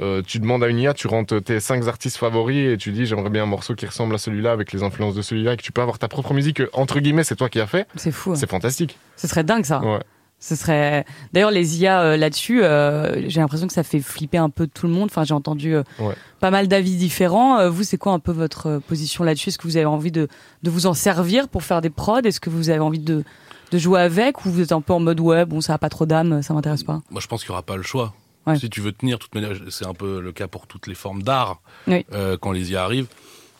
euh, 0.00 0.22
tu 0.24 0.38
demandes 0.38 0.62
à 0.62 0.68
une 0.68 0.78
IA, 0.78 0.94
tu 0.94 1.08
rentres 1.08 1.42
tes 1.42 1.58
cinq 1.58 1.84
artistes 1.88 2.16
favoris 2.16 2.74
et 2.74 2.76
tu 2.76 2.92
dis 2.92 3.06
j'aimerais 3.06 3.30
bien 3.30 3.42
un 3.42 3.46
morceau 3.46 3.74
qui 3.74 3.86
ressemble 3.86 4.14
à 4.14 4.18
celui-là 4.18 4.52
avec 4.52 4.72
les 4.72 4.84
influences 4.84 5.16
de 5.16 5.22
celui-là 5.22 5.54
et 5.54 5.56
que 5.56 5.62
tu 5.62 5.72
peux 5.72 5.80
avoir 5.82 5.98
ta 5.98 6.06
propre 6.06 6.32
musique, 6.32 6.62
entre 6.74 7.00
guillemets, 7.00 7.24
c'est 7.24 7.34
toi 7.34 7.48
qui 7.48 7.58
as 7.60 7.66
fait, 7.66 7.88
C'est 7.96 8.12
fou. 8.12 8.30
hein. 8.32 8.34
c'est 8.36 8.48
fantastique. 8.48 8.96
Ce 9.16 9.26
serait 9.26 9.42
dingue 9.42 9.64
ça. 9.64 9.80
Ouais. 9.80 9.98
Ce 10.40 10.54
serait. 10.54 11.04
D'ailleurs, 11.32 11.50
les 11.50 11.80
IA 11.80 12.00
euh, 12.00 12.16
là-dessus, 12.16 12.62
euh, 12.62 13.28
j'ai 13.28 13.40
l'impression 13.40 13.66
que 13.66 13.72
ça 13.72 13.82
fait 13.82 13.98
flipper 14.00 14.38
un 14.38 14.50
peu 14.50 14.68
tout 14.68 14.86
le 14.86 14.92
monde. 14.92 15.06
Enfin, 15.10 15.24
j'ai 15.24 15.34
entendu 15.34 15.74
euh, 15.74 15.82
Ouais. 15.98 16.14
pas 16.38 16.50
mal 16.52 16.68
d'avis 16.68 16.94
différents. 16.96 17.68
Vous, 17.70 17.82
c'est 17.82 17.98
quoi 17.98 18.12
un 18.12 18.20
peu 18.20 18.30
votre 18.30 18.80
position 18.86 19.24
là-dessus? 19.24 19.48
Est-ce 19.48 19.58
que 19.58 19.66
vous 19.66 19.76
avez 19.76 19.86
envie 19.86 20.12
de, 20.12 20.28
de 20.62 20.70
vous 20.70 20.86
en 20.86 20.94
servir 20.94 21.48
pour 21.48 21.64
faire 21.64 21.80
des 21.80 21.90
prods? 21.90 22.20
Est-ce 22.22 22.38
que 22.40 22.50
vous 22.50 22.70
avez 22.70 22.78
envie 22.78 23.00
de, 23.00 23.24
de 23.72 23.78
jouer 23.78 24.00
avec? 24.00 24.44
Ou 24.46 24.50
vous 24.50 24.60
êtes 24.60 24.70
un 24.72 24.80
peu 24.80 24.92
en 24.92 25.00
mode 25.00 25.18
ouais, 25.18 25.44
bon, 25.44 25.60
ça 25.60 25.74
a 25.74 25.78
pas 25.78 25.88
trop 25.88 26.06
d'âme, 26.06 26.40
ça 26.42 26.54
m'intéresse 26.54 26.84
pas? 26.84 27.02
Moi, 27.10 27.20
je 27.20 27.26
pense 27.26 27.40
qu'il 27.42 27.50
n'y 27.50 27.54
aura 27.54 27.62
pas 27.62 27.76
le 27.76 27.82
choix. 27.82 28.14
Ouais. 28.46 28.56
Si 28.56 28.70
tu 28.70 28.80
veux 28.80 28.92
tenir, 28.92 29.18
toute 29.18 29.34
manière, 29.34 29.50
c'est 29.70 29.86
un 29.86 29.92
peu 29.94 30.20
le 30.20 30.30
cas 30.30 30.46
pour 30.46 30.68
toutes 30.68 30.86
les 30.86 30.94
formes 30.94 31.22
d'art. 31.24 31.60
Oui. 31.88 32.06
Quand 32.40 32.52
les 32.52 32.70
IA 32.70 32.84
arrivent, 32.84 33.08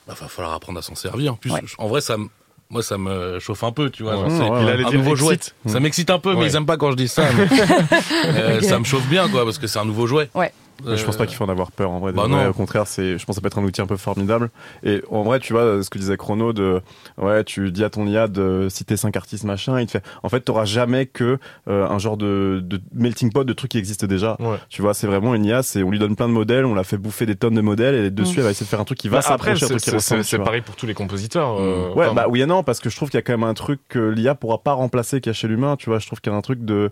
il 0.07 0.11
va 0.11 0.29
falloir 0.29 0.55
apprendre 0.55 0.79
à 0.79 0.83
s'en 0.83 0.95
servir. 0.95 1.33
En 1.33 1.37
plus, 1.37 1.51
Ouais. 1.53 1.61
en 1.77 1.89
vrai, 1.89 2.01
ça, 2.01 2.17
me- 2.17 2.29
moi, 2.71 2.83
ça 2.83 2.99
me 2.99 3.39
chauffe 3.39 3.65
un 3.65 3.73
peu, 3.73 3.89
tu 3.91 4.03
vois. 4.03 4.17
Ouais. 4.17 4.29
genre, 4.29 4.31
c'est 4.31 4.51
Ouais, 4.51 4.63
Il 4.63 4.69
allait 4.69 4.85
un 4.85 4.91
dire 4.91 4.99
nouveau 4.99 5.17
jouet. 5.17 5.39
Ça 5.67 5.81
m'excite 5.81 6.11
un 6.11 6.19
peu, 6.19 6.35
mais 6.35 6.47
ils 6.47 6.57
aiment 6.57 6.67
pas 6.67 6.77
quand 6.77 6.91
je 6.91 6.97
dis 6.97 7.09
ça. 7.09 7.25
mais- 7.37 7.49
Euh. 8.27 8.61
Ça 8.61 8.79
me 8.79 8.85
chauffe 8.85 9.07
bien, 9.09 9.29
quoi, 9.29 9.45
parce 9.45 9.59
que 9.59 9.67
c'est 9.67 9.79
un 9.79 9.85
nouveau 9.85 10.07
jouet. 10.07 10.29
Ouais. 10.35 10.53
Je 10.87 11.05
pense 11.05 11.17
pas 11.17 11.27
qu'il 11.27 11.37
faut 11.37 11.45
en 11.45 11.49
avoir 11.49 11.73
peur 11.73 11.91
en 11.91 11.99
vrai. 11.99 12.13
bah 12.13 12.23
vrai, 12.27 12.45
non. 12.45 12.49
Au 12.51 12.53
contraire, 12.53 12.87
c'est, 12.87 13.19
je 13.19 13.25
pense 13.27 13.35
que 13.35 13.35
ça 13.35 13.41
peut 13.41 13.47
être 13.49 13.59
un 13.59 13.65
outil 13.65 13.81
un 13.81 13.87
peu 13.87 13.97
formidable. 13.97 14.51
Et 14.83 15.03
en 15.11 15.23
vrai, 15.23 15.41
tu 15.41 15.53
vois, 15.53 15.83
ce 15.83 15.91
que 15.91 15.99
disait 15.99 16.17
Chrono 16.17 16.53
de, 16.53 16.81
ouais, 17.17 17.45
tu 17.45 17.71
dis 17.73 17.85
à 17.85 17.91
ton 17.91 18.07
IA 18.07 18.29
de 18.29 18.69
citer 18.71 18.97
cinq 18.97 19.17
artistes 19.17 19.45
machin, 19.45 19.81
il 19.81 19.87
te 19.87 19.93
fait, 19.93 20.05
en 20.23 20.29
fait, 20.29 20.41
t'auras 20.41 20.65
jamais 20.65 21.07
que 21.07 21.39
euh, 21.69 21.87
un 21.89 21.99
genre 21.99 22.17
de, 22.17 22.61
de 22.65 22.81
melting 22.95 23.33
pot 23.33 23.45
de 23.45 23.53
trucs 23.53 23.71
qui 23.73 23.79
existent 23.79 24.07
déjà. 24.07 24.37
Ouais. 24.41 24.57
Tu 24.69 24.83
vois, 24.83 24.95
c'est 24.95 25.07
vraiment 25.07 25.35
une 25.35 25.45
IA, 25.45 25.63
c'est, 25.63 25.83
on 25.83 25.91
lui 25.91 25.99
donne 25.99 26.17
plein 26.17 26.29
de 26.29 26.33
modèles, 26.33 26.65
on 26.65 26.75
la 26.75 26.85
fait 26.85 26.97
bouffer 26.99 27.27
des 27.27 27.37
tonnes 27.37 27.55
de 27.55 27.61
modèles 27.61 27.95
et 27.95 28.11
dessus, 28.11 28.37
Mm. 28.37 28.39
elle 28.39 28.45
va 28.45 28.51
essayer 28.51 28.67
de 28.67 28.71
faire 28.71 28.81
un 28.81 28.85
truc 28.85 28.99
qui 28.99 29.09
va 29.09 29.19
Bah, 29.21 29.25
après, 29.29 29.57
c'est 29.57 29.67
truc 29.67 29.81
qui 29.83 29.91
c'est- 30.25 30.39
pareil 30.39 30.61
pour 30.63 30.77
tous 30.77 30.87
les 30.87 30.95
compositeurs. 30.95 31.59
euh, 31.59 31.93
Ouais, 31.95 32.07
enfin, 32.07 32.15
bah 32.15 32.27
oui 32.29 32.41
et 32.43 32.47
non, 32.47 32.63
parce 32.63 32.79
que 32.81 32.89
je 32.91 32.97
trouve 32.97 33.11
qu'il 33.11 33.19
y 33.19 33.21
a 33.21 33.23
quand 33.23 33.33
même 33.33 33.43
un 33.43 33.55
truc 33.55 33.81
que 33.89 33.99
l'IA 33.99 34.35
pourra 34.35 34.59
pas 34.59 34.73
remplacer 34.73 35.21
a 35.29 35.33
chez 35.33 35.49
l'humain, 35.49 35.77
tu 35.77 35.91
vois. 35.91 35.99
Je 35.99 36.07
trouve 36.07 36.21
qu'il 36.21 36.33
y 36.33 36.35
a 36.35 36.39
un 36.39 36.43
truc 36.43 36.65
de, 36.65 36.91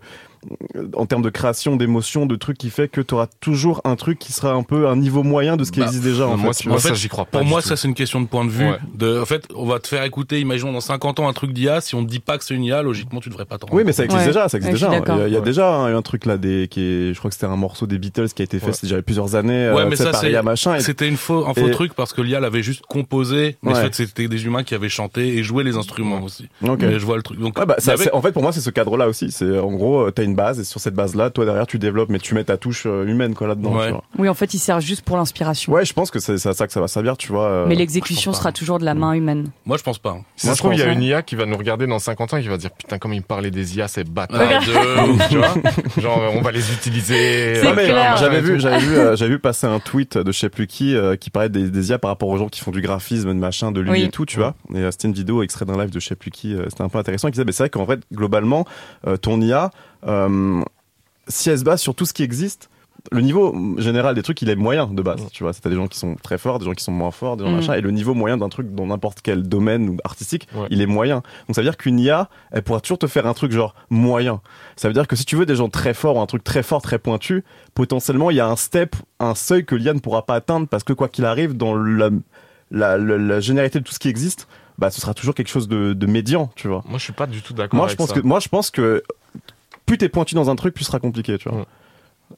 en 0.97 1.07
termes 1.07 1.23
de 1.23 1.31
création, 1.31 1.77
d'émotion, 1.77 2.27
de 2.27 2.37
trucs 2.37 2.59
qui 2.59 2.71
fait 2.71 2.89
que 2.89 3.01
tu 3.01 3.15
auras 3.15 3.27
toujours 3.41 3.81
un 3.85 3.97
truc 3.97 4.19
qui 4.19 4.33
sera 4.33 4.53
un 4.53 4.63
peu 4.63 4.89
un 4.89 4.97
niveau 4.97 5.23
moyen 5.23 5.57
de 5.57 5.65
ce 5.65 5.73
qui 5.73 5.81
Bah, 5.81 5.87
existe 5.87 6.05
déjà, 6.05 6.27
en 6.27 6.37
moi, 6.37 6.53
fait. 6.53 6.69
moi, 6.69 6.79
ça, 6.79 6.95
j'y 6.95 7.09
crois 7.09 7.25
pas. 7.25 7.39
Pour 7.39 7.47
moi, 7.47 7.63
tout. 7.63 7.69
ça, 7.69 7.77
c'est 7.77 7.89
une 7.89 7.95
question 7.95 8.21
de 8.21 8.27
point 8.27 8.45
de 8.45 8.51
vue. 8.51 8.69
Ouais. 8.69 8.79
De, 8.95 9.21
en 9.21 9.25
fait, 9.27 9.47
on 9.55 9.67
va 9.67 9.79
te 9.79 9.89
faire 9.89 10.03
écouter, 10.05 10.41
imaginons 10.41 10.73
dans 10.73 10.81
50 10.81 11.21
ans, 11.21 11.29
un 11.29 11.33
truc 11.33 11.53
d'IA. 11.53 11.81
Si 11.81 11.95
on 11.95 12.05
te 12.05 12.09
dit 12.11 12.21
pas 12.21 12.39
que 12.39 12.45
c'est 12.45 12.55
une 12.55 12.65
IA, 12.65 12.83
logiquement, 12.83 13.21
tu 13.21 13.29
devrais 13.29 13.45
pas 13.45 13.59
t'en 13.59 13.67
rendre 13.67 13.77
Oui, 13.79 13.85
mais 13.85 13.93
ça 13.93 14.05
existe 14.05 14.21
Ouais. 14.23 14.27
déjà, 14.27 14.49
ça 14.49 14.57
existe 14.59 14.75
Ouais, 14.75 14.89
déjà. 14.89 15.01
d'accord. 15.01 15.17
Il 15.17 15.21
y 15.21 15.25
a, 15.25 15.29
il 15.29 15.33
y 15.33 15.37
a 15.37 15.41
Ouais. 15.41 15.45
déjà 15.45 15.69
un, 15.75 15.95
un 15.97 16.03
truc 16.03 16.27
là, 16.27 16.37
des, 16.37 16.69
qui 16.71 16.81
est, 16.81 17.13
je 17.15 17.19
crois 17.19 17.31
que 17.31 17.35
c'était 17.35 17.47
un 17.47 17.57
morceau 17.57 17.87
des 17.87 17.99
Beatles 17.99 18.29
qui 18.35 18.43
a 18.43 18.45
été 18.45 18.59
fait, 18.59 18.67
Ouais. 18.67 18.73
c'était 18.73 18.87
déjà 18.87 18.97
il 18.97 18.99
y 18.99 19.01
a 19.01 19.03
plusieurs 19.03 19.35
années, 19.35 19.71
Ouais, 19.71 19.83
euh, 19.83 19.87
mais 19.89 19.97
ça, 19.97 20.11
par 20.11 20.21
c'est- 20.21 20.31
IA 20.31 20.43
machin. 20.43 20.75
et- 20.77 20.81
C'était 20.81 21.09
une 21.09 21.17
faux, 21.17 21.47
un 21.47 21.55
faux 21.55 21.69
Et- 21.69 21.71
truc 21.73 21.95
parce 21.95 22.13
que 22.13 22.23
l'IA 22.23 22.41
l'avait 22.41 22.63
juste 22.63 22.85
composé, 22.87 23.57
mais 23.63 23.73
Ouais. 23.73 23.79
en 23.79 23.83
fait 23.83 23.95
c'était 23.95 24.29
des 24.29 24.45
humains 24.47 24.63
qui 24.63 24.75
avaient 24.75 24.89
chanté 24.89 25.37
et 25.37 25.43
joué 25.43 25.65
les 25.65 25.77
instruments 25.77 26.23
aussi. 26.23 26.49
Mais 26.61 26.99
je 26.99 27.05
vois 27.05 27.17
le 27.17 27.23
truc. 27.23 27.39
Donc, 27.41 27.59
Ouais, 27.59 27.67
bah, 27.67 27.77
en 28.13 28.21
fait, 28.23 28.33
pour 28.33 28.43
moi, 28.43 28.53
c'est 28.53 28.61
ce 28.61 28.71
cadre-là 28.71 29.09
aussi. 29.09 29.31
C'est 29.31 29.59
en 29.59 29.73
gros, 29.73 30.07
euh, 30.07 30.11
t'as 30.11 30.23
une 30.25 30.35
base 30.37 30.61
et 30.61 30.64
sur 30.64 30.81
cette 30.81 30.94
base-là, 30.94 31.31
toi 31.31 31.44
derrière, 31.44 31.66
tu 31.66 31.79
développes, 31.81 32.09
mais 32.11 32.18
tu 32.20 32.35
mets 32.35 32.44
ta 32.44 32.57
touche 32.57 32.85
euh, 32.87 33.05
humaine 33.07 33.35
quoi 33.35 33.49
là-dedans. 33.49 33.75
Ouais. 33.75 33.87
tu 33.87 33.92
vois. 33.92 34.05
Oui, 34.18 34.29
en 34.29 34.35
fait, 34.35 34.55
il 34.55 34.59
sert 34.59 34.81
juste 34.81 35.03
pour 35.05 35.16
l'inspiration. 35.16 35.72
Ouais, 35.72 35.85
je 35.85 35.92
pense 35.92 36.11
que 36.12 36.18
c'est 36.20 36.35
à 36.46 36.53
ça 36.53 36.66
que 36.66 36.72
ça 36.72 36.81
va 36.81 36.87
servir, 36.88 37.16
tu 37.16 37.33
vois. 37.33 37.49
euh, 37.49 37.66
Mais 37.66 37.75
l'exécution 37.75 38.33
sera 38.33 38.53
toujours 38.53 38.79
de 38.79 38.85
la 38.85 38.94
main 38.94 39.12
humaine. 39.14 39.49
moi 39.64 39.77
je 39.77 39.83
pense 39.83 39.99
pas. 39.99 40.16
Si 40.37 40.46
Moi, 40.46 40.51
ça 40.51 40.51
je 40.51 40.55
se 40.55 40.59
trouve, 40.59 40.75
il 40.75 40.79
y 40.81 40.83
a 40.83 40.92
une 40.92 41.03
IA 41.03 41.22
qui 41.22 41.35
va 41.35 41.46
nous 41.46 41.57
regarder 41.57 41.87
dans 41.87 41.99
50 41.99 42.35
ans 42.35 42.37
et 42.37 42.42
qui 42.42 42.49
va 42.49 42.57
dire 42.59 42.70
Putain, 42.70 42.99
comme 42.99 43.12
ils 43.14 43.20
me 43.20 43.25
parlaient 43.25 43.51
des 43.51 43.77
IA, 43.77 43.88
c'est 43.88 44.05
bâtard. 44.09 44.40
Ah, 44.40 44.61
de 44.61 45.11
ouf. 45.11 45.29
tu 45.31 45.38
vois 45.38 45.55
Genre, 45.99 46.20
on 46.35 46.42
va 46.42 46.53
les 46.53 46.72
utiliser. 46.72 47.57
Euh, 47.57 47.62
J'avais 48.16 48.40
vu, 48.40 48.55
tout. 48.55 48.59
j'avais 48.61 48.79
vu, 48.79 48.96
euh, 48.96 49.16
j'avais 49.16 49.31
vu 49.33 49.38
passer 49.38 49.66
un 49.66 49.79
tweet 49.81 50.18
de 50.18 50.31
je 50.33 50.38
sais 50.38 50.49
plus 50.51 50.66
qui 50.66 50.94
euh, 50.94 51.16
qui 51.16 51.31
parlait 51.31 51.49
des, 51.49 51.70
des 51.70 51.88
IA 51.90 51.99
par 51.99 52.11
rapport 52.11 52.29
aux 52.29 52.37
gens 52.37 52.49
qui 52.49 52.61
font 52.61 52.70
du 52.70 52.81
graphisme, 52.83 53.29
de 53.29 53.33
machin, 53.38 53.72
de 53.72 53.81
lui 53.81 53.90
Oui. 53.90 54.03
et 54.03 54.09
tout, 54.11 54.27
tu 54.27 54.38
vois. 54.38 54.55
Et 54.75 54.83
c'était 54.90 55.09
une 55.09 55.14
vidéo 55.14 55.42
extrait 55.42 55.64
d'un 55.64 55.79
live 55.79 55.90
de 55.90 55.99
je 56.01 56.07
sais 56.07 56.16
plus 56.16 56.31
qui. 56.31 56.55
c'était 56.68 56.83
un 56.83 56.88
peu 56.88 56.99
intéressant. 56.99 57.29
Qui 57.29 57.33
disait, 57.33 57.44
mais 57.44 57.53
c'est 57.53 57.62
vrai 57.64 57.70
qu'en 57.70 57.87
fait, 57.87 58.01
globalement, 58.12 58.64
ton 59.22 59.40
IA, 59.40 59.64
euh, 59.64 59.68
si 61.29 61.51
elle 61.51 61.59
se 61.59 61.65
base 61.65 61.81
sur 61.81 61.95
tout 61.95 62.05
ce 62.07 62.13
qui 62.13 62.23
existe. 62.23 62.71
Le 63.13 63.21
niveau 63.21 63.55
général 63.79 64.17
des 64.17 64.23
trucs, 64.23 64.43
il 64.43 64.51
est 64.51 64.57
moyen 64.57 64.89
de 64.89 65.01
base, 65.01 65.21
tu 65.31 65.45
vois. 65.45 65.53
C'est 65.53 65.69
des 65.69 65.77
gens 65.77 65.87
qui 65.87 65.97
sont 65.97 66.17
très 66.17 66.39
forts, 66.39 66.59
des 66.59 66.65
gens 66.65 66.73
qui 66.73 66.83
sont 66.83 66.91
moins 66.91 67.13
forts, 67.13 67.37
des 67.37 67.45
gens 67.45 67.53
Mm. 67.53 67.57
machin, 67.57 67.75
et 67.75 67.81
le 67.81 67.93
niveau 67.93 68.15
moyen 68.15 68.37
d'un 68.37 68.49
truc 68.49 68.75
dans 68.75 68.87
n'importe 68.87 69.21
quel 69.23 69.45
domaine 69.45 69.89
ou 69.91 69.97
artistique, 70.03 70.49
Ouais. 70.57 70.67
il 70.71 70.81
est 70.83 70.87
moyen. 70.87 71.23
Donc 71.47 71.55
ça 71.55 71.61
veut 71.61 71.65
dire 71.67 71.77
qu'une 71.77 72.01
IA, 72.01 72.29
elle 72.51 72.63
pourra 72.65 72.81
toujours 72.81 72.99
te 72.99 73.07
faire 73.07 73.25
un 73.29 73.35
truc 73.35 73.53
genre 73.53 73.77
moyen. 73.91 74.41
Ça 74.75 74.89
veut 74.89 74.95
dire 74.95 75.07
que 75.07 75.15
si 75.15 75.25
tu 75.25 75.37
veux 75.37 75.47
des 75.47 75.55
gens 75.55 75.69
très 75.69 75.95
forts 75.95 76.17
ou 76.17 76.21
un 76.21 76.27
truc 76.27 76.43
très 76.43 76.65
fort, 76.65 76.83
très 76.83 76.99
pointu, 76.99 77.45
potentiellement 77.75 78.33
il 78.33 78.39
y 78.39 78.41
a 78.41 78.49
un 78.49 78.57
step, 78.57 78.97
un 79.21 79.37
seuil 79.37 79.65
que 79.65 79.77
l'IA 79.77 79.95
ne 79.95 80.01
pourra 80.01 80.27
pas 80.27 80.35
atteindre 80.35 80.67
parce 80.67 80.83
que 80.83 80.93
quoi 80.93 81.09
qu'il 81.09 81.27
arrive 81.27 81.57
dans 81.57 81.77
la, 81.77 82.11
la, 82.73 82.99
la, 82.99 83.19
la 83.19 83.39
généralité 83.41 83.79
de 83.79 83.85
tout 83.85 83.93
ce 83.93 84.01
qui 84.01 84.09
existe, 84.09 84.49
bah 84.79 84.91
ce 84.91 85.01
sera 85.01 85.15
toujours 85.15 85.37
quelque 85.37 85.47
chose 85.49 85.69
de, 85.69 85.93
de 85.93 86.07
médian, 86.07 86.51
tu 86.57 86.67
vois. 86.67 86.83
Moi, 86.89 86.99
je 86.99 87.05
suis 87.05 87.13
pas 87.13 87.29
du 87.29 87.41
tout 87.41 87.53
d'accord. 87.55 87.77
Moi 87.77 87.87
je 87.87 87.91
avec 87.91 87.99
pense 87.99 88.09
ça. 88.09 88.15
que 88.17 88.21
moi 88.27 88.41
je 88.41 88.49
pense 88.49 88.71
que 88.73 89.05
plus 89.87 89.99
t'es 89.99 90.09
pointu 90.09 90.35
dans 90.35 90.51
un 90.51 90.57
truc, 90.57 90.75
plus 90.75 90.85
ce 90.85 90.90
sera 90.90 91.01
compliqué, 91.01 91.38
tu 91.38 91.49
vois. 91.49 91.59
Ouais. 91.61 91.64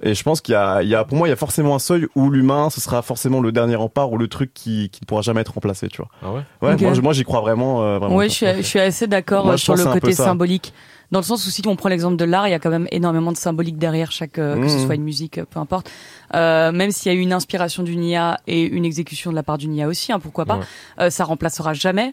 Et 0.02 0.14
je 0.14 0.22
pense 0.22 0.42
qu'il 0.42 0.52
y 0.52 0.56
a, 0.56 0.82
il 0.82 0.88
y 0.88 0.94
a, 0.94 1.02
pour 1.04 1.16
moi, 1.16 1.28
il 1.28 1.30
y 1.30 1.32
a 1.32 1.36
forcément 1.36 1.74
un 1.74 1.78
seuil 1.78 2.06
où 2.14 2.28
l'humain, 2.28 2.68
ce 2.68 2.78
sera 2.78 3.00
forcément 3.00 3.40
le 3.40 3.52
dernier 3.52 3.74
rempart 3.74 4.12
ou 4.12 4.18
le 4.18 4.28
truc 4.28 4.52
qui, 4.52 4.90
qui 4.90 5.00
ne 5.02 5.06
pourra 5.06 5.22
jamais 5.22 5.40
être 5.40 5.54
remplacé, 5.54 5.88
tu 5.88 6.02
vois. 6.02 6.10
Ah 6.22 6.30
ouais 6.66 6.76
Ouais, 6.76 7.00
moi, 7.00 7.12
j'y 7.14 7.24
crois 7.24 7.40
vraiment. 7.40 7.82
euh, 7.82 7.98
vraiment 7.98 8.14
Oui, 8.16 8.26
quoi. 8.26 8.28
je 8.28 8.32
suis, 8.34 8.62
je 8.62 8.68
suis 8.68 8.80
assez 8.80 9.06
d'accord 9.06 9.48
euh, 9.48 9.56
sur 9.56 9.74
le 9.74 9.84
côté 9.86 10.12
symbolique. 10.12 10.74
Dans 11.10 11.20
le 11.20 11.24
sens 11.24 11.46
où 11.46 11.50
si 11.50 11.62
on 11.66 11.74
prend 11.74 11.88
l'exemple 11.88 12.16
de 12.16 12.24
l'art, 12.26 12.46
il 12.48 12.50
y 12.50 12.54
a 12.54 12.58
quand 12.58 12.68
même 12.68 12.86
énormément 12.90 13.32
de 13.32 13.38
symbolique 13.38 13.78
derrière 13.78 14.12
chaque, 14.12 14.38
euh, 14.38 14.60
que 14.60 14.68
ce 14.68 14.74
Mhm. 14.76 14.84
soit 14.84 14.94
une 14.94 15.04
musique, 15.04 15.38
euh, 15.38 15.46
peu 15.48 15.58
importe. 15.58 15.90
Euh, 16.34 16.70
même 16.70 16.90
s'il 16.90 17.10
y 17.10 17.14
a 17.14 17.18
eu 17.18 17.22
une 17.22 17.32
inspiration 17.32 17.82
d'une 17.82 18.04
IA 18.04 18.36
et 18.46 18.60
une 18.64 18.84
exécution 18.84 19.30
de 19.30 19.36
la 19.36 19.42
part 19.42 19.56
d'une 19.56 19.74
IA 19.74 19.88
aussi, 19.88 20.12
hein, 20.12 20.20
pourquoi 20.20 20.44
pas, 20.44 20.58
Ouais. 20.58 20.64
euh, 21.00 21.08
ça 21.08 21.24
remplacera 21.24 21.72
jamais 21.72 22.12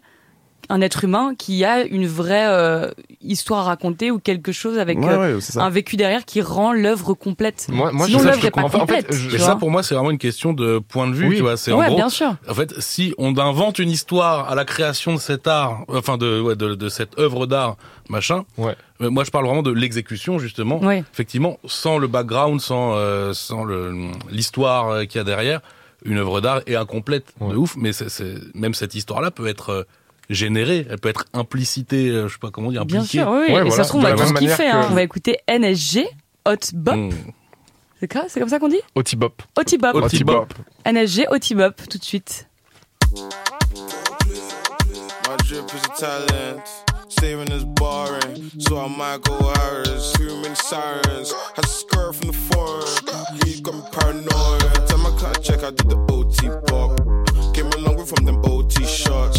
un 0.67 0.81
être 0.81 1.03
humain 1.03 1.35
qui 1.37 1.63
a 1.63 1.83
une 1.83 2.07
vraie 2.07 2.47
euh, 2.47 2.89
histoire 3.21 3.59
à 3.61 3.63
raconter 3.65 4.09
ou 4.09 4.17
quelque 4.17 4.51
chose 4.51 4.79
avec 4.79 4.97
Ouais, 4.97 5.09
euh, 5.09 5.37
ouais, 5.37 5.57
un 5.61 5.69
vécu 5.69 5.95
derrière 5.95 6.25
qui 6.25 6.41
rend 6.41 6.73
l'œuvre 6.73 7.13
complète. 7.13 7.67
Moi, 7.69 7.91
moi, 7.91 8.07
Sinon 8.07 8.23
l'œuvre 8.23 8.41
je 8.41 8.47
est 8.47 8.51
pas. 8.51 8.63
En 8.63 8.69
fait, 8.69 8.79
complète. 8.79 9.13
je- 9.13 9.29
vois. 9.37 9.45
ça 9.45 9.55
pour 9.57 9.69
moi 9.69 9.83
c'est 9.83 9.93
vraiment 9.93 10.09
une 10.09 10.17
question 10.17 10.53
de 10.53 10.79
point 10.79 11.07
de 11.07 11.13
vue, 11.13 11.27
Oui. 11.27 11.35
tu 11.35 11.41
vois. 11.43 11.55
C'est 11.55 11.71
en 11.71 11.83
gros, 11.85 11.95
bien 11.95 12.09
sûr. 12.09 12.35
En 12.49 12.53
fait, 12.55 12.73
si 12.79 13.13
on 13.19 13.37
invente 13.37 13.77
une 13.77 13.91
histoire 13.91 14.49
à 14.49 14.55
la 14.55 14.65
création 14.65 15.13
de 15.13 15.19
cet 15.19 15.45
art, 15.45 15.83
enfin 15.87 16.17
de, 16.17 16.41
ouais, 16.41 16.55
de, 16.55 16.73
de 16.73 16.89
cette 16.89 17.19
œuvre 17.19 17.45
d'art, 17.45 17.77
machin, 18.09 18.43
Ouais. 18.57 18.75
moi 18.99 19.23
je 19.23 19.29
parle 19.29 19.45
vraiment 19.45 19.61
de 19.61 19.71
l'exécution 19.71 20.39
justement. 20.39 20.79
Ouais. 20.83 21.03
Effectivement, 21.13 21.59
sans 21.65 21.99
le 21.99 22.07
background, 22.07 22.59
sans, 22.59 22.95
euh, 22.95 23.33
sans 23.33 23.65
le- 23.65 23.93
l'histoire 24.31 25.01
qu'il 25.01 25.17
y 25.17 25.21
a 25.21 25.23
derrière, 25.23 25.61
une 26.03 26.17
œuvre 26.17 26.41
d'art 26.41 26.61
est 26.65 26.75
incomplète 26.75 27.33
de 27.39 27.55
ouf, 27.55 27.75
mais 27.77 27.93
c'est, 27.93 28.09
c'est- 28.09 28.35
même 28.55 28.73
cette 28.73 28.95
histoire-là 28.95 29.29
peut 29.29 29.45
être 29.47 29.69
euh, 29.69 29.83
générée, 30.29 30.85
elle 30.89 30.97
peut 30.99 31.09
être 31.09 31.25
implicitée, 31.33 32.09
euh, 32.09 32.27
je 32.27 32.33
sais 32.33 32.39
pas 32.39 32.51
comment 32.51 32.71
dire, 32.71 32.85
Bien 32.85 32.99
impliquée. 33.01 33.19
sûr, 33.19 33.29
oui. 33.29 33.37
Ouais, 33.37 33.47
et 33.47 33.51
voilà. 33.51 33.71
ça 33.71 33.83
se 33.83 33.89
trouve, 33.89 34.01
on 34.03 34.15
va 34.15 34.15
même 34.15 34.33
kiffer. 34.33 34.67
Hein. 34.67 34.85
que- 34.87 34.91
On 34.91 34.95
va 34.95 35.03
écouter 35.03 35.37
NSG, 35.47 36.05
Hot 36.47 36.55
Bop. 36.73 36.95
Mm. 36.95 37.09
C'est 37.99 38.11
quoi? 38.11 38.23
C'est 38.27 38.39
comme 38.39 38.49
ça 38.49 38.59
qu'on 38.59 38.67
dit? 38.67 38.81
Otibop. 38.95 39.41
Hotibop. 39.57 39.95
Hot- 39.95 40.03
Otibop. 40.03 40.53
NSG, 40.85 41.25
Hotibop, 41.31 41.81
tout 41.89 41.97
de 41.97 42.03
suite. 42.03 42.47
My 45.27 45.35
drip 45.47 45.65
is 45.73 45.85
a 45.85 45.99
talent. 45.99 46.63
Saving 47.07 47.51
is 47.51 47.63
boring, 47.63 48.51
so 48.59 48.77
I'm 48.77 48.97
Michael 48.97 49.51
Harris. 49.55 50.11
Too 50.13 50.35
many 50.41 50.55
sirens. 50.55 51.33
I 51.57 51.65
skirt 51.67 52.13
from 52.15 52.27
the 52.31 52.33
forest. 52.51 53.03
Leave 53.45 53.61
got 53.63 53.75
me 53.75 53.81
paranoid. 53.91 54.61
Time 54.87 55.05
I 55.05 55.09
a 55.09 55.39
check, 55.41 55.63
I 55.63 55.71
did 55.71 55.89
the 55.89 55.97
OT 56.11 56.49
pop. 56.67 56.99
Came 57.53 57.67
a 57.67 57.77
long 57.77 57.95
way 57.97 58.05
from 58.05 58.25
them 58.25 58.39
OT 58.43 58.83
shots. 58.85 59.34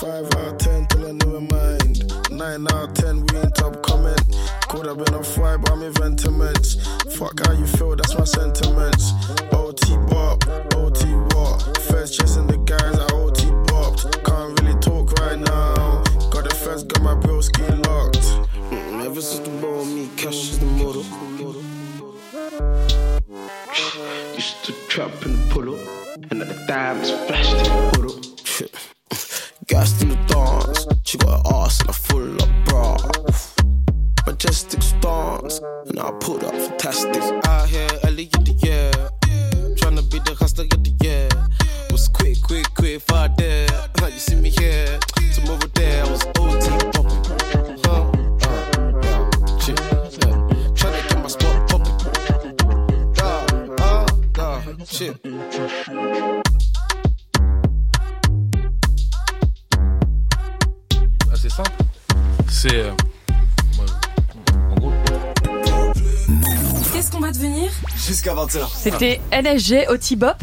5 0.00 0.24
out 0.24 0.34
of 0.34 0.58
10 0.58 0.86
till 0.86 1.06
I 1.06 1.12
never 1.12 1.40
mind. 1.40 2.30
9 2.30 2.66
out 2.72 2.88
of 2.88 2.94
10, 2.94 3.26
we 3.26 3.38
ain't 3.38 3.54
top 3.54 3.82
comment. 3.82 4.20
Could 4.68 4.86
have 4.86 4.98
been 4.98 5.14
a 5.14 5.22
fight, 5.22 5.58
but 5.58 5.72
I'm 5.72 5.82
in 5.82 5.94
sentiments. 5.94 6.76
Fuck 7.16 7.40
how 7.44 7.52
you 7.52 7.66
feel, 7.66 7.94
that's 7.96 8.14
my 8.16 8.24
sentiments. 8.24 9.12
OT 9.52 9.96
bop, 10.08 10.46
OT 10.76 11.06
what? 11.34 11.78
First 11.82 12.18
chasing 12.18 12.46
the 12.46 12.58
guys 12.58 12.98
I 12.98 13.06
OT 13.14 13.44
bopped. 13.68 14.24
Can't 14.24 14.60
really 14.60 14.78
talk 14.80 15.12
right 15.20 15.38
now. 15.38 16.02
Got 16.30 16.48
the 16.48 16.54
first, 16.54 16.88
got 16.88 17.02
my 17.02 17.14
bro 17.14 17.40
ski 17.40 17.62
locked. 17.62 18.24
Mm, 18.70 19.04
ever 19.04 19.20
since 19.20 19.46
the 19.46 19.50
ball, 19.60 19.84
me, 19.84 20.08
cash 20.16 20.50
is 20.50 20.58
the 20.58 20.66
model. 20.66 21.04
Used 24.34 24.64
to 24.64 24.72
trap 24.88 25.10
in 25.26 25.32
the 25.32 25.54
puddle, 25.54 25.78
and 26.30 26.42
at 26.42 26.48
the 26.48 26.64
diamonds 26.66 27.10
flashed 27.10 27.56
in 27.56 27.62
the 27.64 27.90
puddle. 27.92 28.91
Gassed 29.72 30.02
in 30.02 30.10
the 30.10 30.16
dance, 30.26 30.86
she 31.02 31.16
got 31.16 31.46
an 31.46 31.54
ass 31.54 31.80
and 31.80 31.88
a 31.88 31.94
full 31.94 32.36
of 32.42 32.64
bra. 32.66 32.94
Majestic 34.26 34.82
stance, 34.82 35.60
and 35.86 35.98
I 35.98 36.10
put 36.20 36.44
up 36.44 36.52
fantastic. 36.52 37.22
Out 37.46 37.70
here, 37.70 37.88
early 38.04 38.28
in 38.36 38.44
the 38.44 38.52
year, 38.52 38.90
tryna 39.76 40.10
be 40.10 40.18
the 40.18 40.36
hustler 40.38 40.64
of 40.64 40.84
the 40.84 40.92
year. 41.00 41.26
Was 41.90 42.06
quick, 42.08 42.42
quick, 42.42 42.66
quick, 42.74 43.00
far 43.00 43.30
there. 43.38 43.66
You 44.02 44.18
see 44.18 44.34
me 44.34 44.50
here, 44.50 44.98
C'est. 62.62 62.76
euh, 62.76 62.90
ouais, 62.92 63.86
en 64.70 64.74
gros, 64.76 64.92
Qu'est-ce 66.92 67.10
qu'on 67.10 67.18
va 67.18 67.32
devenir 67.32 67.72
Jusqu'à 67.96 68.34
20h. 68.34 68.68
C'était 68.72 69.20
NSG 69.32 69.88
au 69.90 69.96
T-Bop. 69.96 70.36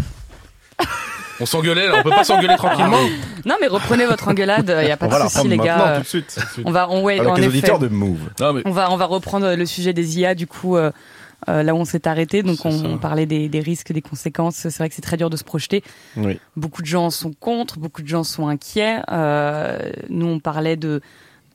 on 1.39 1.45
s'engueulait 1.45 1.88
là, 1.88 1.93
on 1.99 2.03
peut 2.03 2.09
pas 2.09 2.26
s'engueuler 2.26 2.57
tranquillement. 2.57 2.99
Non, 3.45 3.55
mais 3.61 3.67
reprenez 3.67 4.05
votre 4.05 4.28
engueulade, 4.28 4.76
il 4.82 4.86
n'y 4.88 4.91
a 4.91 4.97
pas 4.97 5.05
On 5.05 5.09
va 5.09 5.20
de 5.20 5.24
la 5.24 5.30
souci, 5.30 5.47
les 5.47 5.57
gars. 5.59 5.93
tout 5.95 6.01
de 6.01 6.07
suite. 6.07 6.38
On 6.65 6.72
va, 6.72 6.89
on, 6.89 7.03
ouais, 7.03 7.20
Avec 7.22 7.32
en 7.32 7.36
les 7.36 7.43
effet. 7.43 7.49
auditeurs 7.51 7.80
de 7.80 7.88
Move. 7.88 8.20
Non 8.41 8.51
mais 8.51 8.63
On 8.65 8.72
va, 8.72 8.91
on 8.91 8.97
va 8.97 9.05
reprendre 9.05 9.55
le 9.55 9.65
sujet 9.65 9.93
des 9.93 10.20
IA, 10.20 10.36
du 10.36 10.45
coup, 10.45 10.76
euh, 10.76 10.91
euh, 11.47 11.63
là 11.63 11.74
où 11.74 11.78
on 11.78 11.86
s'est 11.86 12.05
arrêté. 12.05 12.43
Donc, 12.43 12.65
on, 12.65 12.97
parlait 12.97 13.28
des, 13.28 13.47
des 13.47 13.61
risques, 13.61 13.93
des 13.93 14.01
conséquences. 14.01 14.55
C'est 14.57 14.78
vrai 14.78 14.89
que 14.89 14.95
c'est 14.95 15.01
très 15.01 15.15
dur 15.15 15.30
de 15.30 15.38
se 15.38 15.45
projeter. 15.45 15.86
Oui. 16.17 16.38
Beaucoup 16.57 16.82
de 16.82 16.88
gens 16.88 17.11
sont 17.11 17.32
contre, 17.32 17.80
beaucoup 17.80 18.01
de 18.01 18.09
gens 18.09 18.26
sont 18.26 18.49
inquiets. 18.49 18.97
Euh, 19.09 19.89
nous, 20.09 20.28
on 20.28 20.39
parlait 20.41 20.76
de 20.76 20.99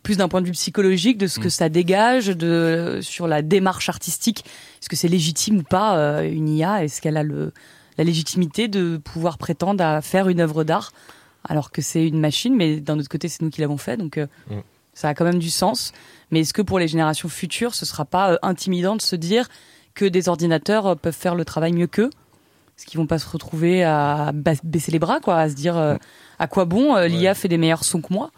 plus 0.05 0.19
d'un 0.19 0.29
point 0.29 0.41
de 0.41 0.47
vue 0.47 0.53
psychologique, 0.53 1.19
de 1.19 1.27
ce 1.27 1.41
que 1.41 1.49
Mm. 1.49 1.51
ça 1.51 1.69
dégage, 1.69 2.27
de 2.29 3.01
sur 3.03 3.27
la 3.27 3.43
démarche 3.43 3.89
artistique. 3.89 4.45
Est-ce 4.81 4.89
que 4.89 4.95
c'est 4.95 5.09
légitime 5.09 5.59
ou 5.59 5.63
pas 5.65 5.97
euh, 5.99 6.23
une 6.31 6.49
IA 6.49 6.85
Est-ce 6.85 7.03
qu'elle 7.03 7.17
a 7.17 7.25
le, 7.25 7.53
la 7.99 8.05
légitimité 8.05 8.69
de 8.69 8.99
pouvoir 8.99 9.37
prétendre 9.39 9.83
à 9.83 10.01
faire 10.03 10.29
une 10.29 10.39
œuvre 10.41 10.63
d'art 10.63 10.93
alors 11.47 11.71
que 11.73 11.83
c'est 11.83 12.07
une 12.07 12.21
machine, 12.21 12.55
mais 12.57 12.81
d'un 12.81 12.99
autre 12.99 13.09
côté, 13.11 13.29
c'est 13.29 13.43
nous 13.43 13.51
qui 13.51 13.61
l'avons 13.61 13.77
fait, 13.77 13.97
donc 13.99 14.17
euh, 14.17 14.27
Mm. 14.51 14.61
ça 14.95 15.09
a 15.09 15.15
quand 15.15 15.25
même 15.25 15.39
du 15.41 15.51
sens. 15.51 15.93
Mais 16.31 16.41
est-ce 16.41 16.55
que 16.55 16.63
pour 16.63 16.79
les 16.79 16.89
générations 16.89 17.29
futures, 17.29 17.75
ce 17.75 17.85
sera 17.85 18.05
pas 18.05 18.33
euh, 18.33 18.37
intimidant 18.43 18.97
de 18.97 19.03
se 19.03 19.17
dire 19.17 19.49
que 19.95 20.05
des 20.07 20.29
ordinateurs 20.29 20.97
peuvent 20.97 21.15
faire 21.15 21.35
le 21.35 21.45
travail 21.45 21.73
mieux 21.73 21.87
qu'eux? 21.87 22.11
Est-ce 22.77 22.87
qu'ils 22.87 22.99
vont 22.99 23.07
pas 23.07 23.19
se 23.21 23.29
retrouver 23.29 23.85
à 23.85 24.33
ba- 24.35 24.53
baisser 24.65 24.91
les 24.91 24.99
bras, 24.99 25.21
quoi, 25.21 25.37
à 25.39 25.49
se 25.51 25.55
dire 25.55 25.77
euh, 25.77 25.97
à 26.39 26.47
quoi 26.49 26.65
bon 26.65 26.97
euh, 26.97 27.07
l'IA 27.09 27.35
fait 27.35 27.47
des 27.49 27.59
meilleurs 27.59 27.85
sons 27.85 28.01
que 28.01 28.13
moi? 28.13 28.31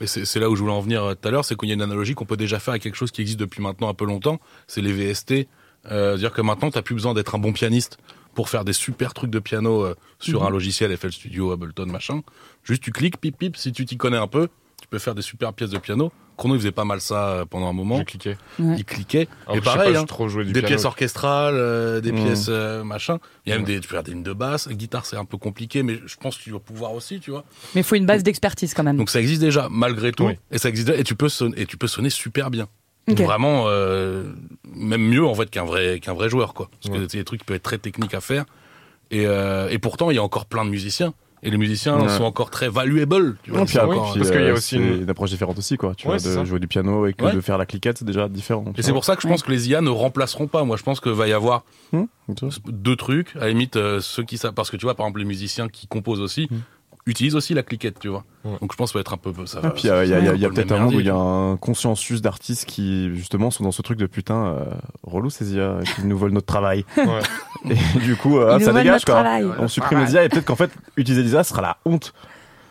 Mais 0.00 0.06
c'est 0.06 0.40
là 0.40 0.48
où 0.48 0.56
je 0.56 0.62
voulais 0.62 0.72
en 0.72 0.80
venir 0.80 1.04
euh, 1.04 1.14
tout 1.14 1.28
à 1.28 1.30
l'heure, 1.30 1.44
c'est 1.44 1.56
qu'il 1.56 1.68
y 1.68 1.72
a 1.72 1.74
une 1.74 1.82
analogie 1.82 2.14
qu'on 2.14 2.24
peut 2.24 2.36
déjà 2.38 2.58
faire 2.58 2.74
à 2.74 2.78
quelque 2.78 2.94
chose 2.96 3.10
qui 3.10 3.20
existe 3.20 3.38
depuis 3.38 3.62
maintenant 3.62 3.88
un 3.88 3.94
peu 3.94 4.06
longtemps, 4.06 4.40
c'est 4.66 4.80
les 4.80 4.92
VST. 4.92 5.46
Euh, 5.90 6.16
dire 6.16 6.32
que 6.32 6.40
maintenant, 6.42 6.70
t'as 6.70 6.82
plus 6.82 6.94
besoin 6.94 7.14
d'être 7.14 7.34
un 7.34 7.38
bon 7.38 7.52
pianiste 7.52 7.98
pour 8.34 8.48
faire 8.48 8.64
des 8.64 8.72
super 8.72 9.12
trucs 9.12 9.30
de 9.30 9.38
piano 9.40 9.84
euh, 9.84 9.94
sur 10.18 10.40
Mhm. 10.40 10.46
un 10.46 10.50
logiciel 10.50 10.96
FL 10.96 11.12
Studio, 11.12 11.52
Ableton, 11.52 11.86
machin. 11.86 12.22
Juste 12.64 12.82
tu 12.82 12.92
cliques, 12.92 13.18
pip 13.20 13.36
pip, 13.36 13.56
si 13.56 13.72
tu 13.72 13.84
t'y 13.84 13.96
connais 13.96 14.16
un 14.16 14.26
peu, 14.26 14.48
peux 14.90 14.98
faire 14.98 15.14
des 15.14 15.22
super 15.22 15.52
pièces 15.52 15.70
de 15.70 15.78
piano. 15.78 16.12
Chrono, 16.36 16.54
il 16.54 16.58
faisait 16.58 16.72
pas 16.72 16.84
mal 16.84 17.00
ça 17.00 17.28
euh, 17.28 17.44
pendant 17.44 17.68
un 17.68 17.72
moment. 17.72 18.02
Cliqué. 18.04 18.36
Ouais. 18.58 18.76
Il 18.78 18.84
cliquait. 18.84 19.28
Alors, 19.46 19.56
et 19.56 19.60
pareil, 19.60 19.92
pas, 19.92 19.98
hein, 19.98 20.02
j'ai 20.02 20.06
trop 20.06 20.28
joué 20.28 20.44
du 20.44 20.52
des 20.52 20.60
piano. 20.60 20.68
pièces 20.74 20.84
orchestrales, 20.86 21.54
euh, 21.56 22.00
des 22.00 22.12
Mhm. 22.12 22.24
pièces 22.24 22.46
euh, 22.48 22.82
machin. 22.82 23.18
Il 23.46 23.50
y 23.50 23.52
a 23.52 23.56
même 23.56 23.66
Ouais. 23.66 23.74
des, 23.74 23.80
tu 23.80 23.88
peux 23.88 23.94
faire 23.94 24.02
des 24.02 24.12
lignes 24.12 24.22
de 24.22 24.32
basse. 24.32 24.68
Guitare, 24.68 25.04
c'est 25.06 25.16
un 25.16 25.24
peu 25.24 25.36
compliqué, 25.36 25.82
mais 25.82 25.98
je 26.06 26.16
pense 26.16 26.38
que 26.38 26.42
tu 26.42 26.50
vas 26.52 26.58
pouvoir 26.58 26.92
aussi, 26.92 27.20
tu 27.20 27.30
vois. 27.30 27.44
Mais 27.74 27.82
il 27.82 27.84
faut 27.84 27.94
une 27.94 28.06
base 28.06 28.22
d'expertise 28.22 28.72
quand 28.74 28.82
même. 28.82 28.96
Donc 28.96 29.10
ça 29.10 29.20
existe 29.20 29.40
déjà 29.40 29.68
malgré 29.70 30.12
tout 30.12 30.24
Oui. 30.26 30.34
et 30.50 30.58
ça 30.58 30.68
existe 30.70 30.88
et 30.88 31.04
tu 31.04 31.14
peux 31.14 31.28
sonner, 31.28 31.60
et 31.60 31.66
tu 31.66 31.76
peux 31.76 31.86
sonner 31.88 32.10
super 32.10 32.50
bien. 32.50 32.66
Vraiment 33.08 33.64
euh, 33.66 34.32
même 34.72 35.02
mieux 35.02 35.24
en 35.26 35.34
fait 35.34 35.50
qu'un 35.50 35.64
vrai 35.64 35.98
qu'un 36.00 36.12
vrai 36.14 36.28
joueur 36.28 36.54
quoi. 36.54 36.70
Parce 36.80 36.94
Ouais. 36.94 37.04
que 37.04 37.08
c'est 37.10 37.18
des 37.18 37.24
trucs 37.24 37.40
qui 37.40 37.44
peuvent 37.46 37.56
être 37.56 37.62
très 37.64 37.78
techniques 37.78 38.14
à 38.14 38.20
faire 38.20 38.44
et, 39.10 39.26
euh, 39.26 39.68
et 39.68 39.78
pourtant 39.78 40.10
il 40.10 40.14
y 40.14 40.18
a 40.18 40.22
encore 40.22 40.46
plein 40.46 40.64
de 40.64 40.70
musiciens 40.70 41.12
et 41.42 41.50
les 41.50 41.56
musiciens 41.56 41.98
Ouais. 42.00 42.08
sont 42.08 42.24
encore 42.24 42.50
très 42.50 42.68
valuable, 42.68 43.36
tu 43.42 43.50
vois. 43.50 43.60
Non, 43.60 43.66
puis 43.66 43.78
puis, 43.78 44.18
parce 44.18 44.30
qu'il 44.30 44.40
y 44.40 44.44
a 44.44 44.48
euh, 44.48 44.54
aussi 44.56 44.76
une- 44.76 45.02
une 45.02 45.10
approche 45.10 45.30
différente 45.30 45.58
aussi, 45.58 45.76
quoi. 45.76 45.94
Tu 45.94 46.06
Ouais, 46.08 46.18
vois, 46.18 46.40
de 46.40 46.44
jouer 46.44 46.60
du 46.60 46.68
piano 46.68 47.06
et 47.06 47.12
que 47.14 47.24
Ouais. 47.24 47.32
de 47.32 47.40
faire 47.40 47.58
la 47.58 47.66
cliquette, 47.66 47.98
c'est 47.98 48.04
déjà 48.04 48.28
différent. 48.28 48.64
et 48.76 48.82
c'est 48.82 48.92
pour 48.92 49.04
ça 49.04 49.16
que 49.16 49.22
je 49.22 49.28
pense 49.28 49.42
que 49.42 49.50
les 49.50 49.68
IA 49.70 49.80
ne 49.80 49.90
remplaceront 49.90 50.46
pas. 50.48 50.64
Moi, 50.64 50.76
je 50.76 50.82
pense 50.82 51.00
que 51.00 51.08
va 51.08 51.28
y 51.28 51.32
avoir 51.32 51.64
Hum, 51.92 52.06
vois. 52.28 52.50
deux 52.68 52.96
trucs. 52.96 53.34
À 53.36 53.40
la 53.40 53.48
limite, 53.48 53.76
euh, 53.76 54.00
ceux 54.00 54.22
qui 54.22 54.38
savent, 54.38 54.54
parce 54.54 54.70
que 54.70 54.76
tu 54.76 54.84
vois, 54.86 54.94
par 54.94 55.06
exemple, 55.06 55.20
les 55.20 55.24
musiciens 55.26 55.68
qui 55.68 55.86
composent 55.86 56.20
aussi, 56.20 56.48
Mm. 56.50 56.56
Utilise 57.10 57.34
aussi 57.36 57.54
la 57.54 57.62
cliquette, 57.62 57.98
tu 57.98 58.08
vois. 58.08 58.24
Ouais. 58.44 58.56
Donc 58.60 58.72
je 58.72 58.76
pense 58.76 58.90
que 58.90 58.92
ça 58.92 58.98
va 58.98 59.00
être 59.00 59.12
un 59.12 59.16
peu 59.16 59.32
ça. 59.46 59.58
Et 59.58 59.62
va- 59.62 59.70
puis 59.70 59.82
il 59.84 59.88
y 59.88 59.90
a, 59.90 60.04
y 60.34 60.48
peut-être 60.48 60.72
un 60.72 60.78
monde 60.78 60.94
où 60.94 61.00
il 61.00 61.06
y 61.06 61.10
a 61.10 61.14
un 61.14 61.56
consciensus 61.56 62.22
d'artistes 62.22 62.64
qui 62.66 63.14
justement 63.14 63.50
sont 63.50 63.64
dans 63.64 63.72
ce 63.72 63.82
truc 63.82 63.98
de 63.98 64.06
putain 64.06 64.46
euh, 64.46 64.64
relou 65.02 65.30
ces 65.30 65.54
IA 65.54 65.78
qui 65.96 66.04
nous 66.04 66.16
volent 66.16 66.34
notre 66.34 66.46
travail. 66.46 66.84
Ouais. 66.96 67.04
Et 67.70 67.98
du 67.98 68.16
coup 68.16 68.38
euh, 68.38 68.58
ça 68.60 68.72
dégage 68.72 69.04
quoi. 69.04 69.14
travail. 69.14 69.46
On 69.58 69.68
supprime 69.68 70.00
les 70.04 70.14
IA 70.14 70.24
et 70.24 70.28
peut-être 70.28 70.46
qu'en 70.46 70.56
fait 70.56 70.70
utiliser 70.96 71.22
les 71.22 71.32
IA 71.32 71.44
sera 71.44 71.60
la 71.62 71.76
honte. 71.84 72.14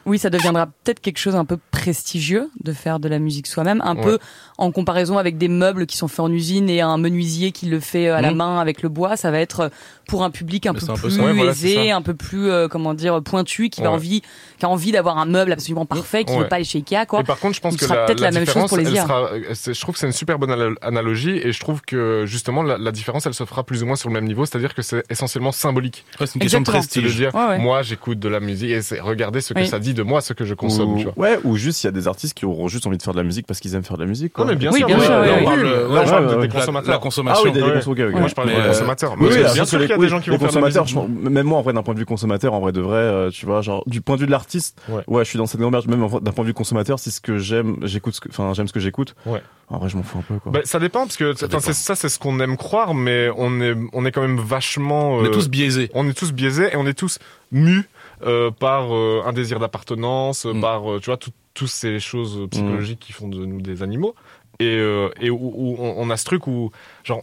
Oui, 0.05 0.17
ça 0.17 0.29
deviendra 0.29 0.67
peut-être 0.67 0.99
quelque 1.01 1.17
chose 1.19 1.35
un 1.35 1.45
peu 1.45 1.57
prestigieux 1.71 2.49
de 2.63 2.73
faire 2.73 2.99
de 2.99 3.07
la 3.09 3.19
musique 3.19 3.47
soi-même, 3.47 3.81
un 3.83 3.95
Ouais. 3.95 4.01
peu 4.03 4.19
en 4.57 4.71
comparaison 4.71 5.17
avec 5.17 5.37
des 5.37 5.47
meubles 5.47 5.85
qui 5.85 5.97
sont 5.97 6.07
faits 6.07 6.21
en 6.21 6.31
usine 6.31 6.69
et 6.69 6.81
un 6.81 6.97
menuisier 6.97 7.51
qui 7.51 7.65
le 7.67 7.79
fait 7.79 8.07
euh, 8.07 8.15
à 8.15 8.21
la 8.21 8.31
Mhm. 8.31 8.37
main 8.37 8.59
avec 8.59 8.81
le 8.81 8.89
bois. 8.89 9.17
Ça 9.17 9.31
va 9.31 9.39
être 9.39 9.59
euh, 9.61 9.69
pour 10.07 10.23
un 10.23 10.29
public 10.31 10.65
un 10.65 10.73
peu 10.73 10.79
c'est 10.79 10.89
un 10.89 10.95
peu 10.95 11.01
plus. 11.01 11.19
Ouais, 11.19 11.33
voilà, 11.33 11.51
aisé, 11.51 11.91
un 11.91 12.01
peu 12.01 12.13
plus 12.13 12.49
euh, 12.49 12.67
comment 12.67 12.93
dire 12.93 13.21
pointu, 13.21 13.69
qui 13.69 13.81
a 13.81 13.83
Ouais. 13.83 13.89
envie, 13.89 14.21
qui 14.57 14.65
a 14.65 14.69
envie 14.69 14.91
d'avoir 14.91 15.17
un 15.17 15.25
meuble 15.25 15.51
absolument 15.51 15.85
parfait, 15.85 16.23
qui 16.23 16.33
Ouais. 16.33 16.39
veut 16.39 16.47
pas 16.47 16.55
aller 16.57 16.65
chez 16.65 16.79
Ikea 16.79 17.05
quoi. 17.07 17.19
Et 17.21 17.23
par 17.23 17.39
contre, 17.39 17.55
je 17.55 17.61
pense 17.61 17.73
Il 17.75 17.79
que 17.79 17.85
sera 17.85 17.95
la, 17.95 18.05
peut-être 18.05 18.19
la 18.21 18.31
même 18.31 18.45
chose 18.45 18.47
différence, 18.47 18.69
pour 18.69 18.77
les 18.77 18.85
sera- 18.85 19.29
je 19.73 19.79
trouve 19.81 19.93
que 19.95 19.99
c'est 19.99 20.07
une 20.07 20.11
super 20.13 20.39
bonne 20.39 20.51
anal- 20.51 20.77
analogie 20.81 21.37
et 21.43 21.51
je 21.51 21.59
trouve 21.59 21.81
que 21.81 22.23
justement 22.25 22.63
la, 22.63 22.77
la 22.77 22.91
différence, 22.91 23.25
elle 23.25 23.33
se 23.33 23.43
fera 23.45 23.63
plus 23.63 23.83
ou 23.83 23.85
moins 23.85 23.95
sur 23.95 24.09
le 24.09 24.13
même 24.13 24.25
niveau, 24.25 24.45
c'est-à-dire 24.45 24.73
que 24.73 24.81
c'est 24.81 25.03
essentiellement 25.11 25.51
symbolique. 25.51 26.05
Ouais, 26.19 26.25
c'est 26.27 26.35
une 26.35 26.41
question 26.41 26.59
de 26.61 26.63
Exactement. 26.69 26.81
C'est 26.81 26.99
de 27.01 27.05
prestige. 27.05 27.15
dire, 27.17 27.35
Ouais, 27.35 27.47
ouais. 27.47 27.59
moi 27.59 27.81
j'écoute 27.83 28.19
de 28.19 28.29
la 28.29 28.39
musique 28.39 28.69
et 28.71 28.81
c'est 28.81 28.99
regardez 28.99 29.41
ce 29.41 29.53
que 29.53 29.59
Oui. 29.59 29.67
ça 29.67 29.79
dit 29.79 29.88
de 29.93 30.03
moi, 30.03 30.21
ce 30.21 30.33
que 30.33 30.45
je 30.45 30.53
consomme. 30.53 30.93
ou, 30.93 30.97
tu 30.97 31.03
vois. 31.05 31.13
ouais, 31.17 31.39
ou 31.43 31.55
juste 31.57 31.83
il 31.83 31.87
y 31.87 31.89
a 31.89 31.91
des 31.91 32.07
artistes 32.07 32.33
qui 32.33 32.45
auront 32.45 32.67
juste 32.67 32.85
envie 32.87 32.97
de 32.97 33.03
faire 33.03 33.13
de 33.13 33.17
la 33.19 33.23
musique 33.23 33.45
parce 33.47 33.59
qu'ils 33.59 33.75
aiment 33.75 33.83
faire 33.83 33.97
de 33.97 34.03
la 34.03 34.07
musique. 34.09 34.33
Quoi. 34.33 34.45
Non, 34.45 34.51
mais 34.51 34.57
bien 34.57 34.71
Oui, 34.71 34.79
sûr, 34.79 34.87
bien 34.87 34.97
ouais, 34.99 35.05
sûr, 35.05 35.13
là, 35.13 35.19
parle, 35.43 35.61
là, 35.63 35.71
ouais, 35.71 35.83
on 35.89 35.93
ouais, 35.93 36.05
parle 36.05 36.25
ouais, 36.25 36.35
des. 36.35 36.47
La, 36.47 36.47
consommateurs. 36.59 36.89
la 36.89 36.95
Ah 36.95 36.99
consommation. 36.99 37.43
oui, 37.45 37.51
des, 37.51 37.59
des. 37.61 38.09
Moi, 38.11 38.27
je 38.27 38.33
parle 38.35 38.47
des 38.49 38.55
consommateurs. 38.67 39.15
Mais 39.17 39.27
oui, 39.27 39.35
bien 39.53 39.65
sûr 39.65 39.79
qu'il 39.79 39.89
y 39.89 39.93
a 39.93 39.97
des 39.97 40.07
gens 40.09 40.19
qui 40.19 40.29
vont 40.29 40.39
faire 40.39 40.49
de 40.51 40.59
la 40.59 40.65
musique. 40.81 40.97
même 41.31 41.45
moi 41.47 41.59
en 41.59 41.61
vrai 41.61 41.73
d'un 41.73 41.83
point 41.83 41.93
de 41.93 41.99
vue 41.99 42.05
consommateur, 42.05 42.53
en 42.53 42.59
vrai 42.59 42.71
de 42.71 42.81
vrai, 42.81 42.97
euh, 42.97 43.29
tu 43.29 43.45
vois, 43.45 43.61
genre 43.61 43.83
du 43.87 44.01
point 44.01 44.15
de 44.15 44.21
vue 44.21 44.25
de 44.27 44.31
l'artiste, 44.31 44.79
Ouais. 44.89 45.23
je 45.23 45.29
suis 45.29 45.37
dans 45.37 45.45
cette 45.45 45.61
gamberge, 45.61 45.87
même 45.87 45.99
d'un 46.21 46.31
point 46.31 46.43
de 46.43 46.47
vue 46.49 46.53
consommateur, 46.53 46.99
si 46.99 47.11
ce 47.11 47.21
que 47.21 47.37
j'aime, 47.37 47.77
j'écoute, 47.83 48.15
ce 48.15 48.21
que- 48.21 48.29
enfin 48.29 48.53
j'aime 48.53 48.67
ce 48.67 48.73
que 48.73 48.79
j'écoute. 48.79 49.15
Ouais. 49.25 49.41
En 49.71 49.77
vrai, 49.77 49.87
je 49.89 49.97
m'en 49.97 50.03
fous 50.03 50.17
un 50.17 50.21
peu 50.23 50.39
quoi. 50.39 50.51
Bah, 50.51 50.59
ça 50.63 50.79
dépend 50.79 51.01
parce 51.01 51.15
que 51.17 51.39
dépend. 51.39 51.59
ça, 51.59 51.95
c'est 51.95 52.09
ce 52.09 52.17
qu'on 52.17 52.39
aime 52.39 52.57
croire, 52.57 52.95
mais 52.95 53.29
on 53.37 53.61
est 53.61 53.75
on 53.93 54.03
est 54.05 54.11
quand 54.11 54.21
même 54.21 54.39
vachement. 54.39 55.13
On 55.17 55.23
est 55.25 55.27
euh, 55.27 55.31
tous 55.31 55.47
biaisés. 55.47 55.91
on 55.93 56.07
est 56.09 56.13
tous 56.17 56.31
biaisés 56.33 56.69
et 56.73 56.75
on 56.75 56.87
est 56.87 56.93
tous 56.95 57.19
mus 57.51 57.87
euh, 58.23 58.51
par 58.51 58.93
euh, 58.93 59.21
un 59.25 59.33
désir 59.33 59.59
d'appartenance, 59.59 60.45
Mm. 60.45 60.61
par 60.61 60.91
euh, 60.91 60.99
tu 60.99 61.05
vois 61.07 61.17
tout- 61.17 61.31
toutes 61.53 61.67
ces 61.69 61.99
choses 61.99 62.47
psychologiques 62.51 62.99
qui 62.99 63.11
font 63.11 63.27
de 63.27 63.45
nous 63.45 63.61
des 63.61 63.83
animaux. 63.83 64.15
Et, 64.61 64.75
et 65.21 65.29
où, 65.29 65.53
où 65.55 65.75
on, 65.79 65.93
on 65.97 66.09
a 66.09 66.17
ce 66.17 66.25
truc 66.25 66.45
où 66.45 66.69
genre 67.03 67.21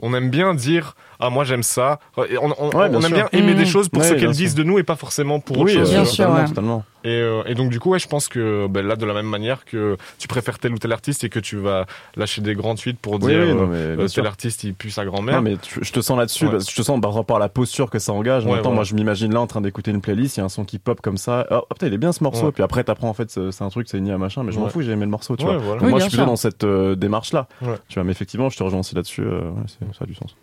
on, 0.00 0.14
aime 0.14 0.30
bien 0.30 0.54
dire 0.54 0.94
ah 1.20 1.30
moi 1.30 1.44
j'aime 1.44 1.62
ça 1.62 1.98
et 2.30 2.38
on, 2.38 2.54
on- 2.58 2.70
Ouais, 2.76 2.88
bien 2.88 2.98
on 2.98 3.02
aime 3.02 3.12
bien 3.12 3.28
aimer 3.32 3.54
Mm. 3.54 3.58
des 3.58 3.66
choses 3.66 3.88
pour 3.88 4.02
Ouais, 4.02 4.08
ce 4.08 4.14
qu'elles 4.14 4.30
disent 4.32 4.54
de 4.54 4.62
nous 4.62 4.78
et 4.78 4.82
pas 4.82 4.96
forcément 4.96 5.40
pour 5.40 5.58
autre 5.58 5.66
oui, 5.66 5.74
chose. 5.74 5.90
Bien 5.90 6.04
sûr, 6.04 6.16
totalement, 6.26 6.40
ouais. 6.42 6.48
totalement. 6.48 6.84
Et, 7.04 7.10
euh, 7.10 7.42
et 7.46 7.54
donc 7.54 7.70
du 7.70 7.78
coup 7.78 7.90
ouais 7.90 7.98
je 8.00 8.08
pense 8.08 8.26
que 8.28 8.66
ben, 8.68 8.84
là 8.84 8.96
de 8.96 9.06
la 9.06 9.14
même 9.14 9.26
manière 9.28 9.64
que 9.64 9.96
tu 10.18 10.26
préfères 10.26 10.58
tel 10.58 10.72
ou 10.72 10.78
tel 10.78 10.92
artiste 10.92 11.22
et 11.24 11.28
que 11.28 11.38
tu 11.38 11.56
vas 11.56 11.86
lâcher 12.16 12.40
des 12.42 12.54
grandes 12.54 12.78
suites 12.78 12.98
pour 12.98 13.14
Oui, 13.14 13.20
dire 13.32 13.40
oui, 13.46 13.54
non, 13.54 13.62
euh, 13.72 13.96
mais 13.96 14.02
euh, 14.04 14.08
sûr. 14.08 14.22
tel 14.22 14.26
artiste 14.28 14.64
il 14.64 14.74
pue 14.74 14.90
sa 14.90 15.04
grand-mère. 15.04 15.36
Non, 15.36 15.42
mais 15.42 15.56
tu- 15.58 15.78
je 15.82 15.92
te 15.92 16.00
sens 16.00 16.18
là-dessus, 16.18 16.46
Ouais. 16.46 16.58
je 16.60 16.74
te 16.74 16.82
sens 16.82 17.00
par 17.00 17.14
rapport 17.14 17.36
à 17.36 17.40
la 17.40 17.48
posture 17.48 17.88
que 17.90 17.98
ça 18.00 18.12
engage. 18.12 18.44
En 18.44 18.48
Ouais, 18.48 18.54
même 18.56 18.62
temps, 18.62 18.72
moi, 18.72 18.82
je 18.84 18.94
m'imagine 18.94 19.32
là 19.32 19.40
en 19.40 19.46
train 19.46 19.60
d'écouter 19.60 19.92
une 19.92 20.00
playlist, 20.00 20.36
il 20.36 20.40
y 20.40 20.42
a 20.42 20.44
un 20.46 20.48
son 20.48 20.64
qui 20.64 20.78
pop 20.80 21.00
comme 21.00 21.16
ça. 21.18 21.46
Oh, 21.52 21.60
putain, 21.70 21.86
il 21.86 21.94
est 21.94 21.98
bien 21.98 22.12
ce 22.12 22.22
morceau. 22.24 22.46
Ouais. 22.46 22.52
Puis 22.52 22.62
après, 22.64 22.82
t'apprends 22.84 23.08
en 23.08 23.14
fait, 23.14 23.30
c'est 23.30 23.52
c'est 23.52 23.62
un 23.64 23.68
truc, 23.70 23.86
c'est 23.88 23.98
une 23.98 24.06
IA 24.08 24.18
machin, 24.18 24.42
mais 24.42 24.50
je 24.52 24.58
m'en 24.58 24.64
Ouais. 24.64 24.70
fous, 24.70 24.82
j'ai 24.82 24.90
aimé 24.92 25.04
le 25.04 25.10
morceau, 25.10 25.36
tu 25.36 25.44
Ouais, 25.44 25.52
vois. 25.52 25.58
voilà. 25.58 25.74
Donc 25.80 25.82
Oui, 25.84 25.90
moi, 25.90 25.98
je 26.00 26.04
suis 26.04 26.10
plutôt 26.16 26.26
dans 26.26 26.36
cette 26.36 26.64
euh, 26.64 26.96
démarche-là. 26.96 27.46
Ouais. 27.62 27.76
Tu 27.88 27.94
vois, 27.94 28.04
mais 28.04 28.10
effectivement, 28.12 28.48
je 28.50 28.56
te 28.58 28.62
rejoins 28.64 28.80
aussi 28.80 28.94
là-dessus. 28.96 29.17
Euh, 29.22 29.50
ouais, 29.50 29.62
c'est- 29.66 29.96
ça 29.98 30.04
a 30.04 30.06
du 30.06 30.14
sens. 30.14 30.34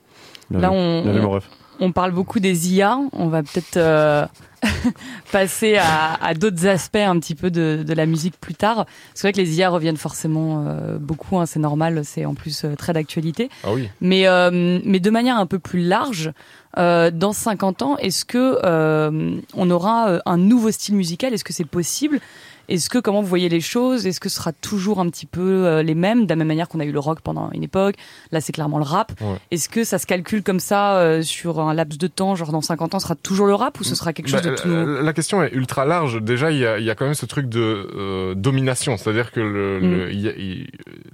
Bien 0.50 0.60
Là, 0.60 0.70
vu. 0.70 0.76
on- 0.76 1.04
Bien 1.04 1.14
vu. 1.14 1.28
On 1.82 1.92
parle 1.92 2.12
beaucoup 2.12 2.40
des 2.40 2.74
IA. 2.74 3.00
On 3.12 3.28
va 3.28 3.44
peut-être 3.44 3.76
euh, 3.78 4.26
passer 5.32 5.76
à, 5.78 6.14
à 6.24 6.34
d'autres 6.34 6.66
aspects 6.68 6.96
un 6.96 7.20
petit 7.20 7.36
peu 7.36 7.52
de, 7.52 7.84
de 7.86 7.94
la 7.94 8.06
musique 8.06 8.36
plus 8.40 8.54
tard. 8.56 8.86
C'est 9.14 9.28
vrai 9.28 9.34
que 9.34 9.38
les 9.38 9.58
IA 9.58 9.70
reviennent 9.70 9.98
forcément 9.98 10.64
euh, 10.68 10.98
beaucoup. 10.98 11.38
hein, 11.38 11.46
c'est 11.46 11.60
normal. 11.60 12.02
C'est 12.06 12.26
en 12.26 12.34
plus 12.34 12.64
euh, 12.64 12.76
très 12.76 12.94
d'actualité. 12.94 13.50
Ah 13.64 13.74
oui. 13.74 13.90
Mais, 14.02 14.28
euh, 14.28 14.80
mais 14.86 15.00
de 15.00 15.10
manière 15.10 15.38
un 15.38 15.46
peu 15.46 15.60
plus 15.60 15.82
large, 15.86 16.32
euh, 16.78 17.12
dans 17.12 17.34
50 17.34 17.82
ans, 17.82 17.98
est-ce 17.98 18.26
que 18.26 18.60
euh, 18.64 19.36
on 19.54 19.70
aura 19.70 20.10
euh, 20.10 20.20
un 20.26 20.38
nouveau 20.38 20.72
style 20.72 20.96
musical? 20.96 21.34
Est-ce 21.34 21.44
que 21.44 21.54
c'est 21.54 21.66
possible? 21.66 22.20
Est-ce 22.70 22.90
que 22.90 22.98
comment 23.00 23.22
vous 23.22 23.28
voyez 23.28 23.50
les 23.50 23.62
choses? 23.62 24.06
Est-ce 24.08 24.20
que 24.20 24.30
ce 24.30 24.38
sera 24.38 24.52
toujours 24.54 25.00
un 25.00 25.10
petit 25.10 25.26
peu 25.26 25.66
euh, 25.66 25.84
les 25.84 25.96
mêmes, 25.96 26.26
de 26.26 26.30
la 26.30 26.36
même 26.36 26.48
manière 26.48 26.68
qu'on 26.68 26.80
a 26.80 26.86
eu 26.86 26.92
le 26.92 27.00
rock 27.00 27.20
pendant 27.22 27.50
une 27.52 27.64
époque? 27.64 27.96
Là, 28.32 28.42
c'est 28.42 28.54
clairement 28.54 28.78
le 28.78 28.84
rap. 28.84 29.12
Ouais. 29.22 29.38
Est-ce 29.52 29.70
que 29.70 29.84
ça 29.84 29.98
se 30.00 30.06
calcule 30.06 30.44
comme 30.44 30.60
ça 30.60 30.98
euh, 30.98 31.22
sur 31.22 31.60
un 31.60 31.74
laps 31.74 31.98
de 31.98 32.08
temps, 32.08 32.36
genre 32.36 32.52
dans 32.52 32.62
50 32.62 32.96
ans, 32.96 33.00
ce 33.00 33.04
sera 33.06 33.16
toujours 33.16 33.48
le 33.48 33.56
rap 33.56 33.80
ou 33.80 33.84
ce 33.84 33.96
sera 33.96 34.14
quelque 34.14 34.28
chose 34.30 34.42
Bah, 34.42 34.50
de 34.52 34.56
tout 34.56 34.68
nouveau? 34.68 34.80
euh, 34.92 35.02
La 35.04 35.14
question 35.14 35.42
est 35.44 35.52
ultra 35.54 35.86
large. 35.86 36.22
Déjà, 36.22 36.52
il 36.52 36.58
y 36.58 36.66
a, 36.66 36.80
il 36.80 36.86
y 36.86 36.90
a 36.90 36.96
quand 36.96 37.06
même 37.06 37.14
ce 37.14 37.26
truc 37.26 37.48
de 37.50 37.60
euh, 37.96 38.34
domination, 38.36 38.98
c'est-à-dire 38.98 39.32
que 39.32 39.40
le, 39.40 39.80
le, 39.80 40.12
il 40.12 40.20
y 40.22 40.28
a- 40.30 40.36
il- 40.36 40.70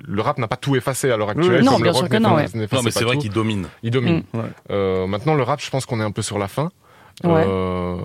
le 0.08 0.22
rap 0.22 0.38
n'a 0.38 0.48
pas 0.48 0.58
tout 0.58 0.76
effacé 0.76 1.10
à 1.12 1.18
l'heure 1.18 1.30
actuelle. 1.30 1.62
Mm. 1.62 1.66
Non, 1.66 1.72
comme 1.74 1.82
bien 1.84 1.92
le 1.92 1.98
rock 1.98 2.08
sûr 2.08 2.18
que 2.18 2.24
non, 2.24 2.36
ouais. 2.36 2.46
Non, 2.54 2.82
mais 2.84 2.92
c'est 2.92 3.04
vrai 3.04 3.16
tout. 3.16 3.22
qu'il 3.22 3.32
domine. 3.32 3.68
il 3.84 3.92
domine. 3.92 4.24
Mm. 4.34 4.38
Ouais. 4.38 4.46
Euh, 4.72 5.08
maintenant, 5.08 5.36
le 5.36 5.44
rap, 5.44 5.62
je 5.62 5.70
pense 5.70 5.86
qu'on 5.86 6.00
est 6.00 6.04
un 6.04 6.12
peu 6.12 6.22
sur 6.22 6.38
la 6.40 6.48
fin. 6.48 6.70
Ouais. 7.24 7.46
Euh, 7.48 7.98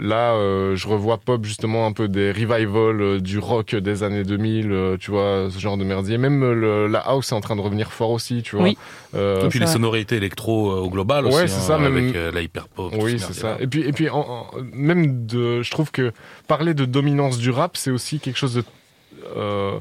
là, 0.00 0.32
euh, 0.34 0.74
je 0.76 0.88
revois 0.88 1.18
pop 1.18 1.44
justement 1.44 1.86
un 1.86 1.92
peu 1.92 2.08
des 2.08 2.30
revivals 2.32 3.00
euh, 3.00 3.20
du 3.20 3.38
rock 3.38 3.74
des 3.74 4.02
années 4.02 4.24
2000, 4.24 4.72
euh, 4.72 4.96
tu 4.98 5.10
vois, 5.10 5.48
ce 5.50 5.58
genre 5.58 5.76
de 5.76 5.84
merdier. 5.84 6.18
Même 6.18 6.42
euh, 6.42 6.54
le- 6.54 6.86
la 6.88 6.98
house 7.00 7.32
est 7.32 7.34
en 7.34 7.40
train 7.40 7.56
de 7.56 7.60
revenir 7.60 7.92
fort 7.92 8.10
aussi, 8.10 8.42
tu 8.42 8.56
vois. 8.56 8.64
Oui. 8.64 8.78
Euh, 9.14 9.46
Et 9.46 9.48
puis 9.48 9.58
les 9.60 9.66
sonorités 9.66 10.16
électro 10.16 10.70
euh, 10.72 10.80
au 10.80 10.90
global 10.90 11.26
Ouais, 11.26 11.44
aussi. 11.44 11.48
c'est 11.48 11.60
hein, 11.60 11.60
ça, 11.60 11.78
même- 11.78 11.96
Avec 11.96 12.16
euh, 12.16 12.32
la 12.32 12.40
hyper 12.42 12.68
pop. 12.68 12.92
Oui, 12.98 13.18
ce 13.18 13.26
c'est 13.32 13.40
ça. 13.40 13.56
Et 13.60 13.66
puis, 13.66 13.82
et 13.82 13.92
puis, 13.92 14.08
en- 14.10 14.20
en- 14.20 14.46
même 14.72 15.26
de, 15.26 15.62
je 15.62 15.70
trouve 15.70 15.90
que 15.92 16.12
parler 16.48 16.74
de 16.74 16.84
dominance 16.84 17.38
du 17.38 17.50
rap, 17.50 17.76
c'est 17.76 17.90
aussi 17.90 18.18
quelque 18.20 18.36
chose 18.38 18.54
de 18.54 18.64
euh, 19.36 19.78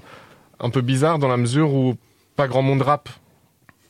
un 0.59 0.69
peu 0.69 0.81
bizarre 0.81 1.19
dans 1.19 1.27
la 1.27 1.37
mesure 1.37 1.73
où 1.73 1.95
pas 2.35 2.47
grand 2.47 2.61
monde 2.61 2.81
rappe 2.81 3.09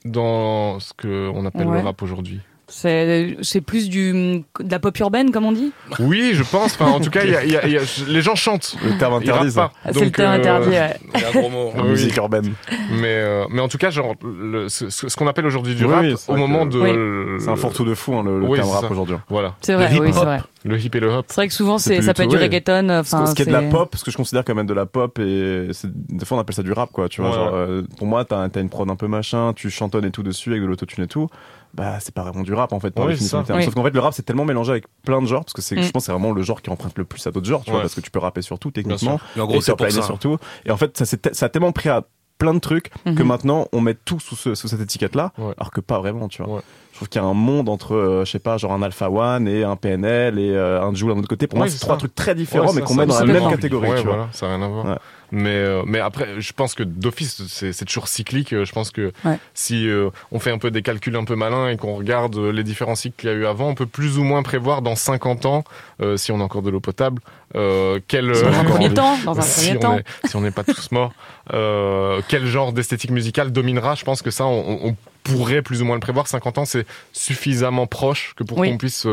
dans 0.06 0.80
ce 0.80 0.94
que 0.94 1.30
on 1.34 1.46
appelle 1.46 1.68
Ouais. 1.68 1.80
le 1.80 1.86
rap 1.86 2.02
aujourd'hui. 2.02 2.40
C'est 2.76 3.38
c'est 3.44 3.62
plus 3.62 3.88
du 3.88 4.12
de 4.60 4.72
la 4.72 4.80
pop 4.80 4.98
urbaine, 4.98 5.32
comme 5.32 5.46
on 5.46 5.52
dit 5.52 5.72
Oui, 6.00 6.32
je 6.34 6.42
pense. 6.42 6.74
Enfin, 6.74 6.88
en 6.88 7.00
tout 7.00 7.12
cas, 7.12 7.24
il 7.24 7.30
y 7.32 7.36
a- 7.36 7.44
il 7.46 7.52
y 7.52 7.58
a- 7.58 7.66
il 7.68 7.72
y 7.74 7.78
a- 7.78 7.82
les 8.08 8.22
gens 8.24 8.34
chantent. 8.36 8.76
Le 8.84 8.98
terme 8.98 9.14
interdit, 9.14 9.52
ça. 9.52 9.72
pas. 9.84 9.92
C'est 9.94 10.00
le 10.00 10.06
Donc, 10.08 10.16
terme 10.16 10.32
euh, 10.34 10.38
interdit. 10.38 10.70
ouais. 10.70 10.98
Il 11.14 11.22
y 11.22 11.24
a 11.24 11.28
un 11.28 11.32
gros 11.32 11.50
mot. 11.50 11.72
La 11.76 11.84
Oui. 11.84 11.90
musique 11.90 12.16
urbaine. 12.18 12.52
Mais, 13.00 13.04
euh, 13.10 13.46
mais 13.52 13.62
en 13.62 13.68
tout 13.68 13.78
cas, 13.78 13.92
genre, 13.92 14.16
le, 14.24 14.70
ce, 14.70 15.16
qu'on 15.16 15.28
appelle 15.28 15.46
aujourd'hui 15.46 15.76
du 15.76 15.86
Oui, 15.86 15.94
rap, 15.94 16.06
au 16.28 16.36
moment 16.36 16.66
de. 16.66 16.80
Oui. 16.80 17.40
C'est 17.44 17.50
un 17.50 17.56
fourre-tout 17.56 17.86
de 17.86 17.94
fou, 17.94 18.16
hein, 18.16 18.24
le, 18.26 18.40
le 18.40 18.46
Oui, 18.48 18.58
terme 18.58 18.72
rap 18.72 18.90
aujourd'hui. 18.90 19.18
Voilà. 19.30 19.54
C'est 19.62 19.76
vrai, 19.76 19.94
Le 19.94 20.00
oui, 20.02 20.10
c'est 20.12 20.20
vrai. 20.26 20.42
Le 20.66 20.80
hip 20.80 20.92
et 20.96 21.00
le 21.00 21.10
hop. 21.10 21.26
C'est 21.28 21.36
vrai 21.36 21.48
que 21.50 21.54
souvent, 21.54 21.78
C'est 21.78 22.02
ça 22.02 22.14
peut 22.14 22.24
être 22.24 22.30
du 22.30 22.38
reggaeton. 22.38 22.88
Ce, 22.88 23.00
Enfin, 23.02 23.26
ce 23.28 23.36
qui 23.36 23.42
est 23.44 23.46
de 23.46 23.52
la 23.52 23.62
pop, 23.64 23.96
ce 23.96 24.04
que 24.04 24.10
je 24.12 24.18
considère 24.18 24.44
comme 24.46 24.60
être 24.60 24.66
de 24.66 24.74
la 24.74 24.86
pop, 24.88 25.20
et 25.20 25.68
des 25.94 26.26
fois 26.26 26.38
on 26.38 26.40
appelle 26.42 26.56
ça 26.56 26.64
du 26.64 26.72
rap, 26.72 26.90
quoi. 26.92 27.08
Tu 27.10 27.22
vois, 27.22 27.30
Ouais, 27.30 27.36
genre, 27.36 27.54
ouais. 27.54 27.60
euh, 27.60 27.82
pour 27.98 28.08
moi, 28.08 28.26
t'as 28.26 28.48
as 28.54 28.60
une 28.60 28.70
prod 28.70 28.90
un 28.90 28.96
peu 28.96 29.08
machin, 29.08 29.52
tu 29.54 29.70
chantonnes 29.70 30.06
et 30.06 30.12
tout 30.12 30.24
dessus 30.24 30.50
avec 30.52 30.62
de 30.64 30.68
l'autotune 30.68 31.04
et 31.04 31.08
tout. 31.08 31.28
Bah, 31.76 31.98
c'est 32.00 32.14
pas 32.14 32.22
vraiment 32.22 32.44
du 32.44 32.54
rap 32.54 32.72
en 32.72 32.80
fait, 32.80 32.92
par 32.92 33.06
Oui, 33.06 33.12
définition 33.14 33.40
c'est 33.40 33.42
du 33.42 33.48
ça. 33.48 33.48
terme. 33.48 33.60
Oui. 33.60 33.66
Sauf 33.66 33.74
qu'en 33.74 33.84
fait, 33.84 33.90
le 33.94 34.00
rap 34.00 34.14
c'est 34.14 34.22
tellement 34.24 34.46
mélangé 34.46 34.72
avec 34.72 34.86
plein 35.04 35.22
de 35.22 35.28
genres, 35.28 35.44
parce 35.44 35.54
que 35.54 35.62
c'est, 35.64 35.76
Mm. 35.76 35.82
je 35.84 35.92
pense, 35.92 36.04
que 36.04 36.06
c'est 36.06 36.12
vraiment 36.12 36.32
le 36.32 36.42
genre 36.44 36.62
qui 36.62 36.70
emprunte 36.70 36.98
le 36.98 37.04
plus 37.06 37.26
à 37.26 37.32
d'autres 37.32 37.48
genres, 37.48 37.64
tu 37.64 37.72
vois, 37.72 37.82
parce 37.82 37.96
que 37.96 38.02
tu 38.02 38.12
peux 38.12 38.20
rapper 38.20 38.42
sur 38.44 38.60
tout 38.60 38.70
techniquement. 38.72 39.20
Et 39.36 39.40
en 39.40 39.46
et 39.46 39.48
gros, 39.48 39.62
c'est 39.62 39.72
pour 39.72 39.80
surliner 39.80 40.02
ça. 40.02 40.06
surtout. 40.08 40.38
Et 40.66 40.72
en 40.72 40.78
fait, 40.78 40.96
ça, 40.98 41.06
ça 41.32 41.46
a 41.46 41.50
tellement 41.50 41.72
pris 41.72 41.90
à 41.90 42.04
plein 42.38 42.54
de 42.54 42.60
trucs 42.60 42.90
que 43.06 43.10
Mhm. 43.10 43.24
maintenant 43.28 43.68
on 43.72 43.80
met 43.80 43.94
tout 43.94 44.20
sous, 44.20 44.36
ce- 44.36 44.54
sous 44.56 44.68
cette 44.68 44.82
étiquette-là, 44.82 45.32
Ouais. 45.38 45.54
alors 45.58 45.72
que 45.72 45.82
pas 45.82 46.00
vraiment, 46.00 46.28
tu 46.28 46.44
vois. 46.44 46.56
Ouais. 46.56 46.62
Je 46.92 46.98
trouve 46.98 47.08
qu'il 47.10 47.22
y 47.22 47.26
a 47.26 47.28
un 47.28 47.34
monde 47.34 47.70
entre, 47.70 47.96
euh, 47.96 48.26
je 48.26 48.32
sais 48.32 48.40
pas, 48.40 48.58
genre 48.58 48.74
un 48.74 48.82
Alpha 48.84 49.10
One 49.10 49.48
et 49.48 49.64
un 49.64 49.76
PNL 49.76 50.38
et 50.38 50.52
euh, 50.52 50.82
un 50.84 50.94
Joule 50.94 51.14
d'un 51.14 51.20
autre 51.20 51.28
côté. 51.28 51.48
Pour 51.48 51.58
moi, 51.58 51.68
c'est 51.70 51.80
trois 51.80 51.96
ça. 51.96 52.00
trucs 52.00 52.14
très 52.14 52.36
différents, 52.36 52.68
Ouais, 52.68 52.74
mais 52.76 52.82
qu'on 52.82 52.94
met 52.96 53.06
dans 53.08 53.18
la 53.20 53.26
même 53.26 53.50
catégorie, 53.50 53.90
Ouais, 53.90 53.98
tu 53.98 54.04
vois. 54.06 54.16
voilà, 54.16 54.30
ça 54.32 54.48
n'a 54.48 54.56
rien 54.58 54.66
à 54.66 54.68
voir. 54.68 55.00
Mais, 55.36 55.50
euh, 55.50 55.82
mais 55.88 56.00
après, 56.00 56.40
je 56.40 56.54
pense 56.54 56.76
que 56.76 56.84
d'office, 56.84 57.42
c'est 57.48 57.86
toujours 57.86 58.08
cyclique. 58.08 58.50
Je 58.52 58.72
pense 58.72 58.92
que 58.92 59.12
Ouais. 59.26 59.40
si 59.56 59.90
euh, 59.90 60.12
on 60.32 60.38
fait 60.40 60.52
un 60.52 60.60
peu 60.60 60.70
des 60.70 60.84
calculs 60.84 61.16
un 61.16 61.24
peu 61.24 61.36
malins 61.36 61.70
et 61.70 61.76
qu'on 61.78 61.96
regarde 61.96 62.36
euh, 62.38 62.52
les 62.52 62.64
différents 62.64 62.94
cycles 62.94 63.16
qu'il 63.18 63.30
y 63.30 63.34
a 63.34 63.36
eu 63.36 63.48
avant, 63.48 63.70
on 63.70 63.74
peut 63.74 63.88
plus 63.88 64.20
ou 64.20 64.24
moins 64.24 64.44
prévoir 64.44 64.84
dans 64.84 64.96
50 64.96 65.48
ans, 65.48 65.64
euh, 66.02 66.18
si 66.18 66.32
on 66.32 66.40
a 66.40 66.44
encore 66.44 66.62
de 66.62 66.70
l'eau 66.70 66.80
potable, 66.82 67.20
euh, 67.56 68.00
quel, 68.08 68.28
Dans 68.28 68.46
un 68.46 68.60
euh, 68.60 68.64
premier 68.64 68.94
temps, 68.94 69.18
dans 69.26 69.36
un 69.40 69.42
si 69.42 69.72
premier 69.74 69.78
on 69.78 69.80
temps. 69.82 69.98
est- 69.98 70.28
si 70.28 70.36
on 70.36 70.42
n'est 70.42 70.52
pas 70.52 70.64
tous 70.64 70.92
morts, 70.92 71.14
euh, 71.52 72.22
quel 72.28 72.46
genre 72.46 72.72
d'esthétique 72.72 73.10
musicale 73.12 73.52
dominera? 73.52 73.96
Je 73.96 74.04
pense 74.04 74.22
que 74.22 74.30
ça, 74.30 74.46
on, 74.46 74.80
on 74.90 74.96
pourrait 75.24 75.64
plus 75.64 75.82
ou 75.82 75.86
moins 75.86 75.96
le 75.96 76.02
prévoir. 76.02 76.28
50 76.28 76.60
ans, 76.60 76.66
c'est 76.66 76.86
suffisamment 77.12 77.88
proche 77.88 78.34
que 78.36 78.44
pour 78.44 78.60
Oui. 78.60 78.70
qu'on 78.70 78.78
puisse 78.78 79.08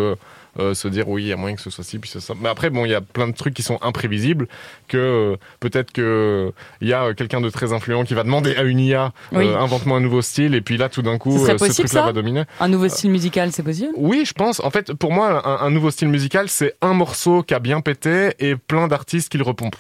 euh, 0.59 0.74
se 0.74 0.88
dire 0.88 1.09
oui, 1.09 1.22
il 1.24 1.28
y 1.28 1.32
a 1.32 1.36
moyen 1.36 1.55
que 1.57 1.62
ce 1.62 1.70
soit 1.70 1.84
ci, 1.84 1.98
puis 1.98 2.11
ce 2.11 2.18
soit 2.20 2.34
ça. 2.34 2.40
Mais 2.42 2.48
après, 2.48 2.70
bon, 2.70 2.84
il 2.84 2.90
y 2.90 2.94
a 2.94 3.01
plein 3.01 3.28
de 3.28 3.34
trucs 3.34 3.55
qui 3.55 3.62
sont 3.62 3.78
imprévisibles. 3.82 4.48
Que 4.88 4.96
euh, 4.98 5.36
peut-être 5.61 5.92
que 5.92 6.53
il 6.80 6.88
y 6.88 6.92
a 6.92 7.05
euh, 7.05 7.14
quelqu'un 7.14 7.40
de 7.40 7.48
très 7.51 7.72
influent 7.72 8.05
qui 8.05 8.14
va 8.14 8.24
demander 8.24 8.57
à 8.57 8.62
une 8.62 8.80
IA 8.80 9.12
euh, 9.32 9.38
Oui. 9.38 9.48
invente-moi 9.48 9.98
un 9.98 10.01
nouveau 10.01 10.22
style, 10.22 10.55
et 10.55 10.61
puis 10.61 10.76
là, 10.76 10.88
tout 10.88 11.03
d'un 11.03 11.18
coup, 11.18 11.38
Ce 11.46 11.51
euh, 11.53 11.57
truc-là 11.57 11.86
ça 11.86 12.03
va 12.03 12.12
dominer. 12.12 12.44
Un 12.59 12.68
nouveau 12.68 12.88
style 12.88 13.11
musical, 13.11 13.53
c'est 13.53 13.62
possible? 13.62 13.92
Oui, 13.96 14.24
je 14.26 14.32
pense. 14.32 14.61
En 14.61 14.70
fait, 14.70 14.92
pour 14.94 15.12
moi, 15.12 15.46
un, 15.46 15.66
un 15.66 15.70
nouveau 15.70 15.90
style 15.90 16.09
musical, 16.09 16.48
c'est 16.48 16.74
un 16.82 16.94
morceau 16.94 17.42
qui 17.42 17.55
a 17.55 17.59
bien 17.61 17.80
pété 17.80 18.30
et 18.38 18.57
plein 18.57 18.88
d'artistes 18.88 19.28
qui 19.30 19.38
le 19.38 19.44
repompent. 19.44 19.76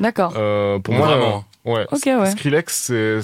D'accord. 0.00 0.34
Euh, 0.36 0.78
pour 0.78 0.94
moi, 0.94 1.06
Vraiment. 1.08 1.44
Ouais. 1.64 1.86
Ok, 1.92 2.02
ouais. 2.06 2.30
Skrillex, 2.30 2.74
c'est 2.74 3.18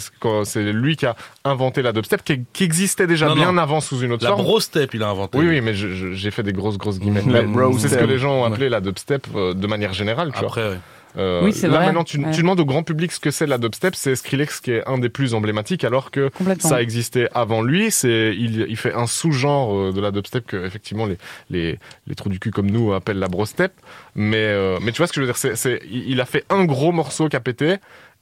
c'est 0.45 0.73
lui 0.73 0.97
qui 0.97 1.05
a 1.07 1.15
inventé 1.45 1.83
la 1.83 1.93
dubstep, 1.93 2.25
qui, 2.25 2.41
qui 2.53 2.65
existait 2.65 3.07
déjà 3.07 3.27
Non, 3.29 3.35
bien 3.35 3.53
non. 3.53 3.59
avant 3.59 3.81
sous 3.81 4.01
une 4.01 4.13
autre 4.13 4.25
La 4.25 4.31
forme. 4.31 4.43
bro 4.43 4.61
step, 4.61 4.95
il 4.95 5.03
a 5.03 5.09
inventé. 5.11 5.37
Oui, 5.39 5.47
oui, 5.47 5.61
mais 5.61 5.75
je- 5.75 5.89
je- 5.89 6.13
j'ai 6.13 6.31
fait 6.31 6.43
des 6.43 6.53
grosses, 6.55 6.79
grosses 6.79 6.99
guillemets. 6.99 7.23
La 7.27 7.43
c'est 7.43 7.79
ce 7.79 7.83
que 7.83 7.89
step. 8.01 8.09
les 8.09 8.19
gens 8.19 8.41
ont 8.41 8.45
appelé 8.45 8.69
la 8.71 8.81
dubstep 8.81 9.27
euh, 9.35 9.53
de 9.53 9.67
manière 9.67 9.93
générale, 9.93 10.33
tu 10.33 10.39
vois. 10.39 10.49
Après, 10.49 10.69
ouais. 10.71 10.79
Euh, 11.19 11.43
Oui, 11.45 11.53
c'est 11.53 11.67
là 11.67 11.79
vrai. 11.79 11.87
maintenant, 11.87 12.05
tu, 12.05 12.19
Ouais. 12.25 12.31
tu 12.31 12.41
demandes 12.43 12.61
au 12.61 12.65
grand 12.65 12.85
public 12.85 13.11
ce 13.11 13.19
que 13.19 13.33
c'est 13.33 13.47
la 13.47 13.59
dubstep, 13.59 13.97
c'est 13.97 14.15
Skrillex 14.15 14.61
qui 14.61 14.71
est 14.71 14.87
un 14.89 14.97
des 14.97 15.09
plus 15.09 15.35
emblématiques, 15.35 15.83
alors 15.83 16.13
que 16.13 16.29
Complètement. 16.29 16.71
ça 16.71 16.81
existait 16.81 17.29
avant 17.35 17.63
lui. 17.63 17.91
C'est 17.91 18.33
il, 18.39 18.65
il 18.69 18.77
fait 18.77 18.95
un 18.95 19.09
sous-genre 19.09 19.75
euh, 19.77 19.93
de 19.93 20.01
la 20.01 20.13
dubstep 20.13 20.47
que 20.47 20.65
effectivement 20.65 21.07
les 21.07 21.19
les 21.51 21.79
les 22.07 22.15
trous 22.15 22.29
du 22.29 22.39
cul 22.39 22.53
comme 22.53 22.71
nous 22.71 22.93
appellent 22.95 23.19
la 23.19 23.27
brostep. 23.27 23.73
Mais 24.15 24.37
euh, 24.37 24.79
mais 24.83 24.93
tu 24.93 24.99
vois 24.99 25.09
ce 25.09 25.13
que 25.13 25.21
je 25.21 25.27
veux 25.27 25.33
dire, 25.33 25.57
c'est 25.57 25.83
il 25.91 26.21
a 26.21 26.25
fait 26.27 26.45
un 26.49 26.65
gros 26.65 26.93
morceau 26.93 27.29
qui 27.29 27.35
a 27.35 27.41
pété, 27.41 27.79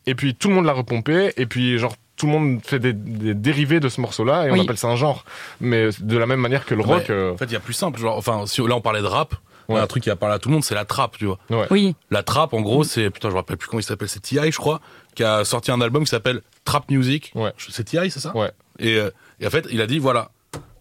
et 0.08 0.14
puis 0.14 0.34
tout 0.34 0.48
le 0.48 0.54
monde 0.54 0.64
l'a 0.66 0.72
repompé, 0.72 1.32
et 1.36 1.46
puis 1.46 1.78
genre 1.78 1.94
tout 2.16 2.26
le 2.26 2.32
monde 2.32 2.60
fait 2.64 2.78
des, 2.80 2.92
des 2.92 3.32
dérivés 3.34 3.78
de 3.78 3.88
ce 3.88 4.00
morceau-là 4.00 4.46
et 4.48 4.50
on 4.50 4.60
appelle 4.60 4.76
ça 4.76 4.88
un 4.88 4.96
genre. 4.96 5.24
Mais 5.60 5.90
de 6.00 6.16
la 6.18 6.26
même 6.26 6.40
manière 6.40 6.64
que 6.66 6.74
le 6.74 6.80
Ouais. 6.82 6.94
rock. 6.96 7.10
euh, 7.10 7.32
En 7.32 7.36
fait, 7.36 7.44
il 7.44 7.52
y 7.52 7.56
a 7.56 7.60
plus 7.60 7.74
simple. 7.74 8.00
Genre, 8.00 8.16
enfin, 8.16 8.44
si 8.46 8.60
là 8.66 8.74
on 8.74 8.80
parlait 8.80 9.02
de 9.02 9.06
rap, 9.06 9.34
il 9.68 9.72
y 9.72 9.74
Ouais. 9.74 9.80
a 9.80 9.84
un 9.84 9.86
truc 9.86 10.02
qui 10.02 10.10
a 10.10 10.16
parlé 10.16 10.34
à 10.34 10.38
tout 10.40 10.48
le 10.48 10.54
monde, 10.54 10.64
c'est 10.64 10.74
la 10.74 10.84
trappe, 10.84 11.16
tu 11.18 11.26
vois. 11.26 11.38
Oui, 11.70 11.94
La 12.10 12.22
trappe, 12.24 12.54
en 12.54 12.60
gros, 12.60 12.82
c'est 12.82 13.10
putain, 13.10 13.28
je 13.28 13.34
me 13.34 13.38
rappelle 13.38 13.56
plus 13.56 13.68
comment 13.68 13.78
il 13.80 13.84
s'appelle, 13.84 14.08
c'est 14.08 14.18
Ti, 14.20 14.38
je 14.50 14.56
crois, 14.56 14.80
qui 15.14 15.22
a 15.22 15.44
sorti 15.44 15.70
un 15.70 15.80
album 15.80 16.02
qui 16.04 16.10
s'appelle 16.10 16.40
Trap 16.64 16.90
Music. 16.90 17.30
Ouais. 17.36 17.52
C'est 17.56 17.84
Ti, 17.84 17.98
c'est 18.10 18.18
ça 18.20 18.36
Ouais. 18.36 18.50
Et, 18.80 18.96
euh, 18.96 19.10
et 19.40 19.46
en 19.46 19.50
fait, 19.50 19.66
il 19.70 19.80
a 19.80 19.86
dit 19.86 19.98
voilà, 20.00 20.30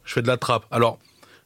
je 0.06 0.14
fais 0.14 0.24
de 0.24 0.28
la 0.28 0.38
trappe. 0.38 0.66
Alors, 0.72 0.98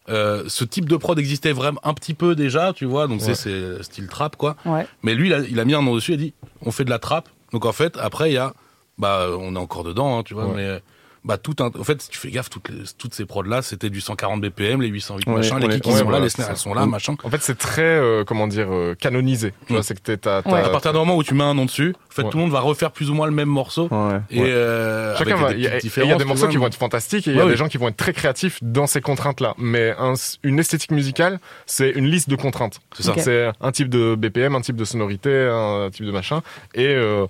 euh, 0.10 0.44
ce 0.48 0.64
type 0.64 0.88
de 0.88 0.96
prod 0.96 1.20
existait 1.20 1.52
vraiment 1.52 1.80
un 1.84 1.94
petit 1.94 2.14
peu 2.14 2.34
déjà, 2.36 2.72
tu 2.74 2.86
vois, 2.86 3.08
donc 3.08 3.22
Ouais. 3.22 3.36
c'est 3.36 3.84
style 3.84 4.08
trap 4.08 4.36
quoi. 4.38 4.56
ouais. 4.66 4.88
Mais 5.04 5.16
lui, 5.16 5.28
il 5.28 5.34
a, 5.34 5.40
il 5.40 5.60
a 5.60 5.66
mis 5.66 5.74
un 5.74 5.82
nom 5.82 5.96
dessus, 5.96 6.12
il 6.12 6.16
a 6.16 6.18
dit 6.18 6.34
on 6.66 6.72
fait 6.72 6.86
de 6.86 6.90
la 6.90 7.00
trappe. 7.00 7.28
Donc 7.52 7.66
en 7.66 7.72
fait, 7.72 7.98
après, 7.98 8.30
il 8.32 8.34
y 8.34 8.38
a, 8.38 8.54
bah, 8.98 9.28
on 9.38 9.56
est 9.56 9.60
encore 9.60 9.84
dedans, 9.84 10.18
hein, 10.20 10.24
tu 10.24 10.34
vois, 10.34 10.46
Ouais. 10.48 10.54
mais. 10.56 10.82
Bah 11.24 11.38
tout 11.38 11.56
un... 11.60 11.68
En 11.80 11.84
fait, 11.84 12.02
si 12.02 12.10
tu 12.10 12.18
fais 12.18 12.32
gaffe, 12.32 12.50
toutes, 12.50 12.70
les- 12.70 12.84
toutes 12.98 13.14
ces 13.14 13.26
prods 13.26 13.44
là, 13.44 13.62
c'était 13.62 13.92
du 13.92 14.02
140 14.02 14.42
BPM, 14.42 14.82
les 14.82 14.88
808 14.88 15.28
Ouais, 15.28 15.36
machin, 15.36 15.60
les 15.60 15.68
kicks 15.70 15.86
ouais, 15.86 15.92
ils 15.94 15.98
sont 16.00 16.04
voilà, 16.06 16.18
là, 16.18 16.24
les 16.24 16.30
snares 16.32 16.50
elles 16.50 16.58
sont 16.58 16.74
là, 16.74 16.88
Mm. 16.88 16.90
machin. 16.90 17.16
En 17.24 17.30
fait, 17.30 17.42
c'est 17.42 17.58
très 17.60 17.84
euh, 17.84 18.24
comment 18.26 18.48
dire 18.48 18.70
euh, 18.72 18.96
canonisé. 18.96 19.54
Tu 19.68 19.74
Mm. 19.74 19.76
vois, 19.76 19.84
c'est 19.84 19.94
que 19.94 20.00
t'es- 20.00 20.18
t'as, 20.18 20.42
Ouais. 20.42 20.60
À 20.62 20.70
partir 20.70 20.94
du 20.94 20.98
moment 20.98 21.16
où 21.16 21.24
tu 21.24 21.36
mets 21.36 21.44
un 21.44 21.54
nom 21.54 21.66
dessus, 21.66 21.94
en 22.10 22.14
fait, 22.14 22.24
Ouais. 22.24 22.30
tout 22.32 22.38
le 22.38 22.44
monde 22.46 22.52
va 22.52 22.60
refaire 22.62 22.90
plus 22.90 23.12
ou 23.12 23.14
moins 23.14 23.28
le 23.28 23.34
même 23.34 23.50
morceau. 23.50 23.88
Ouais. 23.92 24.20
Et 24.32 24.42
euh, 24.42 25.16
Chacun 25.16 25.34
avec 25.36 25.44
va. 25.44 25.50
des 25.54 25.60
Il 25.60 25.64
y, 25.64 25.68
a- 25.68 25.78
y 26.16 26.18
des 26.18 26.26
morceaux 26.26 26.48
qui 26.48 26.56
vont 26.58 26.62
mais- 26.64 26.68
être 26.70 26.76
fantastiques 26.76 27.28
et 27.28 27.32
il 27.32 27.38
y 27.38 27.40
a 27.40 27.46
des 27.46 27.56
gens 27.56 27.68
qui 27.68 27.78
vont 27.78 27.88
être 27.90 27.98
très 27.98 28.14
créatifs 28.14 28.58
dans 28.64 28.88
ces 28.88 29.02
contraintes-là. 29.02 29.54
Mais 29.60 29.94
un- 30.00 30.14
une 30.42 30.58
esthétique 30.58 30.90
musicale, 30.92 31.40
c'est 31.68 31.92
une 31.92 32.08
liste 32.08 32.30
de 32.30 32.36
contraintes. 32.36 32.80
C'est 32.98 33.04
ça. 33.04 33.14
C'est 33.20 33.52
un 33.62 33.72
type 33.72 33.90
de 33.90 34.16
BPM, 34.16 34.56
un 34.56 34.62
type 34.62 34.76
de 34.76 34.86
sonorité, 34.86 35.48
un 35.52 35.90
type 35.92 36.06
de 36.08 36.12
machin. 36.12 36.42
Et, 36.74 36.88
euh, 36.88 37.28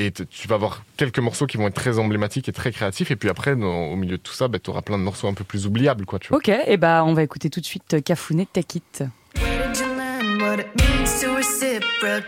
et 0.00 0.10
tu 0.12 0.48
vas 0.48 0.54
avoir 0.54 0.82
quelques 0.96 1.18
morceaux 1.18 1.46
qui 1.46 1.58
vont 1.58 1.66
être 1.66 1.74
très 1.74 1.98
emblématiques 1.98 2.48
et 2.48 2.52
très 2.52 2.72
créatifs. 2.72 3.10
Et 3.10 3.16
puis 3.16 3.28
après, 3.28 3.54
dans- 3.54 3.84
au 3.92 3.96
milieu 3.96 4.16
de 4.16 4.22
tout 4.22 4.32
ça, 4.32 4.48
bah, 4.48 4.58
tu 4.58 4.70
auras 4.70 4.80
plein 4.80 4.96
de 4.96 5.02
morceaux 5.02 5.28
un 5.28 5.34
peu 5.34 5.44
plus 5.44 5.66
oubliables. 5.66 6.06
Quoi, 6.06 6.18
tu 6.18 6.28
vois. 6.28 6.38
Ok, 6.38 6.48
et 6.48 6.76
bah 6.78 7.04
on 7.06 7.12
va 7.12 7.22
écouter 7.22 7.50
tout 7.50 7.60
de 7.60 7.66
suite 7.66 7.94
euh, 7.94 8.00
Cafounet 8.00 8.46
Take 8.50 8.78
It. 8.78 9.04
Where 12.02 12.24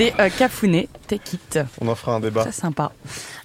C'était 0.00 0.14
euh, 0.18 0.30
Cafounet 0.30 0.88
Take 1.08 1.34
It. 1.34 1.58
On 1.78 1.88
en 1.88 1.94
fera 1.94 2.14
un 2.14 2.20
débat. 2.20 2.44
Ça, 2.44 2.52
sympa. 2.52 2.92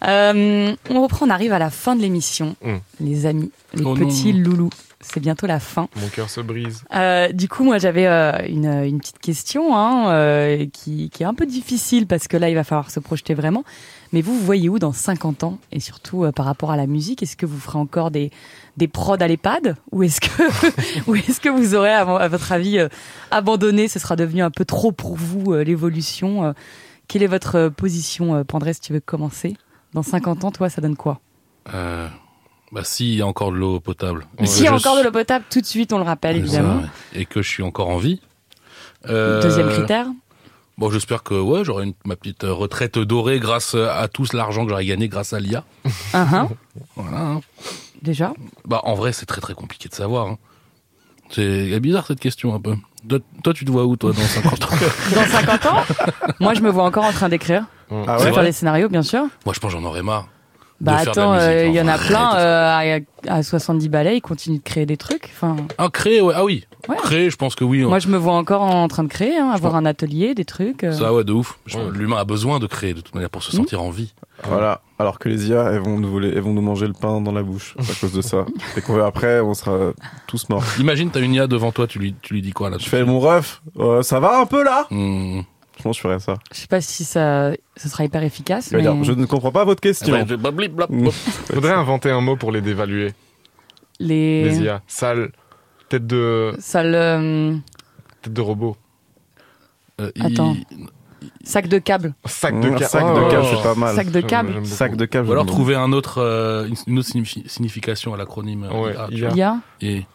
Euh, 0.08 0.74
on 0.90 1.02
reprend, 1.04 1.26
on 1.26 1.30
arrive 1.30 1.52
à 1.52 1.60
la 1.60 1.70
fin 1.70 1.98
de 1.98 2.02
l'émission. 2.02 2.56
Mm. 2.64 2.76
Les 3.02 3.26
amis, 3.26 3.52
les 3.74 3.84
Oh 3.84 3.94
petits 3.94 4.34
non. 4.34 4.40
loulous. 4.52 4.70
c'est 5.02 5.20
bientôt 5.20 5.48
la 5.48 5.60
fin. 5.60 5.90
Mon 5.98 6.08
cœur 6.08 6.30
se 6.30 6.40
brise. 6.40 6.86
Euh, 6.96 7.30
du 7.34 7.50
coup, 7.50 7.66
moi, 7.66 7.78
j'avais 7.78 8.08
euh, 8.08 8.32
une, 8.48 8.68
une 8.86 9.00
petite 9.00 9.20
question 9.20 9.76
hein, 9.76 10.10
euh, 10.12 10.66
qui, 10.72 11.10
qui 11.10 11.24
est 11.24 11.26
un 11.26 11.34
peu 11.34 11.46
difficile 11.46 12.08
parce 12.08 12.30
que 12.30 12.38
là, 12.38 12.48
il 12.50 12.56
va 12.56 12.64
falloir 12.64 12.90
se 12.90 13.02
projeter 13.02 13.34
vraiment. 13.34 13.66
Mais 14.14 14.22
vous, 14.22 14.34
vous 14.34 14.46
voyez 14.46 14.70
où 14.70 14.80
dans 14.80 14.94
50 14.94 15.44
ans? 15.44 15.58
Et 15.74 15.82
surtout, 15.82 16.24
euh, 16.24 16.32
par 16.32 16.46
rapport 16.46 16.72
à 16.72 16.78
la 16.78 16.88
musique, 16.88 17.22
est-ce 17.22 17.36
que 17.36 17.46
vous 17.46 17.60
ferez 17.60 17.80
encore 17.80 18.12
des, 18.12 18.32
des 18.78 18.88
prods 18.88 19.16
à 19.20 19.28
l'EHPAD 19.28 19.76
Ou 19.92 20.04
est-ce 20.04 20.20
que, 20.22 21.08
ou 21.10 21.16
est-ce 21.16 21.40
que 21.40 21.50
vous 21.50 21.76
aurez, 21.76 21.94
à, 21.94 22.28
votre 22.28 22.52
avis, 22.52 22.80
euh, 22.80 22.90
abandonné 23.32 23.88
Ce 23.88 24.00
sera 24.00 24.16
devenu 24.16 24.42
un 24.42 24.52
peu 24.52 24.66
trop 24.66 24.92
pour 24.92 25.16
vous, 25.16 25.54
euh, 25.54 25.64
l'évolution. 25.64 26.44
euh. 26.46 26.54
quelle 27.08 27.24
est 27.24 27.28
votre 27.28 27.70
position, 27.70 28.44
Pandré, 28.44 28.74
si 28.74 28.82
tu 28.82 28.94
veux 28.94 29.00
commencer? 29.00 29.56
Dans 29.94 30.04
50 30.04 30.44
ans, 30.44 30.52
toi, 30.52 30.70
ça 30.70 30.82
donne 30.82 30.96
quoi? 30.98 31.20
Euh, 31.74 32.08
bah, 32.74 32.84
s'il 32.84 33.16
y 33.16 33.22
a 33.22 33.28
encore 33.28 33.52
de 33.52 33.58
l'eau 33.58 33.80
potable. 33.80 34.26
S'il 34.44 34.66
y 34.66 34.68
a 34.68 34.74
encore 34.76 34.98
de 34.98 35.04
l'eau 35.04 35.12
potable, 35.12 35.46
tout 35.50 35.62
de 35.62 35.66
suite, 35.66 35.94
on 35.94 35.98
le 35.98 36.04
rappelle, 36.04 36.36
évidemment. 36.38 36.82
Ça. 36.82 36.90
Et 37.20 37.26
que 37.26 37.42
je 37.42 37.50
suis 37.50 37.64
encore 37.64 37.90
en 37.90 37.98
vie. 37.98 38.20
Euh, 39.08 39.42
Deuxième 39.42 39.70
critère 39.70 40.08
Bon, 40.78 40.90
j'espère 40.90 41.24
que 41.24 41.36
ouais, 41.36 41.64
j'aurai 41.64 41.86
une- 41.86 41.94
ma 42.06 42.18
petite 42.18 42.44
retraite 42.44 43.00
dorée 43.00 43.40
grâce 43.40 43.76
à 43.76 44.10
tout 44.10 44.26
l'argent 44.34 44.64
que 44.66 44.72
j'aurai 44.72 44.86
gagné 44.86 45.08
grâce 45.08 45.32
à 45.32 45.40
l'IA. 45.40 45.64
Un, 46.14 46.50
Voilà. 46.98 47.40
Déjà. 48.06 48.34
Bah, 48.66 48.80
en 48.84 48.94
vrai, 48.94 49.12
c'est 49.12 49.26
très 49.26 49.42
très 49.42 49.54
compliqué 49.54 49.90
de 49.90 49.94
savoir. 49.94 50.28
hein. 50.28 50.38
C'est 51.30 51.80
bizarre 51.80 52.06
cette 52.06 52.20
question 52.20 52.54
un 52.54 52.62
peu. 52.62 52.76
Toi, 53.10 53.20
toi, 53.44 53.54
tu 53.54 53.66
te 53.66 53.72
vois 53.72 53.86
où 53.86 53.96
toi 53.96 54.14
dans 54.14 54.22
50 54.22 54.64
ans 54.64 54.68
Dans 55.16 55.26
50 55.26 55.66
ans, 55.66 55.84
moi, 56.40 56.54
je 56.54 56.62
me 56.62 56.70
vois 56.70 56.84
encore 56.84 57.04
en 57.06 57.12
train 57.12 57.30
d'écrire. 57.30 57.66
Ah 57.92 58.18
C'est 58.20 58.26
ouais? 58.26 58.34
faire 58.34 58.44
des 58.44 58.52
scénarios, 58.52 58.90
bien 58.90 59.04
sûr. 59.04 59.22
Moi, 59.46 59.54
je 59.54 59.60
pense 59.60 59.74
que 59.74 59.78
j'en 59.80 59.84
aurais 59.86 60.04
marre. 60.04 60.28
Bah 60.82 60.98
attends, 60.98 61.34
euh, 61.34 61.66
il 61.68 61.74
y 61.74 61.80
en 61.82 61.88
a 61.88 61.98
plein 62.08 62.36
euh, 62.36 63.00
à, 63.30 63.34
à 63.38 63.44
70 63.44 63.88
balais, 63.90 64.18
ils 64.18 64.22
continuent 64.22 64.58
de 64.58 64.64
créer 64.64 64.86
des 64.86 64.98
trucs. 64.98 65.30
Enfin, 65.34 65.56
Ah, 65.78 65.88
créer, 65.92 66.22
ouais. 66.22 66.34
Ah 66.36 66.44
oui. 66.44 66.66
Ouais. 66.90 66.98
Créer, 66.98 67.30
je 67.32 67.38
pense 67.38 67.56
que 67.56 67.64
oui. 67.64 67.84
moi 67.84 67.98
je 68.00 68.10
me 68.10 68.18
vois 68.18 68.34
encore 68.34 68.62
en 68.62 68.88
train 68.88 69.04
de 69.04 69.08
créer, 69.08 69.38
hein, 69.38 69.50
avoir 69.52 69.72
pense- 69.72 69.82
un 69.82 69.86
atelier, 69.86 70.36
des 70.36 70.46
trucs. 70.46 70.84
euh. 70.84 70.92
Ça, 70.92 71.14
ouais, 71.14 71.24
de 71.24 71.32
ouf. 71.32 71.58
Ouais. 71.74 71.82
L'humain 71.94 72.18
a 72.18 72.26
besoin 72.26 72.60
de 72.60 72.68
créer 72.68 72.94
de 72.94 73.02
toute 73.02 73.16
manière 73.16 73.30
pour 73.30 73.42
se 73.42 73.56
Mhm. 73.56 73.64
sentir 73.64 73.82
en 73.82 73.90
vie. 73.90 74.14
Voilà. 74.44 74.82
Alors 75.00 75.18
que 75.18 75.30
les 75.30 75.48
IA, 75.50 75.72
elles 75.72 75.80
vont 75.80 75.98
nous 75.98 76.10
voler, 76.12 76.30
elles 76.36 76.42
vont 76.42 76.54
nous 76.54 76.62
manger 76.62 76.86
le 76.88 76.94
pain 76.94 77.22
dans 77.22 77.32
la 77.32 77.42
bouche 77.42 77.76
à 77.80 77.94
cause 78.02 78.12
de 78.14 78.22
ça. 78.22 78.46
Et 78.78 78.82
qu'on 78.82 79.02
après, 79.04 79.40
on 79.40 79.54
sera 79.54 79.94
tous 80.28 80.48
morts. 80.50 80.64
Imagine, 80.80 81.10
t'as 81.10 81.22
une 81.22 81.34
IA 81.34 81.48
devant 81.48 81.72
toi, 81.72 81.88
tu 81.88 82.00
lui, 82.00 82.14
tu 82.22 82.34
lui 82.34 82.42
dis 82.42 82.52
quoi 82.52 82.70
là 82.70 82.78
Je 82.80 82.88
fais 82.88 83.04
mon 83.06 83.20
ref. 83.20 83.62
euh, 83.80 84.04
ça 84.04 84.20
va 84.20 84.40
un 84.40 84.46
peu 84.46 84.64
là? 84.64 84.88
Hmm. 84.92 85.40
Je 85.94 86.00
ferais 86.00 86.20
ça. 86.20 86.36
Je 86.54 86.58
sais 86.60 86.68
pas 86.68 86.82
si 86.82 87.04
ça, 87.04 87.52
ce 87.78 87.90
sera 87.90 88.04
hyper 88.06 88.24
efficace. 88.24 88.68
Il 88.72 88.78
va 88.78 88.78
Mais... 88.78 88.84
dire, 88.84 89.04
je 89.04 89.12
ne 89.14 89.26
comprends 89.26 89.52
pas 89.52 89.66
votre 89.66 89.82
question. 89.82 90.24
Blab, 90.26 90.66
blab. 90.76 91.10
Faudrait 91.12 91.74
inventer 91.74 92.12
un 92.12 92.22
mot 92.22 92.36
pour 92.36 92.52
les 92.52 92.62
dévaluer, 92.62 93.14
Les 94.00 94.44
les 94.46 94.60
IA. 94.62 94.82
Sale, 94.88 95.32
tête 95.90 96.06
de, 96.08 96.56
ça 96.60 96.84
le 96.84 97.58
tête 98.22 98.34
de 98.34 98.42
robot. 98.42 98.76
Euh, 100.02 100.12
il- 100.16 100.26
Attends. 100.26 100.56
sac 101.44 101.68
de 101.70 101.78
câble, 101.80 102.14
Sac 102.26 102.60
de 102.60 102.70
Mmh, 102.70 102.78
ca- 102.80 102.88
sac 102.90 103.04
Oh, 103.06 103.16
de 103.20 103.30
câble, 103.32 103.46
oh. 103.46 103.56
c'est 103.56 103.64
pas 103.64 103.76
mal. 103.76 103.96
sac 103.96 104.12
de 104.12 104.22
câble. 104.22 104.66
Sac 104.66 104.96
de 104.98 105.06
câble. 105.06 105.30
Ou 105.30 105.32
alors 105.32 105.46
trouver 105.46 105.76
un 105.76 105.92
autre, 105.94 106.18
euh, 106.22 106.68
une- 106.88 107.00
autre 107.00 107.08
signifi- 107.10 107.48
signification 107.48 108.14
à 108.14 108.18
l'acronyme. 108.18 108.66
euh, 108.66 108.82
Ouais, 108.82 108.94
IA, 109.16 109.30
IA. 109.34 109.58
Il 109.82 109.88
Et 109.90 110.06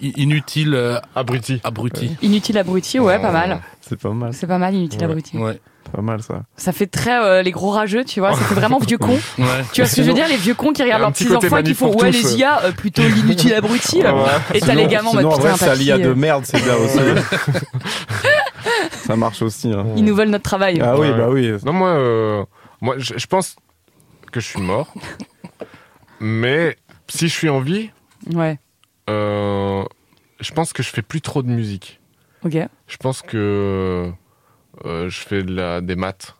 inutile, 0.00 0.74
euh, 0.74 0.98
Abruti. 1.14 1.60
abruti. 1.64 2.16
inutile 2.22 2.58
abruti, 2.58 2.98
ouais, 2.98 3.16
Oh. 3.18 3.22
pas 3.22 3.32
mal. 3.32 3.60
C'est 3.80 3.98
pas 4.00 4.10
mal. 4.10 4.32
C'est 4.34 4.46
pas 4.46 4.58
mal, 4.58 4.74
inutile 4.74 4.98
Ouais. 5.00 5.04
abruti. 5.04 5.36
Ouais. 5.38 5.60
Pas 5.92 6.02
mal 6.02 6.22
ça. 6.22 6.42
Ça 6.56 6.70
fait 6.72 6.86
très 6.86 7.18
euh, 7.20 7.42
les 7.42 7.50
gros 7.50 7.70
rageux, 7.70 8.04
tu 8.04 8.20
vois. 8.20 8.32
Ça 8.34 8.44
fait 8.44 8.54
vraiment 8.54 8.78
vieux 8.78 8.98
con. 8.98 9.18
Ouais. 9.38 9.44
Tu 9.72 9.80
vois 9.80 9.88
ce 9.90 9.96
que 9.96 10.02
je 10.02 10.08
veux 10.08 10.14
dire, 10.14 10.28
les 10.28 10.36
vieux 10.36 10.54
cons 10.54 10.72
qui 10.72 10.82
regardent 10.84 11.00
leurs 11.02 11.12
petit 11.12 11.24
petits 11.24 11.34
enfants 11.36 11.56
et 11.56 11.62
qui 11.64 11.74
font 11.74 11.92
ouais 11.98 12.12
les 12.12 12.34
euh. 12.34 12.36
IA, 12.36 12.62
euh, 12.64 12.72
plutôt 12.72 13.02
l'inutile 13.02 13.54
abruti. 13.54 14.00
là. 14.00 14.14
Ouais. 14.14 14.22
Et 14.54 14.60
t'as 14.60 14.74
les 14.74 14.86
gamins 14.86 15.08
en 15.10 15.14
mode 15.14 15.34
putain, 15.34 15.56
ça 15.56 15.74
l'IA 15.74 15.98
de 15.98 16.10
euh, 16.10 16.14
merde, 16.14 16.44
c'est 16.46 16.62
bien 16.62 16.76
aussi. 16.76 16.98
ça 19.06 19.16
marche 19.16 19.42
aussi. 19.42 19.72
hein. 19.72 19.86
Ils 19.96 20.04
nous 20.04 20.14
veulent 20.14 20.28
notre 20.28 20.44
travail. 20.44 20.80
Ah 20.82 20.96
oui, 20.98 21.08
bah 21.10 21.28
oui. 21.28 21.50
Non, 21.64 21.72
moi, 21.72 21.88
euh, 21.88 22.44
moi 22.80 22.94
je, 22.98 23.14
je 23.16 23.26
pense 23.26 23.56
que 24.30 24.38
je 24.38 24.46
suis 24.46 24.60
mort. 24.60 24.92
mais 26.20 26.76
si 27.08 27.26
je 27.28 27.34
suis 27.34 27.48
en 27.48 27.60
vie, 27.60 27.90
Ouais, 28.34 28.58
euh, 29.08 29.84
je 30.40 30.52
pense 30.52 30.72
que 30.72 30.82
je 30.82 30.90
fais 30.90 31.02
plus 31.02 31.20
trop 31.20 31.42
de 31.42 31.48
musique. 31.48 32.00
ok. 32.44 32.56
Je 32.86 32.96
pense 32.96 33.22
que 33.22 34.10
euh, 34.84 35.08
je 35.08 35.20
fais 35.20 35.42
de 35.42 35.54
la, 35.54 35.80
des 35.80 35.96
maths, 35.96 36.34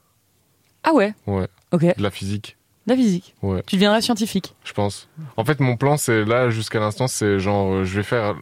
Ah 0.84 0.92
ouais, 0.94 1.14
ouais, 1.26 1.48
ok. 1.72 1.96
de 1.96 2.02
la 2.02 2.10
physique, 2.10 2.56
La 2.86 2.96
physique. 2.96 3.34
ouais, 3.42 3.62
Tu 3.66 3.76
deviendrais 3.76 4.00
scientifique. 4.02 4.54
je 4.64 4.72
pense. 4.72 5.08
En 5.36 5.44
fait, 5.44 5.60
mon 5.60 5.76
plan, 5.76 5.96
c'est 5.96 6.24
là, 6.24 6.50
jusqu'à 6.50 6.80
l'instant, 6.80 7.08
c'est 7.08 7.38
genre, 7.38 7.72
euh, 7.72 7.84
je 7.84 7.96
vais 7.96 8.02
faire. 8.02 8.34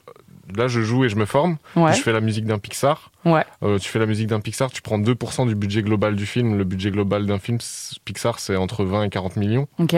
Là, 0.56 0.66
je 0.66 0.80
joue 0.80 1.04
et 1.04 1.10
je 1.10 1.16
me 1.16 1.26
forme. 1.26 1.58
Ouais, 1.76 1.92
Je 1.92 2.00
fais 2.00 2.10
la 2.12 2.22
musique 2.22 2.46
d'un 2.46 2.58
Pixar. 2.58 3.12
ouais. 3.26 3.44
Euh, 3.62 3.78
tu 3.78 3.90
fais 3.90 3.98
la 3.98 4.06
musique 4.06 4.28
d'un 4.28 4.40
Pixar, 4.40 4.70
tu 4.70 4.80
prends 4.80 4.98
2% 4.98 5.46
du 5.46 5.54
budget 5.54 5.82
global 5.82 6.16
du 6.16 6.24
film. 6.24 6.56
Le 6.56 6.64
budget 6.64 6.90
global 6.90 7.26
d'un 7.26 7.38
film, 7.38 7.58
Pixar, 8.06 8.38
c'est 8.38 8.56
entre 8.56 8.82
20 8.86 9.02
et 9.04 9.08
40 9.10 9.36
millions. 9.36 9.68
Ok. 9.78 9.94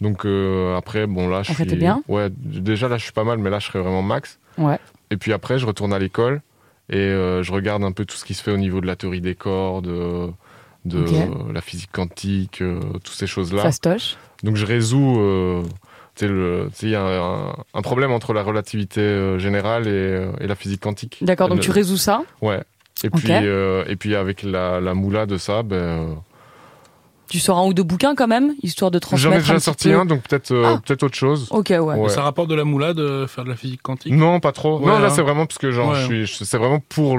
Donc 0.00 0.24
euh, 0.24 0.76
après, 0.76 1.06
bon 1.06 1.28
là, 1.28 1.42
je 1.42 1.52
En 1.52 1.54
fait, 1.54 1.68
suis 1.68 1.76
bien 1.78 2.02
Ouais, 2.08 2.28
déjà 2.34 2.88
là, 2.88 2.96
je 2.96 3.02
suis 3.04 3.12
pas 3.12 3.24
mal, 3.24 3.38
mais 3.38 3.50
là, 3.50 3.58
je 3.58 3.66
serais 3.66 3.80
vraiment 3.80 4.02
max. 4.02 4.38
Ouais. 4.56 4.78
Et 5.10 5.16
puis 5.16 5.32
après, 5.32 5.58
je 5.58 5.66
retourne 5.66 5.92
à 5.92 5.98
l'école 5.98 6.40
et 6.88 6.96
euh, 6.96 7.42
je 7.42 7.52
regarde 7.52 7.82
un 7.84 7.92
peu 7.92 8.04
tout 8.04 8.16
ce 8.16 8.24
qui 8.24 8.34
se 8.34 8.42
fait 8.42 8.50
au 8.50 8.56
niveau 8.56 8.80
de 8.80 8.86
la 8.86 8.96
théorie 8.96 9.20
des 9.20 9.34
corps, 9.34 9.82
de, 9.82 10.30
la 11.52 11.60
physique 11.60 11.90
quantique, 11.92 12.62
euh, 12.62 12.80
toutes 13.04 13.14
ces 13.14 13.26
choses-là. 13.26 13.62
Fastoche. 13.62 14.16
Donc 14.42 14.56
je 14.56 14.64
résous. 14.64 15.64
il 16.20 16.88
y 16.88 16.94
a 16.94 17.02
un, 17.02 17.54
un 17.74 17.82
problème 17.82 18.10
entre 18.12 18.32
la 18.32 18.42
relativité 18.42 19.38
générale 19.38 19.86
et, 19.86 20.26
et 20.40 20.46
la 20.46 20.54
physique 20.54 20.80
quantique. 20.80 21.18
D'accord, 21.20 21.48
donc 21.48 21.58
Le- 21.58 21.64
tu 21.64 21.70
résous 21.70 21.98
ça. 21.98 22.22
Ouais. 22.40 22.60
Et 23.02 23.10
puis, 23.10 23.30
et 23.32 23.96
puis 23.96 24.14
avec 24.14 24.42
la, 24.42 24.80
la 24.80 24.94
moula 24.94 25.26
de 25.26 25.36
ça, 25.36 25.62
ben, 25.62 26.16
Tu 27.30 27.38
sors 27.38 27.56
un 27.58 27.64
ou 27.66 27.72
deux 27.72 27.82
bouquins 27.84 28.14
quand 28.14 28.26
même, 28.26 28.54
histoire 28.62 28.90
de 28.90 28.98
transmettre. 28.98 29.30
j'en 29.32 29.36
ai 29.36 29.40
déjà 29.40 29.60
sorti 29.60 29.88
peu. 29.90 29.94
un, 29.98 30.04
donc 30.04 30.22
peut-être 30.22 30.50
euh, 30.50 30.74
Ah. 30.76 30.80
peut-être 30.84 31.04
autre 31.04 31.14
chose. 31.14 31.46
Ok, 31.50 31.68
ouais. 31.70 31.78
Ouais. 31.78 32.08
Ça 32.08 32.22
rapporte 32.22 32.48
de 32.50 32.54
la 32.56 32.64
moula 32.64 32.92
de 32.92 33.24
faire 33.28 33.44
de 33.44 33.48
la 33.50 33.56
physique 33.56 33.80
quantique? 33.82 34.12
Non, 34.12 34.40
pas 34.40 34.52
trop. 34.52 34.80
Ouais, 34.80 34.86
non, 34.86 34.98
là 34.98 35.06
hein. 35.06 35.10
c'est 35.10 35.22
vraiment 35.22 35.46
parce 35.46 35.58
que 35.58 35.70
genre, 35.70 35.90
Ouais. 35.92 36.00
je 36.00 36.04
suis, 36.04 36.26
je- 36.26 36.44
c'est 36.44 36.58
vraiment 36.58 36.80
pour 36.88 37.16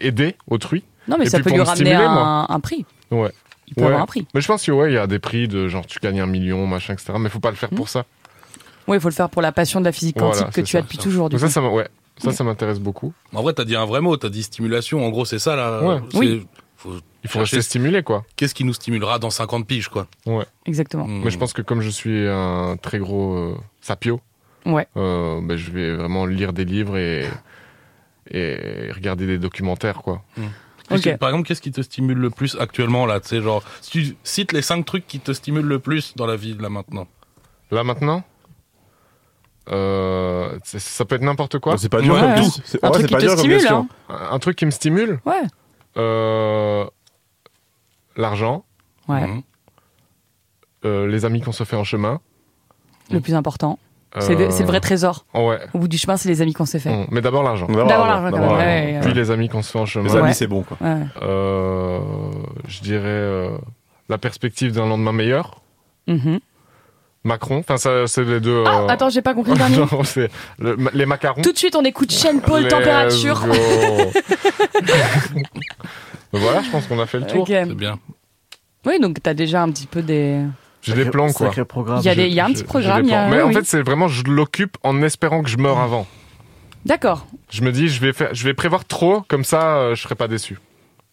aider 0.00 0.36
autrui. 0.48 0.84
Non, 1.08 1.16
mais 1.18 1.26
Et 1.26 1.28
ça 1.30 1.40
peut 1.40 1.50
lui 1.50 1.56
me 1.58 1.62
ramener 1.62 1.86
stimuler, 1.90 2.04
un, 2.04 2.46
un 2.48 2.60
prix. 2.60 2.86
Ouais. 3.10 3.32
Il 3.66 3.74
peut 3.74 3.80
Ouais. 3.82 3.86
avoir 3.88 4.02
un 4.02 4.06
prix. 4.06 4.26
Mais 4.32 4.40
je 4.40 4.46
pense 4.46 4.64
que 4.64 4.70
ouais, 4.70 4.90
il 4.92 4.94
y 4.94 4.98
a 4.98 5.06
des 5.06 5.18
prix 5.18 5.48
de 5.48 5.68
genre 5.68 5.84
tu 5.86 5.98
gagnes 5.98 6.20
un 6.20 6.26
million, 6.26 6.66
machin, 6.66 6.92
etc. 6.94 7.14
Mais 7.18 7.28
faut 7.28 7.40
pas 7.40 7.50
le 7.50 7.56
faire 7.56 7.70
Hmm. 7.72 7.76
pour 7.76 7.88
ça. 7.88 8.04
Oui, 8.86 8.96
il 8.96 9.00
faut 9.00 9.08
le 9.08 9.14
faire 9.14 9.28
pour 9.28 9.42
la 9.42 9.52
passion 9.52 9.80
de 9.80 9.84
la 9.86 9.92
physique 9.92 10.16
quantique 10.18 10.36
Voilà, 10.38 10.52
que 10.52 10.60
tu 10.62 10.70
ça, 10.72 10.78
as 10.78 10.82
depuis 10.82 10.96
ça. 10.98 11.02
toujours. 11.02 11.28
Du 11.28 11.38
ça, 11.38 11.46
coup. 11.46 11.52
ça, 11.52 11.60
ouais, 11.62 11.88
ça, 12.18 12.32
ça 12.32 12.44
m'intéresse 12.44 12.78
beaucoup. 12.80 13.12
En 13.34 13.42
vrai, 13.42 13.52
t'as 13.52 13.64
dit 13.64 13.76
un 13.76 13.84
vrai 13.84 14.00
mot, 14.00 14.16
t'as 14.16 14.28
dit 14.30 14.42
stimulation. 14.44 15.04
En 15.04 15.10
gros, 15.10 15.24
c'est 15.26 15.38
ça 15.40 15.56
là. 15.56 15.82
Ouais. 15.82 16.00
Oui. 16.14 16.46
Faut 16.78 16.94
Il 17.24 17.28
faut 17.28 17.40
rester 17.40 17.60
stimulé, 17.60 18.02
quoi. 18.02 18.24
Qu'est-ce 18.36 18.54
qui 18.54 18.64
nous 18.64 18.72
stimulera 18.72 19.18
dans 19.18 19.30
50 19.30 19.66
piges, 19.66 19.88
quoi 19.88 20.06
Exactement. 20.64 21.04
Hmm. 21.06 21.22
Mais 21.24 21.30
je 21.30 21.38
pense 21.38 21.52
que 21.52 21.60
comme 21.62 21.82
je 21.82 21.90
suis 21.90 22.26
un 22.26 22.76
très 22.80 22.98
gros 22.98 23.34
euh, 23.34 23.56
sapio, 23.82 24.20
Ouais. 24.64 24.86
euh, 24.96 25.40
ben, 25.42 25.56
je 25.56 25.70
vais 25.70 25.94
vraiment 25.96 26.24
lire 26.26 26.52
des 26.52 26.64
livres 26.64 26.96
et, 26.96 27.26
et 28.30 28.90
regarder 28.92 29.26
des 29.26 29.38
documentaires, 29.38 30.02
quoi. 30.02 30.22
Ok. 30.90 31.16
Par 31.18 31.28
exemple, 31.30 31.46
qu'est-ce 31.46 31.60
qui 31.60 31.70
te 31.72 31.82
stimule 31.82 32.16
le 32.18 32.30
plus 32.30 32.56
actuellement 32.58 33.04
là? 33.06 33.20
Tu 33.20 33.28
sais, 33.28 33.40
genre, 33.42 33.62
si 33.82 33.90
tu 33.90 34.16
cites 34.24 34.52
les 34.52 34.62
5 34.62 34.84
trucs 34.86 35.06
qui 35.06 35.20
te 35.20 35.32
stimulent 35.32 35.66
le 35.66 35.78
plus 35.80 36.14
dans 36.16 36.26
la 36.26 36.36
vie 36.36 36.56
là 36.58 36.70
maintenant. 36.70 37.06
Là 37.70 37.84
maintenant, 37.84 38.22
euh, 39.70 40.58
ça 40.64 41.04
peut 41.04 41.16
être 41.16 41.22
n'importe 41.22 41.58
quoi. 41.58 41.76
C'est 41.76 41.90
pas 41.90 42.00
dur 42.00 42.14
Ouais, 42.14 42.20
comme 42.20 42.30
ouais. 42.30 42.42
tout. 42.42 42.50
C'est- 42.64 42.82
Un 42.82 42.88
ouais, 42.88 42.92
truc 42.94 43.02
c'est 43.02 43.08
qui 43.08 43.26
pas 43.26 43.32
te 43.34 43.38
stimule, 43.38 43.66
hein. 43.68 43.88
Un 44.08 44.38
truc 44.38 44.56
qui 44.56 44.64
me 44.66 44.70
stimule, 44.70 45.20
Ouais. 45.26 45.42
Euh, 45.98 46.84
l'argent, 48.16 48.64
Ouais. 49.08 49.26
Mhm. 49.26 49.42
euh, 50.84 51.06
les 51.06 51.24
amis 51.24 51.40
qu'on 51.40 51.52
se 51.52 51.64
fait 51.64 51.76
en 51.76 51.84
chemin. 51.84 52.20
Le 53.10 53.20
plus 53.20 53.34
important. 53.34 53.78
C'est 54.20 54.34
le- 54.34 54.46
euh, 54.46 54.50
c'est 54.50 54.62
le 54.62 54.68
vrai 54.68 54.80
trésor. 54.80 55.26
Ouais. 55.34 55.58
Au 55.74 55.78
bout 55.80 55.88
du 55.88 55.98
chemin, 55.98 56.16
c'est 56.16 56.28
les 56.30 56.40
amis 56.40 56.54
qu'on 56.54 56.64
s'est 56.64 56.78
fait. 56.78 56.94
Mm. 56.94 57.06
Mais 57.10 57.20
d'abord 57.20 57.42
l'argent. 57.42 57.66
D'abord 57.66 57.86
D'abord 57.86 58.06
l'argent, 58.06 58.30
quand 58.30 58.38
même. 58.38 58.42
l'argent. 58.48 58.56
Ouais, 58.58 58.94
ouais, 58.94 59.00
Puis 59.02 59.12
les 59.12 59.30
amis 59.30 59.48
qu'on 59.50 59.62
se 59.62 59.70
fait 59.70 59.78
en 59.78 59.86
chemin. 59.86 60.06
Les 60.06 60.12
amis, 60.16 60.22
Ouais. 60.28 60.32
c'est 60.32 60.46
bon 60.46 60.62
quoi. 60.62 60.76
Ouais. 60.80 61.02
Euh, 61.22 62.00
je 62.66 62.80
dirais 62.80 63.02
euh, 63.04 63.58
la 64.08 64.16
perspective 64.18 64.72
d'un 64.72 64.86
lendemain 64.86 65.12
meilleur. 65.12 65.60
Mhm. 66.06 66.40
Macron. 67.28 67.58
Enfin, 67.60 67.76
ça, 67.76 68.06
c'est 68.08 68.24
les 68.24 68.40
deux. 68.40 68.64
Ah, 68.66 68.80
euh, 68.80 68.88
attends, 68.88 69.08
j'ai 69.10 69.22
pas 69.22 69.34
compris 69.34 69.52
le 69.52 69.58
dernier. 69.58 69.76
non, 69.78 70.02
c'est 70.04 70.28
le- 70.58 70.76
les 70.92 71.06
macarons. 71.06 71.42
Tout 71.42 71.52
de 71.52 71.58
suite, 71.58 71.76
on 71.76 71.84
écoute 71.84 72.10
Shane 72.12 72.40
Paul, 72.40 72.66
température. 72.66 73.46
voilà, 76.32 76.62
je 76.62 76.70
pense 76.70 76.86
qu'on 76.86 76.98
a 77.00 77.06
fait 77.06 77.20
le 77.20 77.26
tour. 77.26 77.42
Ok. 77.42 77.48
C'est 77.48 77.74
bien. 77.74 77.98
Oui, 78.86 78.98
donc 79.00 79.18
t'as 79.22 79.34
déjà 79.34 79.62
un 79.62 79.70
petit 79.70 79.86
peu 79.86 80.02
des. 80.02 80.40
J'ai 80.82 80.94
des 80.94 81.06
plans, 81.06 81.32
quoi. 81.32 81.50
Il 81.98 82.04
y 82.04 82.08
a, 82.08 82.14
des- 82.14 82.28
y 82.28 82.40
a 82.40 82.44
un 82.46 82.52
petit 82.52 82.64
programme. 82.64 83.04
y 83.04 83.12
a-. 83.12 83.28
Mais 83.28 83.42
en 83.42 83.50
fait, 83.52 83.64
c'est 83.64 83.82
vraiment, 83.82 84.08
je 84.08 84.22
l'occupe 84.24 84.76
en 84.82 85.02
espérant 85.02 85.42
que 85.42 85.48
je 85.50 85.58
meure 85.58 85.78
avant. 85.78 86.06
D'accord. 86.86 87.26
Je 87.50 87.62
me 87.62 87.72
dis, 87.72 87.88
je 87.88 88.00
vais, 88.00 88.12
faire, 88.12 88.28
je 88.32 88.44
vais 88.44 88.54
prévoir 88.54 88.84
trop, 88.84 89.22
comme 89.28 89.44
ça, 89.44 89.76
euh, 89.76 89.94
je 89.94 90.02
serai 90.02 90.14
pas 90.14 90.28
déçu. 90.28 90.58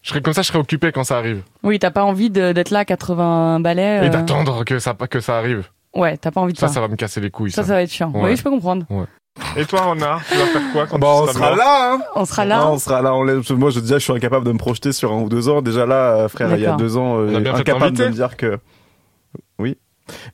Je 0.02 0.10
serai, 0.10 0.22
comme 0.22 0.32
ça, 0.32 0.42
je 0.42 0.46
serai 0.46 0.58
occupé 0.60 0.92
quand 0.92 1.02
ça 1.02 1.18
arrive. 1.18 1.42
Oui, 1.64 1.80
t'as 1.80 1.90
pas 1.90 2.04
envie 2.04 2.30
de- 2.30 2.52
d'être 2.52 2.70
là 2.70 2.78
à 2.80 2.84
80 2.84 3.58
balais. 3.60 3.96
Et 4.04 4.06
euh, 4.06 4.08
d'attendre 4.08 4.64
que 4.64 4.78
ça, 4.78 4.94
que 4.94 5.18
ça 5.20 5.36
arrive. 5.36 5.64
Ouais, 5.96 6.16
t'as 6.16 6.30
pas 6.30 6.40
envie 6.40 6.52
de 6.52 6.58
Ça, 6.58 6.68
ça. 6.68 6.74
ça 6.74 6.80
va 6.80 6.88
me 6.88 6.96
casser 6.96 7.20
les 7.20 7.30
couilles. 7.30 7.50
Ça, 7.50 7.62
Ça, 7.62 7.68
ça 7.68 7.74
va 7.74 7.82
être 7.82 7.90
chiant. 7.90 8.10
Ouais. 8.12 8.22
Oui, 8.30 8.36
je 8.36 8.42
peux 8.42 8.50
comprendre. 8.50 8.84
Ouais. 8.90 9.04
Et 9.56 9.64
toi, 9.66 9.92
Anna, 9.92 10.18
tu 10.30 10.36
vas 10.38 10.46
faire 10.46 10.62
quoi 10.72 10.86
quand 10.86 10.98
tu 10.98 11.04
on 11.04 11.22
seras 11.26 11.32
sera 11.34 11.56
là, 11.56 11.92
hein. 11.94 12.00
On 12.14 12.24
sera 12.24 12.44
là. 12.46 12.58
Non, 12.60 12.72
on 12.72 12.78
sera 12.78 13.02
là. 13.02 13.14
On 13.14 13.22
l'est- 13.22 13.50
moi, 13.50 13.70
je, 13.70 13.80
déjà, 13.80 13.98
je 13.98 14.04
suis 14.04 14.12
incapable 14.14 14.46
de 14.46 14.52
me 14.52 14.58
projeter 14.58 14.92
sur 14.92 15.12
un 15.12 15.20
ou 15.20 15.28
deux 15.28 15.48
ans. 15.50 15.60
Déjà 15.60 15.84
là, 15.84 16.16
euh, 16.16 16.28
frère, 16.28 16.54
il 16.56 16.62
y 16.62 16.66
a 16.66 16.76
deux 16.76 16.96
ans, 16.96 17.18
euh, 17.18 17.28
On 17.30 17.34
a 17.34 17.40
bien 17.40 17.54
fait 17.54 17.64
de 17.64 17.70
incapable 17.70 17.96
de 17.96 18.04
me 18.06 18.10
dire 18.12 18.36
que. 18.36 18.58
Oui. 19.58 19.76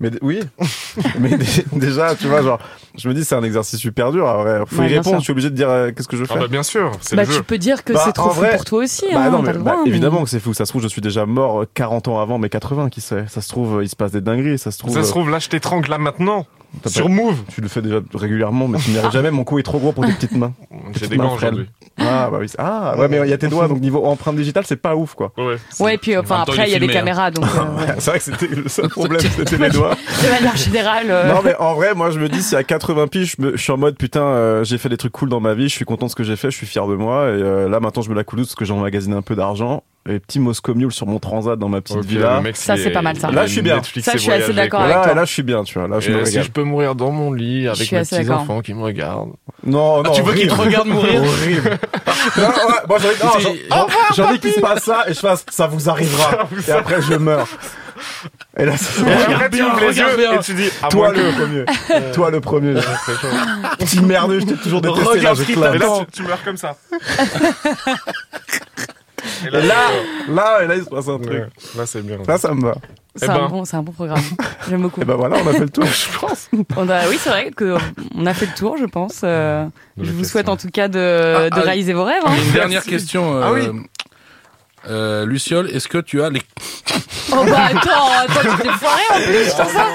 Mais 0.00 0.10
oui. 0.20 0.40
Mais 1.18 1.36
dé- 1.36 1.46
déjà, 1.72 2.14
tu 2.14 2.26
vois, 2.26 2.42
genre, 2.42 2.58
je 2.96 3.08
me 3.08 3.14
dis, 3.14 3.24
c'est 3.24 3.34
un 3.34 3.42
exercice 3.42 3.78
super 3.78 4.12
dur. 4.12 4.26
en 4.26 4.42
vrai. 4.42 4.60
Faut 4.66 4.82
Ouais, 4.82 4.90
y 4.90 4.94
répondre. 4.96 5.18
Je 5.18 5.22
suis 5.22 5.32
obligé 5.32 5.50
de 5.50 5.54
dire 5.54 5.70
euh, 5.70 5.90
qu'est-ce 5.92 6.08
que 6.08 6.16
je 6.16 6.24
fais. 6.24 6.34
Ah 6.36 6.40
bah 6.40 6.48
bien 6.48 6.62
sûr, 6.62 6.92
c'est 7.00 7.16
Bah, 7.16 7.24
le 7.24 7.30
jeu. 7.30 7.38
tu 7.38 7.42
peux 7.44 7.58
dire 7.58 7.84
que 7.84 7.92
Bah, 7.92 8.02
c'est 8.04 8.12
trop 8.12 8.30
fou 8.30 8.40
vrai- 8.40 8.54
pour 8.56 8.64
toi 8.64 8.82
aussi. 8.84 9.06
Bah 9.12 9.24
hein, 9.24 9.30
non, 9.30 9.40
mais 9.42 9.52
bah, 9.52 9.58
droit, 9.58 9.76
mais- 9.84 9.90
évidemment 9.90 10.24
que 10.24 10.30
c'est 10.30 10.40
fou. 10.40 10.52
Ça 10.54 10.64
se 10.66 10.72
trouve, 10.72 10.82
je 10.82 10.88
suis 10.88 11.00
déjà 11.00 11.24
mort 11.26 11.62
euh, 11.62 11.68
40 11.74 12.08
ans 12.08 12.20
avant 12.20 12.38
mes 12.38 12.48
80, 12.48 12.88
qui 12.90 13.00
sait. 13.00 13.24
Ça 13.28 13.40
se 13.40 13.48
trouve, 13.48 13.78
euh, 13.78 13.84
il 13.84 13.88
se 13.88 13.96
passe 13.96 14.12
des 14.12 14.20
dingueries. 14.20 14.58
Ça 14.58 14.70
se 14.70 14.78
trouve. 14.78 14.92
Ça 14.92 15.02
se 15.02 15.08
euh, 15.08 15.10
trouve, 15.10 15.30
là, 15.30 15.38
je 15.38 15.48
t'étrangle 15.48 15.88
là 15.90 15.98
maintenant. 15.98 16.46
Sur 16.86 17.06
pas- 17.06 17.12
Move. 17.12 17.42
Tu 17.54 17.60
le 17.60 17.68
fais 17.68 17.82
déjà 17.82 18.00
régulièrement, 18.14 18.68
mais 18.68 18.78
tu 18.78 18.90
n'y 18.90 18.98
arrives 18.98 19.10
jamais. 19.12 19.30
Mon 19.30 19.44
cou 19.44 19.58
est 19.58 19.62
trop 19.62 19.78
gros 19.78 19.92
pour 19.92 20.04
tes 20.06 20.12
petites 20.12 20.32
mains. 20.36 20.52
J'ai 20.98 21.06
des 21.08 21.16
mains 21.16 21.24
gants 21.24 21.34
aujourd'hui. 21.34 21.68
Ah, 21.98 22.28
bah 22.30 22.38
oui. 22.40 22.48
c'est- 22.48 22.56
Ah, 22.58 22.94
ouais, 22.98 23.08
mais 23.08 23.20
il 23.24 23.28
y 23.30 23.32
a 23.32 23.38
tes 23.38 23.48
doigts. 23.48 23.68
Donc, 23.68 23.80
niveau 23.80 24.04
empreinte 24.04 24.36
digitale, 24.36 24.64
c'est 24.66 24.76
pas 24.76 24.96
ouf, 24.96 25.14
quoi. 25.14 25.32
Ouais. 25.38 25.56
Ouais, 25.80 25.98
puis 25.98 26.16
enfin 26.16 26.40
après 26.42 26.68
il 26.68 26.72
y 26.72 26.74
a 26.74 26.78
des 26.78 26.86
hein. 26.88 26.92
caméras 26.92 27.30
donc 27.30 27.44
euh, 27.44 27.92
c'est 27.98 28.10
vrai 28.10 28.18
que 28.18 28.24
c'était 28.24 28.46
le 28.48 28.68
seul 28.68 28.88
problème, 28.88 29.20
c'était 29.20 29.58
les 29.58 29.70
doigts. 29.70 29.96
de 30.24 30.30
manière 30.30 30.56
générale. 30.56 31.06
euh, 31.10 31.32
Non 31.32 31.40
mais 31.44 31.54
en 31.56 31.74
vrai, 31.74 31.94
moi 31.94 32.10
je 32.10 32.18
me 32.18 32.28
dis 32.28 32.42
si 32.42 32.56
à 32.56 32.64
80 32.64 33.06
piges, 33.08 33.36
je, 33.38 33.56
suis 33.56 33.72
en 33.72 33.76
mode 33.76 33.96
putain, 33.96 34.22
euh, 34.22 34.64
j'ai 34.64 34.78
fait 34.78 34.88
des 34.88 34.96
trucs 34.96 35.12
cool 35.12 35.28
dans 35.28 35.40
ma 35.40 35.54
vie, 35.54 35.68
je 35.68 35.74
suis 35.74 35.84
content 35.84 36.06
de 36.06 36.10
ce 36.10 36.16
que 36.16 36.24
j'ai 36.24 36.36
fait, 36.36 36.50
je 36.50 36.56
suis 36.56 36.66
fier 36.66 36.86
de 36.86 36.94
moi 36.96 37.24
et 37.28 37.42
euh, 37.42 37.68
là 37.68 37.80
maintenant 37.80 38.02
je 38.02 38.10
me 38.10 38.14
la 38.14 38.24
coule 38.24 38.38
douce 38.40 38.48
parce 38.48 38.56
que 38.56 38.64
j'ai 38.64 38.72
emmagasiné 38.72 39.14
un 39.16 39.22
peu 39.22 39.34
d'argent 39.36 39.82
et 40.08 40.18
petit 40.18 40.40
Moscow 40.40 40.74
Mule 40.74 40.90
sur 40.92 41.06
mon 41.06 41.20
transat 41.20 41.56
dans 41.58 41.68
ma 41.68 41.80
petite 41.80 41.98
Ok, 41.98 42.04
villa. 42.04 42.40
mec, 42.40 42.56
Ça, 42.56 42.76
c'est 42.76 42.88
est- 42.88 42.90
pas 42.90 43.02
mal, 43.02 43.16
ça. 43.16 43.30
Là, 43.30 43.46
je 43.46 43.52
suis 43.52 43.62
bien. 43.62 43.76
Netflix 43.76 44.04
Ça, 44.04 44.12
je 44.14 44.18
suis 44.18 44.32
assez 44.32 44.52
d'accord 44.52 44.80
avec 44.80 44.96
Là, 44.96 45.02
toi. 45.04 45.14
là, 45.14 45.24
je 45.24 45.32
suis 45.32 45.42
bien, 45.44 45.62
tu 45.62 45.78
vois. 45.78 45.86
Là, 45.88 46.00
je 46.00 46.10
Et 46.10 46.14
me 46.14 46.24
si 46.24 46.42
je 46.42 46.50
peux 46.50 46.64
mourir 46.64 46.96
dans 46.96 47.12
mon 47.12 47.32
lit 47.32 47.68
avec 47.68 47.92
mes 47.92 47.98
assez 47.98 48.16
petits 48.16 48.24
d'accord. 48.26 48.42
enfants 48.42 48.60
qui 48.62 48.74
me 48.74 48.82
regardent. 48.82 49.32
Non, 49.64 50.02
non. 50.02 50.10
tu 50.12 50.22
veux 50.22 50.34
qu'il 50.34 50.48
te 50.48 50.52
horrible. 50.54 50.66
regarde 50.66 50.88
mourir 50.88 51.22
Horrible. 51.42 51.78
non, 52.36 52.42
ouais, 52.42 52.48
moi 52.88 52.98
j'ai 52.98 53.24
envie, 53.48 53.60
j'ai 54.16 54.22
envie 54.22 54.40
qu'il 54.40 54.52
se 54.52 54.60
passe 54.60 54.82
ça 54.84 55.04
et 55.06 55.14
je 55.14 55.20
fasse 55.20 55.46
ça 55.50 55.68
vous 55.68 55.88
arrivera. 55.88 56.48
et 56.66 56.70
après 56.72 57.00
je 57.00 57.14
meurs. 57.14 57.46
Et 58.58 58.64
là, 58.64 58.76
c'est 58.76 59.02
après, 59.02 59.50
tu 59.50 59.56
bien, 59.56 59.66
ouvres 59.72 59.80
les 59.88 59.96
yeux 59.98 60.16
bien. 60.16 60.32
et 60.32 60.38
tu 60.40 60.54
dis, 60.54 60.68
toi 60.90 61.12
le 61.12 61.30
premier. 61.30 61.64
Toi 62.12 62.30
le 62.32 62.40
premier. 62.40 62.74
Petit 63.78 64.00
merdeux, 64.00 64.40
je 64.40 64.46
t'ai 64.46 64.54
toujours 64.56 64.80
détesté. 64.80 65.20
Là, 65.20 65.34
je. 65.34 65.42
Et 65.52 65.78
là, 65.78 66.06
tu 66.12 66.22
meurs 66.24 66.42
comme 66.44 66.56
ça. 66.56 66.74
et 69.46 69.50
là, 69.50 69.74
là, 70.28 70.62
et 70.62 70.66
là, 70.66 70.74
il 70.76 70.84
se 70.84 70.88
passe 70.90 71.08
un 71.08 71.18
truc. 71.18 71.30
Ouais, 71.32 71.46
là, 71.76 71.86
c'est 71.86 72.02
bien. 72.02 72.18
Là, 72.26 72.38
ça 72.38 72.52
me 72.54 72.62
va. 72.62 72.74
C'est 73.14 73.26
Eh 73.26 73.30
un 73.30 73.34
ben. 73.40 73.48
bon, 73.48 73.64
c'est 73.64 73.76
un 73.76 73.82
bon 73.82 73.92
programme. 73.92 74.22
J'aime 74.68 74.82
beaucoup. 74.82 75.00
Et 75.02 75.04
ben 75.04 75.16
voilà, 75.16 75.36
on 75.44 75.46
a 75.48 75.52
fait 75.52 75.58
le 75.60 75.68
tour, 75.70 75.84
je 75.84 76.18
pense. 76.18 76.48
On 76.76 76.88
a, 76.88 77.08
oui, 77.08 77.16
c'est 77.20 77.28
vrai 77.28 77.50
que 77.54 77.76
on 78.16 78.24
a 78.26 78.32
fait 78.32 78.46
le 78.46 78.54
tour, 78.54 78.76
je 78.78 78.86
pense. 78.86 79.20
Euh, 79.22 79.66
je 79.98 80.04
vous 80.04 80.18
question. 80.20 80.24
souhaite 80.24 80.48
en 80.48 80.56
tout 80.56 80.68
cas 80.70 80.88
de, 80.88 80.98
Ah, 81.36 81.50
de 81.50 81.56
ah, 81.58 81.60
réaliser 81.60 81.92
vos 81.92 82.04
rêves. 82.04 82.22
hein. 82.24 82.32
Une 82.46 82.52
dernière 82.52 82.82
question. 82.84 83.36
euh, 83.36 83.42
Ah 83.44 83.52
oui. 83.52 83.68
euh, 84.88 85.26
Luciole, 85.26 85.68
est-ce 85.70 85.88
que 85.88 85.98
tu 85.98 86.22
as 86.22 86.30
les 86.30 86.40
Oh 87.34 87.44
bah 87.44 87.68
attends, 87.70 88.10
attends, 88.20 88.56
tu 88.56 88.62
t'es 88.62 88.68
foiré 88.68 89.02
en 89.10 89.14
plus, 89.22 89.44
c'est 89.44 89.56
ça 89.56 89.86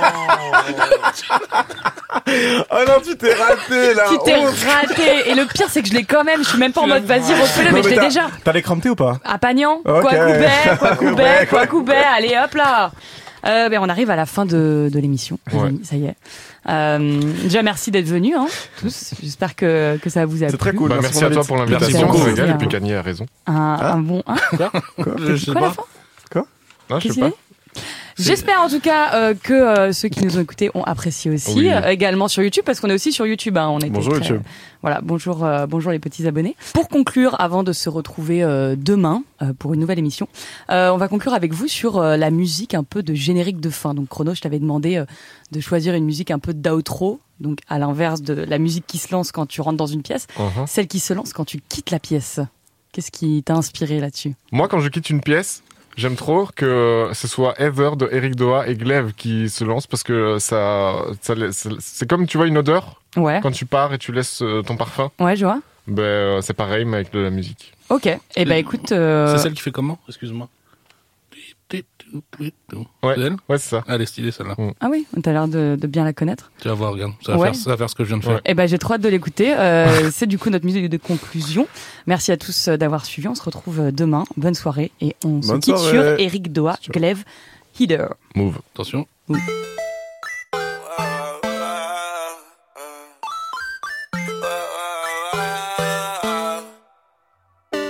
Oh 2.71 2.83
non, 2.87 2.93
tu 3.05 3.15
t'es 3.17 3.33
raté 3.33 3.93
là. 3.93 4.03
Tu 4.09 4.17
t'es 4.25 4.35
Oh. 4.39 4.45
raté. 4.47 5.29
Et 5.29 5.35
le 5.35 5.45
pire, 5.45 5.67
c'est 5.69 5.81
que 5.81 5.87
je 5.89 5.93
l'ai 5.93 6.03
quand 6.03 6.23
même. 6.23 6.43
Je 6.43 6.49
suis 6.49 6.57
même 6.57 6.73
pas 6.73 6.81
en 6.81 6.87
mode 6.87 7.03
vas-y, 7.05 7.33
refais-le, 7.39 7.69
Non, 7.69 7.75
mais 7.75 7.83
je 7.83 7.89
l'ai 7.89 7.95
t'as- 7.95 8.01
déjà. 8.01 8.27
T'as 8.43 8.51
les 8.53 8.61
cramptés 8.61 8.89
ou 8.89 8.95
pas? 8.95 9.17
À 9.23 9.37
Pagnan, 9.37 9.81
quoi 9.83 10.01
coubet, 10.01 10.49
quoi 10.79 10.95
coubet, 10.95 11.23
Ouais, 11.23 11.47
quoi 11.49 11.67
coubet, 11.67 11.95
allez 12.15 12.35
hop 12.43 12.53
là. 12.55 12.91
Euh, 13.45 13.69
ben, 13.69 13.79
on 13.81 13.87
arrive 13.87 14.09
à 14.09 14.15
la 14.15 14.25
fin 14.25 14.45
de, 14.45 14.89
de 14.91 14.99
l'émission, 14.99 15.39
Ouais. 15.53 15.71
ça 15.83 15.95
y 15.95 16.05
est. 16.05 16.15
Euh, 16.69 17.21
déjà, 17.43 17.61
merci 17.61 17.91
d'être 17.91 18.07
venus, 18.07 18.35
hein, 18.37 18.47
tous. 18.81 19.13
J'espère 19.21 19.55
que, 19.55 19.97
que 20.01 20.09
ça 20.09 20.25
vous 20.25 20.43
a 20.43 20.47
C'est 20.49 20.57
plu. 20.57 20.59
très 20.71 20.73
cool. 20.73 20.89
Bah, 20.89 20.97
merci 21.01 21.19
merci 21.21 21.25
à 21.25 21.29
toi 21.35 21.43
pour 21.45 21.55
Merci 21.57 21.71
l'invitation. 21.71 22.07
beaucoup. 22.07 22.25
Merci. 22.25 22.41
et 22.51 22.53
puis 22.55 22.67
Kanye 22.67 22.95
a 22.95 23.01
raison. 23.01 23.25
Un, 23.45 23.53
un 23.79 23.97
bon. 23.99 24.23
Hein 24.27 24.35
Je 25.19 25.35
sais 25.37 25.51
quoi 25.51 25.61
la 25.61 25.71
fin? 25.71 25.83
Non, 26.89 26.99
je 26.99 27.03
Qu'est-ce 27.03 27.15
sais 27.15 27.21
qu'il 27.21 27.29
pas. 27.31 27.35
dit 27.75 27.81
J'espère 28.19 28.61
en 28.61 28.69
tout 28.69 28.79
cas 28.79 29.13
euh, 29.13 29.33
que 29.35 29.53
euh, 29.53 29.91
ceux 29.93 30.09
qui 30.09 30.25
nous 30.25 30.37
ont 30.37 30.41
écoutés 30.41 30.71
ont 30.73 30.83
apprécié 30.83 31.29
aussi, 31.29 31.53
Oui. 31.55 31.69
euh, 31.71 31.87
également 31.89 32.27
sur 32.27 32.41
YouTube 32.41 32.63
parce 32.65 32.79
qu'on 32.79 32.89
est 32.89 32.93
aussi 32.95 33.11
sur 33.11 33.27
YouTube. 33.27 33.55
Hein, 33.57 33.67
on 33.69 33.77
était 33.77 33.91
Bonjour 33.91 34.13
très- 34.13 34.21
YouTube. 34.23 34.41
Voilà, 34.81 35.01
bonjour, 35.03 35.45
bonjour 35.69 35.91
les 35.91 35.99
petits 35.99 36.25
abonnés. 36.27 36.55
Pour 36.73 36.87
conclure, 36.87 37.35
avant 37.39 37.61
de 37.63 37.73
se 37.73 37.89
retrouver 37.89 38.41
demain 38.77 39.23
pour 39.59 39.73
une 39.73 39.79
nouvelle 39.79 39.99
émission, 39.99 40.27
on 40.69 40.97
va 40.97 41.07
conclure 41.07 41.33
avec 41.33 41.51
vous 41.53 41.67
sur 41.67 41.99
la 42.01 42.29
musique 42.31 42.73
un 42.73 42.83
peu 42.83 43.03
de 43.03 43.13
générique 43.13 43.59
de 43.59 43.69
fin. 43.69 43.93
Donc 43.95 44.07
Chrono, 44.07 44.33
je 44.33 44.41
t'avais 44.41 44.59
demandé 44.59 45.03
de 45.51 45.59
choisir 45.59 45.93
une 45.95 46.05
musique 46.05 46.31
un 46.31 46.39
peu 46.39 46.53
d'outro, 46.53 47.19
donc 47.39 47.59
à 47.69 47.79
l'inverse 47.79 48.21
de 48.21 48.33
la 48.33 48.59
musique 48.59 48.85
qui 48.87 48.97
se 48.99 49.11
lance 49.11 49.31
quand 49.31 49.45
tu 49.47 49.61
rentres 49.61 49.77
dans 49.77 49.87
une 49.87 50.03
pièce, 50.03 50.27
Uh-huh. 50.37 50.65
celle 50.67 50.87
qui 50.87 50.99
se 50.99 51.13
lance 51.13 51.33
quand 51.33 51.45
tu 51.45 51.59
quittes 51.67 51.91
la 51.91 51.99
pièce. 51.99 52.39
Qu'est-ce 52.93 53.11
qui 53.11 53.43
t'a 53.43 53.55
inspiré 53.55 53.99
là-dessus? 53.99 54.35
Moi, 54.51 54.67
quand 54.67 54.79
je 54.79 54.89
quitte 54.89 55.09
une 55.09 55.21
pièce, 55.21 55.61
j'aime 55.97 56.15
trop 56.15 56.47
que 56.55 57.09
ce 57.13 57.27
soit 57.27 57.59
Ever 57.59 57.91
de 57.97 58.07
Eric 58.11 58.35
Doha 58.35 58.67
et 58.67 58.75
Glaive 58.75 59.13
qui 59.17 59.49
se 59.49 59.63
lancent 59.65 59.87
parce 59.87 60.03
que 60.03 60.37
ça, 60.39 60.93
c'est 61.79 62.07
comme 62.07 62.27
tu 62.27 62.37
vois 62.37 62.47
une 62.47 62.57
odeur 62.57 63.01
Ouais, 63.15 63.39
quand 63.41 63.51
tu 63.51 63.65
pars 63.65 63.93
et 63.93 63.97
tu 63.97 64.11
laisses 64.11 64.41
euh, 64.43 64.61
ton 64.61 64.77
parfum. 64.77 65.09
ouais, 65.19 65.35
je 65.35 65.45
vois. 65.45 65.59
Ben 65.87 66.03
euh, 66.03 66.41
c'est 66.41 66.53
pareil 66.53 66.85
mais 66.85 66.97
avec 66.97 67.11
de 67.13 67.19
la 67.19 67.29
musique. 67.31 67.73
Ok. 67.89 68.07
Eh 68.35 68.45
ben 68.45 68.55
écoute, 68.57 68.91
euh, 68.91 69.35
C'est 69.35 69.41
celle 69.43 69.53
qui 69.53 69.61
fait 69.61 69.71
comment? 69.71 69.97
Excuse-moi. 70.07 70.47
Ouais. 72.39 72.51
C'est 73.15 73.21
elle 73.21 73.35
Ouais, 73.49 73.57
c'est 73.57 73.69
ça. 73.69 73.83
Elle 73.87 74.01
est 74.01 74.05
stylée 74.05 74.31
celle-là. 74.31 74.55
ah 74.79 74.87
oui, 74.89 75.05
t'as 75.23 75.31
l'air 75.33 75.47
de, 75.47 75.77
de 75.79 75.87
bien 75.87 76.03
la 76.03 76.13
connaître. 76.13 76.51
Tu 76.61 76.67
vas 76.67 76.73
voir, 76.73 76.93
regarde. 76.93 77.13
Ça 77.25 77.33
va, 77.33 77.37
Ouais. 77.39 77.45
faire, 77.47 77.55
ça 77.55 77.69
va 77.71 77.77
faire 77.77 77.89
ce 77.89 77.95
que 77.95 78.03
je 78.03 78.09
viens 78.09 78.17
de 78.17 78.23
faire. 78.23 78.35
Ouais. 78.35 78.41
Eh 78.45 78.53
ben, 78.53 78.67
j'ai 78.67 78.77
trop 78.77 78.93
hâte 78.93 79.01
de 79.01 79.09
l'écouter. 79.09 79.53
Euh, 79.57 80.09
c'est 80.11 80.25
du 80.27 80.37
coup 80.39 80.49
notre 80.49 80.65
musique 80.65 80.89
de 80.89 80.97
conclusion. 80.97 81.67
Merci 82.05 82.31
à 82.31 82.37
tous 82.37 82.67
euh, 82.69 82.77
d'avoir 82.77 83.05
suivi. 83.05 83.27
On 83.27 83.35
se 83.35 83.43
retrouve 83.43 83.79
euh, 83.79 83.91
demain. 83.91 84.23
Bonne 84.37 84.55
soirée 84.55 84.91
et 85.01 85.15
on 85.25 85.41
se 85.41 85.53
quitte 85.53 85.77
soirée. 85.77 85.89
sur 85.91 86.03
Eric 86.19 86.51
Doha. 86.53 86.77
Glaive, 86.89 87.23
Header. 87.79 88.07
Move. 88.35 88.57
Attention. 88.73 89.05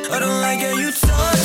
I 0.10 0.20
don't 0.20 0.42
like 0.42 0.60
how 0.60 0.78
you 0.78 0.92
talk 0.92 1.37